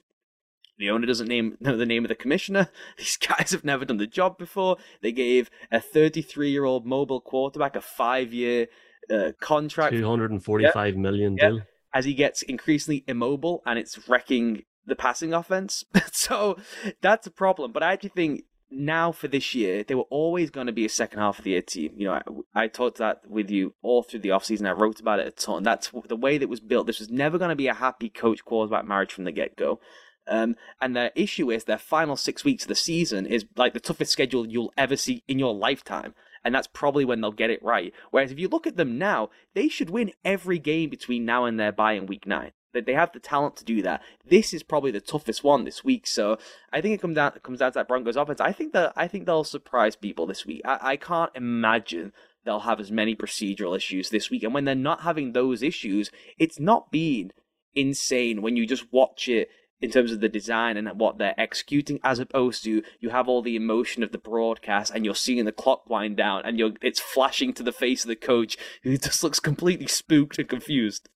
The 0.82 0.90
owner 0.90 1.06
doesn't 1.06 1.28
name 1.28 1.56
know 1.60 1.76
the 1.76 1.86
name 1.86 2.04
of 2.04 2.08
the 2.08 2.16
commissioner. 2.16 2.68
These 2.98 3.16
guys 3.16 3.52
have 3.52 3.64
never 3.64 3.84
done 3.84 3.98
the 3.98 4.06
job 4.08 4.36
before. 4.36 4.78
They 5.00 5.12
gave 5.12 5.48
a 5.70 5.80
33 5.80 6.50
year 6.50 6.64
old 6.64 6.84
mobile 6.84 7.20
quarterback 7.20 7.76
a 7.76 7.80
five 7.80 8.34
year 8.34 8.66
uh, 9.08 9.30
contract. 9.40 9.94
Two 9.94 10.04
hundred 10.04 10.32
and 10.32 10.44
forty-five 10.44 10.94
yep. 10.94 11.00
million 11.00 11.36
yep. 11.36 11.50
deal. 11.50 11.60
As 11.94 12.04
he 12.04 12.14
gets 12.14 12.42
increasingly 12.42 13.04
immobile 13.06 13.62
and 13.64 13.78
it's 13.78 14.08
wrecking 14.08 14.64
the 14.84 14.96
passing 14.96 15.32
offense. 15.32 15.84
so 16.12 16.56
that's 17.00 17.28
a 17.28 17.30
problem. 17.30 17.70
But 17.70 17.84
I 17.84 17.92
actually 17.92 18.10
think 18.16 18.44
now 18.68 19.12
for 19.12 19.28
this 19.28 19.54
year, 19.54 19.84
they 19.84 19.94
were 19.94 20.02
always 20.10 20.50
going 20.50 20.66
to 20.66 20.72
be 20.72 20.84
a 20.84 20.88
second 20.88 21.20
half 21.20 21.38
of 21.38 21.44
the 21.44 21.50
year 21.50 21.62
team. 21.62 21.92
You 21.96 22.06
know, 22.08 22.44
I, 22.54 22.64
I 22.64 22.66
talked 22.66 22.98
that 22.98 23.20
with 23.28 23.50
you 23.50 23.74
all 23.82 24.02
through 24.02 24.20
the 24.20 24.30
offseason. 24.30 24.66
I 24.66 24.72
wrote 24.72 24.98
about 24.98 25.20
it 25.20 25.28
a 25.28 25.30
ton. 25.30 25.62
That's 25.62 25.92
the 26.08 26.16
way 26.16 26.38
that 26.38 26.48
was 26.48 26.58
built. 26.58 26.88
This 26.88 26.98
was 26.98 27.10
never 27.10 27.38
going 27.38 27.50
to 27.50 27.54
be 27.54 27.68
a 27.68 27.74
happy 27.74 28.08
coach 28.08 28.44
quarterback 28.44 28.84
marriage 28.84 29.12
from 29.12 29.24
the 29.24 29.32
get 29.32 29.56
go. 29.56 29.78
Um, 30.26 30.56
and 30.80 30.94
their 30.94 31.10
issue 31.14 31.50
is 31.50 31.64
their 31.64 31.78
final 31.78 32.16
six 32.16 32.44
weeks 32.44 32.64
of 32.64 32.68
the 32.68 32.74
season 32.74 33.26
is 33.26 33.44
like 33.56 33.74
the 33.74 33.80
toughest 33.80 34.12
schedule 34.12 34.46
you'll 34.46 34.72
ever 34.76 34.96
see 34.96 35.22
in 35.26 35.38
your 35.38 35.54
lifetime. 35.54 36.14
And 36.44 36.54
that's 36.54 36.68
probably 36.68 37.04
when 37.04 37.20
they'll 37.20 37.32
get 37.32 37.50
it 37.50 37.62
right. 37.62 37.92
Whereas 38.10 38.32
if 38.32 38.38
you 38.38 38.48
look 38.48 38.66
at 38.66 38.76
them 38.76 38.98
now, 38.98 39.30
they 39.54 39.68
should 39.68 39.90
win 39.90 40.12
every 40.24 40.58
game 40.58 40.90
between 40.90 41.24
now 41.24 41.44
and 41.44 41.58
their 41.58 41.72
bye 41.72 41.92
in 41.92 42.06
week 42.06 42.26
nine. 42.26 42.52
That 42.72 42.86
they 42.86 42.94
have 42.94 43.12
the 43.12 43.20
talent 43.20 43.56
to 43.56 43.64
do 43.64 43.82
that. 43.82 44.02
This 44.24 44.54
is 44.54 44.62
probably 44.62 44.90
the 44.90 45.00
toughest 45.00 45.44
one 45.44 45.64
this 45.64 45.84
week. 45.84 46.06
So 46.06 46.38
I 46.72 46.80
think 46.80 46.94
it 46.94 47.02
comes 47.02 47.16
down 47.16 47.32
it 47.36 47.42
comes 47.42 47.58
down 47.58 47.72
to 47.72 47.78
that 47.78 47.88
Broncos 47.88 48.16
offense. 48.16 48.40
I 48.40 48.52
think 48.52 48.72
that 48.72 48.94
I 48.96 49.06
think 49.06 49.26
they'll 49.26 49.44
surprise 49.44 49.94
people 49.94 50.26
this 50.26 50.46
week. 50.46 50.62
I, 50.64 50.78
I 50.82 50.96
can't 50.96 51.30
imagine 51.34 52.12
they'll 52.44 52.60
have 52.60 52.80
as 52.80 52.90
many 52.90 53.14
procedural 53.14 53.76
issues 53.76 54.08
this 54.08 54.30
week. 54.30 54.42
And 54.42 54.54
when 54.54 54.64
they're 54.64 54.74
not 54.74 55.02
having 55.02 55.32
those 55.32 55.62
issues, 55.62 56.10
it's 56.38 56.58
not 56.58 56.90
been 56.90 57.32
insane 57.74 58.42
when 58.42 58.56
you 58.56 58.66
just 58.66 58.92
watch 58.92 59.28
it 59.28 59.48
in 59.82 59.90
terms 59.90 60.12
of 60.12 60.20
the 60.20 60.28
design 60.28 60.76
and 60.76 60.88
what 60.98 61.18
they're 61.18 61.38
executing, 61.38 61.98
as 62.04 62.20
opposed 62.20 62.62
to 62.64 62.82
you 63.00 63.10
have 63.10 63.28
all 63.28 63.42
the 63.42 63.56
emotion 63.56 64.02
of 64.02 64.12
the 64.12 64.18
broadcast 64.18 64.92
and 64.94 65.04
you're 65.04 65.14
seeing 65.14 65.44
the 65.44 65.52
clock 65.52 65.90
wind 65.90 66.16
down 66.16 66.42
and 66.44 66.58
you're 66.58 66.72
it's 66.80 67.00
flashing 67.00 67.52
to 67.52 67.62
the 67.62 67.72
face 67.72 68.04
of 68.04 68.08
the 68.08 68.16
coach 68.16 68.56
who 68.84 68.96
just 68.98 69.22
looks 69.22 69.40
completely 69.40 69.88
spooked 69.88 70.38
and 70.38 70.48
confused. 70.48 71.08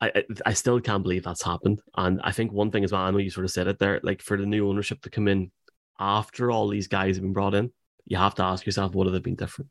I, 0.00 0.24
I 0.44 0.52
still 0.54 0.80
can't 0.80 1.02
believe 1.02 1.24
that's 1.24 1.44
happened. 1.44 1.80
And 1.96 2.20
I 2.24 2.32
think 2.32 2.52
one 2.52 2.70
thing 2.70 2.84
as 2.84 2.92
well, 2.92 3.02
I 3.02 3.10
know 3.10 3.18
you 3.18 3.30
sort 3.30 3.44
of 3.44 3.52
said 3.52 3.68
it 3.68 3.78
there, 3.78 4.00
like 4.02 4.20
for 4.20 4.36
the 4.36 4.46
new 4.46 4.68
ownership 4.68 5.00
to 5.02 5.10
come 5.10 5.28
in 5.28 5.50
after 5.98 6.50
all 6.50 6.68
these 6.68 6.88
guys 6.88 7.16
have 7.16 7.22
been 7.22 7.32
brought 7.32 7.54
in, 7.54 7.70
you 8.06 8.16
have 8.16 8.34
to 8.34 8.42
ask 8.42 8.66
yourself, 8.66 8.94
what 8.94 9.06
have 9.06 9.14
they 9.14 9.20
been 9.20 9.36
different? 9.36 9.70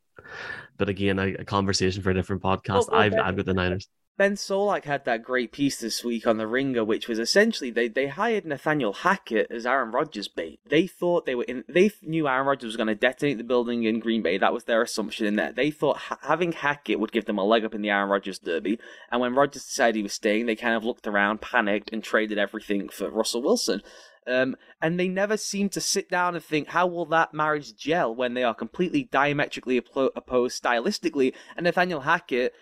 But 0.78 0.90
again, 0.90 1.20
a, 1.20 1.34
a 1.34 1.46
conversation 1.46 2.02
for 2.02 2.12
a 2.12 2.14
different 2.14 2.42
podcast. 2.42 2.88
Well, 2.88 2.88
well, 2.92 3.02
I've, 3.02 3.14
I've 3.14 3.36
got 3.36 3.46
the 3.46 3.54
Niners. 3.54 3.88
Ben 4.16 4.36
Solak 4.36 4.84
had 4.84 5.06
that 5.06 5.24
great 5.24 5.52
piece 5.52 5.80
this 5.80 6.04
week 6.04 6.28
on 6.28 6.38
the 6.38 6.46
Ringer, 6.46 6.86
which 6.86 7.08
was 7.08 7.18
essentially 7.18 7.72
they, 7.72 7.88
they 7.88 8.08
hired 8.08 8.46
Nathaniel 8.46 8.94
Hackett 8.94 9.50
as 9.50 9.66
Aaron 9.66 9.92
Rodgers 9.92 10.28
bait. 10.28 10.60
They 10.68 10.86
thought 10.86 11.26
they 11.26 11.34
were 11.34 11.46
in. 11.46 11.64
They 11.68 11.90
knew 12.04 12.28
Aaron 12.28 12.46
Rodgers 12.46 12.68
was 12.68 12.78
going 12.78 12.88
to 12.88 12.96
detonate 12.96 13.40
the 13.40 13.44
building 13.44 13.86
in 13.86 14.00
Green 14.00 14.22
Bay. 14.22 14.38
That 14.38 14.54
was 14.54 14.66
their 14.66 14.84
assumption 14.84 15.26
in 15.26 15.36
that. 15.38 15.56
They 15.56 15.72
thought 15.72 15.98
ha- 15.98 16.20
having 16.22 16.52
Hackett 16.52 17.00
would 17.00 17.12
give 17.12 17.26
them 17.26 17.40
a 17.40 17.44
leg 17.44 17.66
up 17.66 17.74
in 17.74 17.82
the 17.82 17.90
Aaron 17.90 18.10
Rodgers 18.10 18.38
derby. 18.38 18.80
And 19.12 19.20
when 19.20 19.34
Rodgers 19.34 19.66
decided 19.66 19.96
he 19.96 20.04
was 20.04 20.14
staying, 20.14 20.46
they 20.46 20.56
kind 20.56 20.76
of 20.76 20.86
looked 20.86 21.08
around, 21.08 21.42
panicked, 21.42 21.92
and 21.92 22.04
traded 22.04 22.38
everything 22.38 22.90
for 22.90 23.10
Russell 23.10 23.42
Wilson. 23.42 23.82
Um, 24.28 24.56
and 24.82 25.00
they 25.00 25.08
never 25.08 25.38
seem 25.38 25.70
to 25.70 25.82
sit 25.82 26.10
down 26.10 26.36
and 26.36 26.44
think, 26.44 26.70
how 26.70 26.88
will 26.88 27.06
that 27.08 27.34
marriage 27.34 27.76
gel 27.76 28.14
when 28.14 28.34
they 28.34 28.44
are 28.44 28.54
completely 28.54 29.04
diametrically 29.12 29.78
opposed 29.78 30.62
stylistically? 30.64 31.34
And 31.56 31.66
Nathaniel 31.66 32.02
Hackett, 32.02 32.54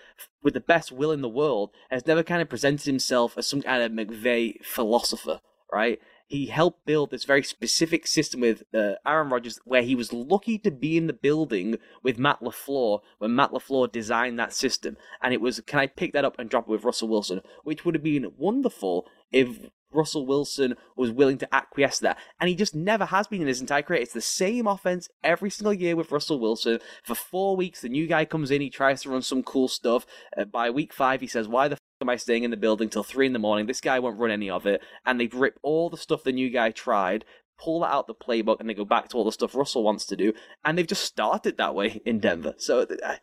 with 0.42 0.54
the 0.54 0.60
best 0.60 0.92
will 0.92 1.12
in 1.12 1.22
the 1.22 1.30
world, 1.30 1.72
has 1.90 2.06
never 2.06 2.24
kind 2.24 2.42
of 2.42 2.50
presented 2.50 2.86
himself 2.86 3.38
as 3.38 3.48
some 3.48 3.62
kind 3.62 3.84
of 3.84 3.92
McVay 3.92 4.64
philosopher, 4.64 5.42
right? 5.72 6.00
He 6.28 6.46
helped 6.46 6.86
build 6.86 7.12
this 7.12 7.26
very 7.26 7.44
specific 7.44 8.08
system 8.08 8.40
with 8.40 8.64
uh, 8.74 8.94
Aaron 9.06 9.30
Rodgers, 9.30 9.60
where 9.66 9.82
he 9.82 9.96
was 9.96 10.14
lucky 10.14 10.58
to 10.60 10.72
be 10.72 10.96
in 10.96 11.08
the 11.08 11.14
building 11.14 11.76
with 12.04 12.18
Matt 12.18 12.40
LaFleur 12.40 13.02
when 13.18 13.36
Matt 13.36 13.52
LaFleur 13.52 13.92
designed 13.92 14.40
that 14.40 14.54
system. 14.54 14.96
And 15.22 15.34
it 15.34 15.42
was, 15.42 15.60
can 15.68 15.80
I 15.80 15.88
pick 15.88 16.14
that 16.14 16.24
up 16.24 16.40
and 16.40 16.50
drop 16.50 16.70
it 16.70 16.72
with 16.72 16.86
Russell 16.86 17.10
Wilson? 17.10 17.42
Which 17.66 17.84
would 17.84 17.96
have 17.96 18.04
been 18.04 18.32
wonderful 18.38 19.08
if 19.30 19.70
Russell 19.94 20.26
Wilson 20.26 20.76
was 20.96 21.12
willing 21.12 21.38
to 21.40 21.54
acquiesce 21.54 22.00
that. 22.00 22.18
And 22.40 22.50
he 22.50 22.56
just 22.56 22.76
never 22.76 23.06
has 23.06 23.28
been 23.28 23.42
in 23.42 23.48
his 23.48 23.62
entire 23.62 23.82
career. 23.82 24.02
It's 24.02 24.14
the 24.14 24.22
same 24.22 24.68
offense 24.68 25.10
every 25.24 25.50
single 25.50 25.74
year 25.74 25.96
with 25.96 26.12
Russell 26.12 26.40
Wilson. 26.40 26.80
For 27.04 27.16
four 27.16 27.56
weeks, 27.56 27.82
the 27.82 27.90
new 27.90 28.08
guy 28.08 28.26
comes 28.26 28.52
in, 28.52 28.62
he 28.62 28.70
tries 28.70 29.02
to 29.04 29.10
run 29.10 29.22
some 29.22 29.44
cool 29.44 29.68
stuff. 29.68 30.06
Uh, 30.36 30.46
by 30.46 30.70
week 30.70 30.94
five, 30.94 31.22
he 31.22 31.28
says, 31.28 31.48
Why 31.48 31.68
the 31.68 31.76
f 31.76 31.80
am 32.02 32.10
I 32.10 32.16
staying 32.16 32.44
in 32.44 32.52
the 32.52 32.58
building 32.58 32.90
till 32.90 33.04
three 33.04 33.28
in 33.28 33.34
the 33.34 33.40
morning? 33.40 33.66
This 33.66 33.82
guy 33.82 34.00
won't 34.00 34.20
run 34.20 34.32
any 34.32 34.50
of 34.50 34.66
it. 34.66 34.82
And 35.06 35.20
they 35.20 35.28
rip 35.28 35.60
all 35.62 35.90
the 35.90 35.98
stuff 35.98 36.24
the 36.24 36.32
new 36.32 36.50
guy 36.50 36.72
tried, 36.72 37.26
pull 37.60 37.82
that 37.82 37.94
out 37.94 38.08
the 38.08 38.16
playbook, 38.16 38.60
and 38.60 38.70
they 38.70 38.74
go 38.74 38.86
back 38.86 39.10
to 39.10 39.18
all 39.18 39.24
the 39.24 39.32
stuff 39.32 39.56
Russell 39.56 39.84
wants 39.84 40.06
to 40.06 40.16
do. 40.16 40.34
And 40.64 40.78
they've 40.78 40.88
just 40.88 41.04
started 41.04 41.58
that 41.58 41.76
way 41.76 42.02
in 42.06 42.20
Denver. 42.20 42.56
So 42.58 42.86
I, 43.04 43.20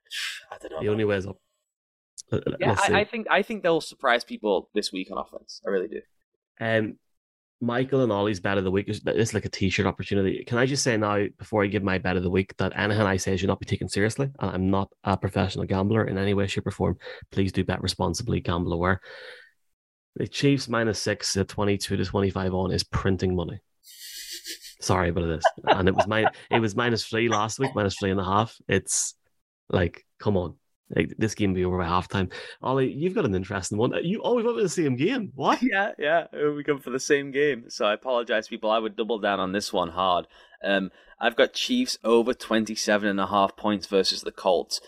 I 0.50 0.58
don't 0.60 0.72
know. 0.72 0.80
The 0.80 0.88
only 0.88 1.04
way 1.04 1.16
is 1.16 1.26
up. 1.26 1.38
Yeah, 2.60 2.76
I, 2.78 3.00
I, 3.00 3.04
think 3.04 3.26
I 3.30 3.42
think 3.42 3.62
they'll 3.62 3.80
surprise 3.80 4.24
people 4.24 4.68
this 4.74 4.92
week 4.92 5.10
on 5.10 5.18
offense. 5.18 5.60
I 5.66 5.70
really 5.70 5.88
do. 5.88 6.00
Um, 6.60 6.98
Michael 7.60 8.02
and 8.02 8.12
Ollie's 8.12 8.40
bet 8.40 8.58
of 8.58 8.64
the 8.64 8.70
week 8.70 8.88
is 8.88 9.00
it's 9.06 9.32
like 9.32 9.46
a 9.46 9.48
t-shirt 9.48 9.86
opportunity. 9.86 10.44
Can 10.44 10.58
I 10.58 10.66
just 10.66 10.82
say 10.82 10.96
now 10.96 11.24
before 11.38 11.64
I 11.64 11.68
give 11.68 11.82
my 11.82 11.98
bet 11.98 12.16
of 12.16 12.22
the 12.22 12.30
week 12.30 12.54
that 12.58 12.72
anything 12.76 13.02
I 13.02 13.16
say 13.16 13.36
should 13.36 13.48
not 13.48 13.60
be 13.60 13.66
taken 13.66 13.88
seriously, 13.88 14.30
and 14.38 14.50
I'm 14.50 14.70
not 14.70 14.90
a 15.04 15.16
professional 15.16 15.64
gambler 15.64 16.04
in 16.04 16.18
any 16.18 16.34
way, 16.34 16.46
shape, 16.46 16.66
or 16.66 16.70
form. 16.70 16.98
Please 17.30 17.52
do 17.52 17.64
bet 17.64 17.82
responsibly, 17.82 18.40
gamble 18.40 18.74
aware. 18.74 19.00
The 20.16 20.28
Chiefs 20.28 20.68
minus 20.68 20.98
six 20.98 21.36
at 21.36 21.48
twenty-two 21.48 21.96
to 21.96 22.04
twenty-five 22.04 22.52
on 22.52 22.72
is 22.72 22.84
printing 22.84 23.34
money. 23.34 23.60
Sorry, 24.80 25.10
but 25.10 25.22
it 25.22 25.30
is, 25.38 25.44
and 25.64 25.88
it 25.88 25.94
was 25.94 26.06
my 26.06 26.26
it 26.50 26.60
was 26.60 26.76
minus 26.76 27.06
three 27.06 27.28
last 27.28 27.58
week, 27.58 27.70
minus 27.74 27.96
three 27.98 28.10
and 28.10 28.20
a 28.20 28.24
half. 28.24 28.54
It's 28.68 29.14
like, 29.70 30.04
come 30.18 30.36
on, 30.36 30.56
like, 30.94 31.14
this 31.18 31.34
game 31.34 31.50
will 31.50 31.56
be 31.56 31.64
over 31.64 31.78
by 31.78 31.86
halftime. 31.86 32.30
Ollie, 32.62 32.92
you've 32.92 33.14
got 33.14 33.24
an 33.24 33.34
interesting 33.34 33.78
one. 33.78 33.92
You 34.02 34.22
always 34.22 34.44
went 34.44 34.56
with 34.56 34.64
the 34.64 34.68
same 34.70 34.96
game. 34.96 35.32
What? 35.34 35.60
Yeah, 35.66 35.92
yeah. 35.98 36.26
We 36.32 36.62
come 36.62 36.78
for 36.78 36.90
the 36.90 37.00
same 37.00 37.32
game. 37.32 37.64
So 37.68 37.86
I 37.86 37.94
apologize, 37.94 38.48
people. 38.48 38.70
I 38.70 38.78
would 38.78 38.96
double 38.96 39.18
down 39.18 39.40
on 39.40 39.52
this 39.52 39.72
one 39.72 39.90
hard. 39.90 40.26
Um, 40.62 40.90
I've 41.20 41.36
got 41.36 41.54
Chiefs 41.54 41.98
over 42.04 42.34
27 42.34 43.08
and 43.08 43.20
a 43.20 43.26
half 43.26 43.56
points 43.56 43.86
versus 43.86 44.20
the 44.20 44.30
Colts. 44.30 44.80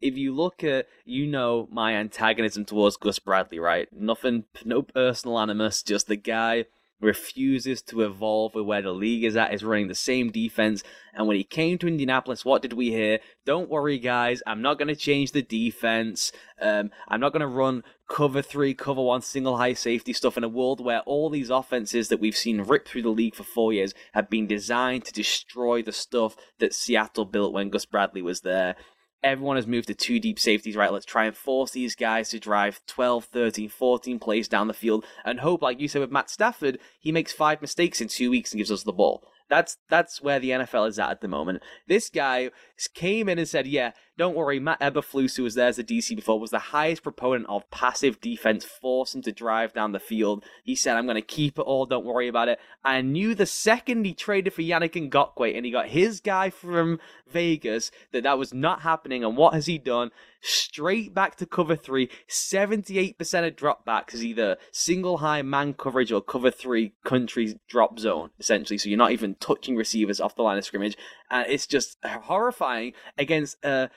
If 0.00 0.16
you 0.16 0.34
look 0.34 0.64
at, 0.64 0.86
you 1.04 1.26
know, 1.26 1.68
my 1.70 1.92
antagonism 1.94 2.64
towards 2.64 2.96
Gus 2.96 3.18
Bradley, 3.18 3.58
right? 3.58 3.88
Nothing, 3.92 4.44
no 4.64 4.82
personal 4.82 5.38
animus, 5.38 5.82
just 5.82 6.08
the 6.08 6.16
guy 6.16 6.64
refuses 7.00 7.82
to 7.82 8.02
evolve 8.02 8.54
with 8.54 8.64
where 8.64 8.82
the 8.82 8.92
league 8.92 9.24
is 9.24 9.36
at, 9.36 9.52
is 9.52 9.64
running 9.64 9.88
the 9.88 9.94
same 9.94 10.30
defense. 10.30 10.82
And 11.12 11.26
when 11.26 11.36
he 11.36 11.44
came 11.44 11.78
to 11.78 11.88
Indianapolis, 11.88 12.44
what 12.44 12.62
did 12.62 12.72
we 12.72 12.90
hear? 12.90 13.20
Don't 13.44 13.68
worry, 13.68 13.98
guys, 13.98 14.42
I'm 14.46 14.62
not 14.62 14.78
going 14.78 14.88
to 14.88 14.96
change 14.96 15.32
the 15.32 15.42
defense. 15.42 16.32
Um, 16.60 16.90
I'm 17.08 17.20
not 17.20 17.32
going 17.32 17.40
to 17.40 17.46
run 17.46 17.84
cover 18.08 18.42
three, 18.42 18.74
cover 18.74 19.02
one, 19.02 19.22
single 19.22 19.56
high 19.56 19.74
safety 19.74 20.12
stuff 20.12 20.36
in 20.36 20.44
a 20.44 20.48
world 20.48 20.84
where 20.84 21.00
all 21.00 21.30
these 21.30 21.50
offenses 21.50 22.08
that 22.08 22.20
we've 22.20 22.36
seen 22.36 22.60
rip 22.60 22.86
through 22.86 23.02
the 23.02 23.08
league 23.08 23.34
for 23.34 23.44
four 23.44 23.72
years 23.72 23.94
have 24.12 24.28
been 24.28 24.46
designed 24.46 25.04
to 25.04 25.12
destroy 25.12 25.82
the 25.82 25.92
stuff 25.92 26.36
that 26.58 26.74
Seattle 26.74 27.24
built 27.24 27.52
when 27.52 27.70
Gus 27.70 27.86
Bradley 27.86 28.22
was 28.22 28.40
there 28.40 28.76
everyone 29.24 29.56
has 29.56 29.66
moved 29.66 29.88
to 29.88 29.94
two 29.94 30.20
deep 30.20 30.38
safeties, 30.38 30.76
right? 30.76 30.92
Let's 30.92 31.06
try 31.06 31.24
and 31.24 31.34
force 31.34 31.72
these 31.72 31.96
guys 31.96 32.28
to 32.28 32.38
drive 32.38 32.80
12, 32.86 33.24
13, 33.24 33.68
14 33.70 34.18
plays 34.18 34.46
down 34.46 34.68
the 34.68 34.74
field 34.74 35.04
and 35.24 35.40
hope, 35.40 35.62
like 35.62 35.80
you 35.80 35.88
said 35.88 36.02
with 36.02 36.12
Matt 36.12 36.30
Stafford, 36.30 36.78
he 37.00 37.10
makes 37.10 37.32
five 37.32 37.60
mistakes 37.60 38.00
in 38.00 38.08
two 38.08 38.30
weeks 38.30 38.52
and 38.52 38.58
gives 38.58 38.70
us 38.70 38.84
the 38.84 38.92
ball. 38.92 39.24
That's 39.48 39.76
that's 39.90 40.22
where 40.22 40.40
the 40.40 40.50
NFL 40.50 40.88
is 40.88 40.98
at 40.98 41.10
at 41.10 41.20
the 41.20 41.28
moment. 41.28 41.62
This 41.86 42.08
guy 42.08 42.50
came 42.94 43.28
in 43.28 43.38
and 43.38 43.48
said, 43.48 43.66
"Yeah, 43.66 43.92
don't 44.16 44.36
worry." 44.36 44.60
Matt 44.60 44.80
Eberflus, 44.80 45.36
who 45.36 45.42
was 45.42 45.54
there 45.54 45.68
as 45.68 45.78
a 45.78 45.84
DC 45.84 46.14
before, 46.16 46.38
was 46.38 46.50
the 46.50 46.58
highest 46.58 47.02
proponent 47.02 47.46
of 47.48 47.70
passive 47.70 48.20
defense, 48.20 48.64
force 48.64 49.14
him 49.14 49.22
to 49.22 49.32
drive 49.32 49.72
down 49.72 49.92
the 49.92 50.00
field. 50.00 50.44
He 50.62 50.74
said, 50.74 50.96
"I'm 50.96 51.06
going 51.06 51.16
to 51.16 51.22
keep 51.22 51.58
it 51.58 51.62
all. 51.62 51.86
Don't 51.86 52.04
worry 52.04 52.28
about 52.28 52.48
it." 52.48 52.58
I 52.84 53.00
knew 53.00 53.34
the 53.34 53.46
second 53.46 54.04
he 54.04 54.14
traded 54.14 54.52
for 54.52 54.62
Yannick 54.62 55.10
Ngakoue 55.10 55.56
and 55.56 55.64
he 55.64 55.72
got 55.72 55.88
his 55.88 56.20
guy 56.20 56.50
from 56.50 56.98
Vegas 57.26 57.90
that 58.12 58.22
that 58.22 58.38
was 58.38 58.54
not 58.54 58.82
happening. 58.82 59.24
And 59.24 59.36
what 59.36 59.54
has 59.54 59.66
he 59.66 59.78
done? 59.78 60.10
straight 60.44 61.14
back 61.14 61.36
to 61.36 61.46
cover 61.46 61.74
three. 61.74 62.10
78% 62.28 63.46
of 63.46 63.56
dropbacks 63.56 64.14
is 64.14 64.24
either 64.24 64.56
single 64.70 65.18
high 65.18 65.42
man 65.42 65.72
coverage 65.72 66.12
or 66.12 66.20
cover 66.20 66.50
three 66.50 66.92
country 67.04 67.58
drop 67.66 67.98
zone, 67.98 68.30
essentially. 68.38 68.78
So 68.78 68.88
you're 68.88 68.98
not 68.98 69.12
even 69.12 69.36
touching 69.36 69.76
receivers 69.76 70.20
off 70.20 70.36
the 70.36 70.42
line 70.42 70.58
of 70.58 70.64
scrimmage. 70.64 70.96
And 71.30 71.50
it's 71.50 71.66
just 71.66 71.96
horrifying 72.04 72.92
against 73.16 73.64
uh, 73.64 73.88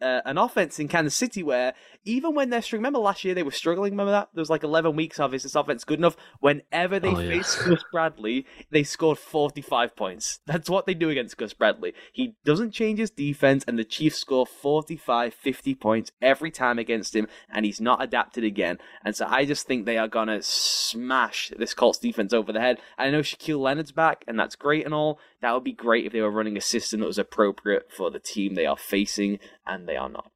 uh, 0.00 0.20
an 0.24 0.38
offense 0.38 0.78
in 0.78 0.88
Kansas 0.88 1.14
City 1.14 1.42
where 1.42 1.74
even 2.04 2.34
when 2.34 2.50
they're 2.50 2.62
struggling, 2.62 2.82
remember 2.82 2.98
last 2.98 3.24
year 3.24 3.34
they 3.34 3.42
were 3.42 3.50
struggling. 3.50 3.92
Remember 3.92 4.12
that 4.12 4.28
there 4.34 4.40
was 4.40 4.50
like 4.50 4.62
11 4.62 4.96
weeks 4.96 5.20
of 5.20 5.34
is 5.34 5.42
this 5.42 5.54
offense 5.54 5.84
good 5.84 5.98
enough? 5.98 6.16
Whenever 6.40 6.98
they 6.98 7.08
oh, 7.08 7.16
faced 7.16 7.60
yeah. 7.60 7.68
Gus 7.70 7.84
Bradley, 7.92 8.46
they 8.70 8.82
scored 8.82 9.18
45 9.18 9.96
points. 9.96 10.40
That's 10.46 10.70
what 10.70 10.86
they 10.86 10.94
do 10.94 11.10
against 11.10 11.36
Gus 11.36 11.54
Bradley. 11.54 11.94
He 12.12 12.34
doesn't 12.44 12.72
change 12.72 12.98
his 12.98 13.10
defense, 13.10 13.64
and 13.66 13.78
the 13.78 13.84
Chiefs 13.84 14.18
score 14.18 14.46
45, 14.46 15.34
50 15.34 15.74
points 15.74 16.12
every 16.20 16.50
time 16.50 16.78
against 16.78 17.14
him, 17.14 17.28
and 17.52 17.64
he's 17.64 17.80
not 17.80 18.02
adapted 18.02 18.44
again. 18.44 18.78
And 19.04 19.14
so 19.14 19.26
I 19.28 19.44
just 19.44 19.66
think 19.66 19.84
they 19.84 19.98
are 19.98 20.08
gonna 20.08 20.42
smash 20.42 21.52
this 21.56 21.74
Colts 21.74 21.98
defense 21.98 22.32
over 22.32 22.52
the 22.52 22.60
head. 22.60 22.78
I 22.98 23.10
know 23.10 23.20
Shaquille 23.20 23.60
Leonard's 23.60 23.92
back, 23.92 24.24
and 24.26 24.38
that's 24.38 24.56
great 24.56 24.84
and 24.84 24.94
all. 24.94 25.18
That 25.42 25.54
would 25.54 25.64
be 25.64 25.72
great 25.72 26.06
if 26.06 26.12
they 26.12 26.20
were 26.20 26.30
running 26.30 26.56
a 26.56 26.60
system 26.60 27.00
that 27.00 27.06
was 27.06 27.18
appropriate 27.18 27.90
for 27.90 28.10
the 28.10 28.18
team 28.18 28.54
they 28.54 28.66
are 28.66 28.76
facing, 28.76 29.38
and 29.66 29.88
they 29.88 29.96
are 29.96 30.08
not. 30.08 30.32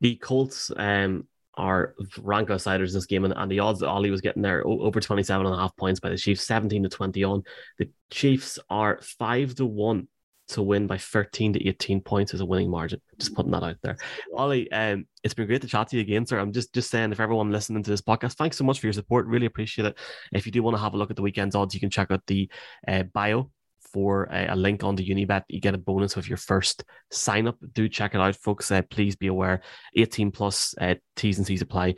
The 0.00 0.16
Colts 0.16 0.70
um, 0.76 1.26
are 1.54 1.94
rank 2.22 2.50
outsiders 2.50 2.94
in 2.94 2.98
this 2.98 3.06
game, 3.06 3.24
and, 3.24 3.34
and 3.36 3.50
the 3.50 3.60
odds 3.60 3.80
that 3.80 3.88
Ollie 3.88 4.10
was 4.10 4.20
getting 4.20 4.42
there 4.42 4.66
over 4.66 5.00
27 5.00 5.44
and 5.44 5.54
a 5.54 5.58
half 5.58 5.76
points 5.76 6.00
by 6.00 6.08
the 6.08 6.16
Chiefs, 6.16 6.46
17 6.46 6.84
to 6.84 6.88
20 6.88 7.24
on. 7.24 7.42
The 7.78 7.90
Chiefs 8.10 8.58
are 8.70 9.00
5 9.02 9.56
to 9.56 9.66
1 9.66 10.08
to 10.48 10.62
win 10.62 10.86
by 10.86 10.98
13 10.98 11.52
to 11.52 11.68
18 11.68 12.00
points 12.00 12.34
as 12.34 12.40
a 12.40 12.46
winning 12.46 12.70
margin. 12.70 13.00
Just 13.18 13.34
putting 13.34 13.52
that 13.52 13.62
out 13.62 13.76
there. 13.82 13.96
Ollie, 14.34 14.70
um, 14.72 15.06
it's 15.22 15.34
been 15.34 15.46
great 15.46 15.62
to 15.62 15.68
chat 15.68 15.88
to 15.88 15.96
you 15.96 16.02
again, 16.02 16.26
sir. 16.26 16.38
I'm 16.38 16.52
just 16.52 16.72
just 16.72 16.90
saying, 16.90 17.12
if 17.12 17.20
everyone 17.20 17.52
listening 17.52 17.82
to 17.82 17.90
this 17.90 18.02
podcast, 18.02 18.34
thanks 18.34 18.56
so 18.56 18.64
much 18.64 18.80
for 18.80 18.86
your 18.86 18.92
support. 18.92 19.26
Really 19.26 19.46
appreciate 19.46 19.86
it. 19.86 19.98
If 20.32 20.46
you 20.46 20.52
do 20.52 20.62
want 20.62 20.76
to 20.76 20.82
have 20.82 20.94
a 20.94 20.96
look 20.96 21.10
at 21.10 21.16
the 21.16 21.22
weekend's 21.22 21.54
odds, 21.54 21.74
you 21.74 21.80
can 21.80 21.90
check 21.90 22.10
out 22.10 22.26
the 22.26 22.48
uh, 22.86 23.04
bio 23.04 23.50
for 23.92 24.24
a, 24.24 24.54
a, 24.54 24.56
link 24.56 24.84
on 24.84 24.96
the 24.96 25.06
Unibet. 25.06 25.42
You 25.48 25.60
get 25.60 25.74
a 25.74 25.78
bonus 25.78 26.16
with 26.16 26.28
your 26.28 26.36
first 26.36 26.84
sign 27.10 27.46
up. 27.46 27.56
Do 27.72 27.88
check 27.88 28.14
it 28.14 28.20
out, 28.20 28.36
folks. 28.36 28.70
Uh, 28.70 28.82
please 28.90 29.16
be 29.16 29.26
aware 29.26 29.62
18 29.96 30.30
plus 30.30 30.74
uh, 30.80 30.94
T's 31.16 31.38
and 31.38 31.46
C's 31.46 31.62
apply. 31.62 31.96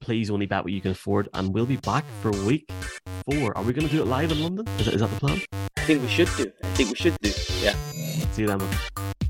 Please 0.00 0.30
only 0.30 0.46
bet 0.46 0.64
what 0.64 0.72
you 0.72 0.80
can 0.80 0.90
afford. 0.90 1.28
And 1.34 1.54
we'll 1.54 1.66
be 1.66 1.76
back 1.76 2.04
for 2.20 2.30
week 2.44 2.70
four. 3.30 3.56
Are 3.56 3.62
we 3.62 3.72
going 3.72 3.86
to 3.86 3.92
do 3.92 4.02
it 4.02 4.06
live 4.06 4.32
in 4.32 4.42
London? 4.42 4.66
Is 4.78 4.86
that, 4.86 4.94
is 4.94 5.00
that 5.00 5.10
the 5.10 5.20
plan? 5.20 5.40
I 5.76 5.80
think 5.82 6.02
we 6.02 6.08
should 6.08 6.28
do. 6.36 6.50
I 6.62 6.66
think 6.68 6.90
we 6.90 6.96
should 6.96 7.16
do. 7.20 7.30
Yeah. 7.60 7.74
See 8.32 8.42
you 8.42 8.48
then, 8.48 8.58
man. 8.58 9.23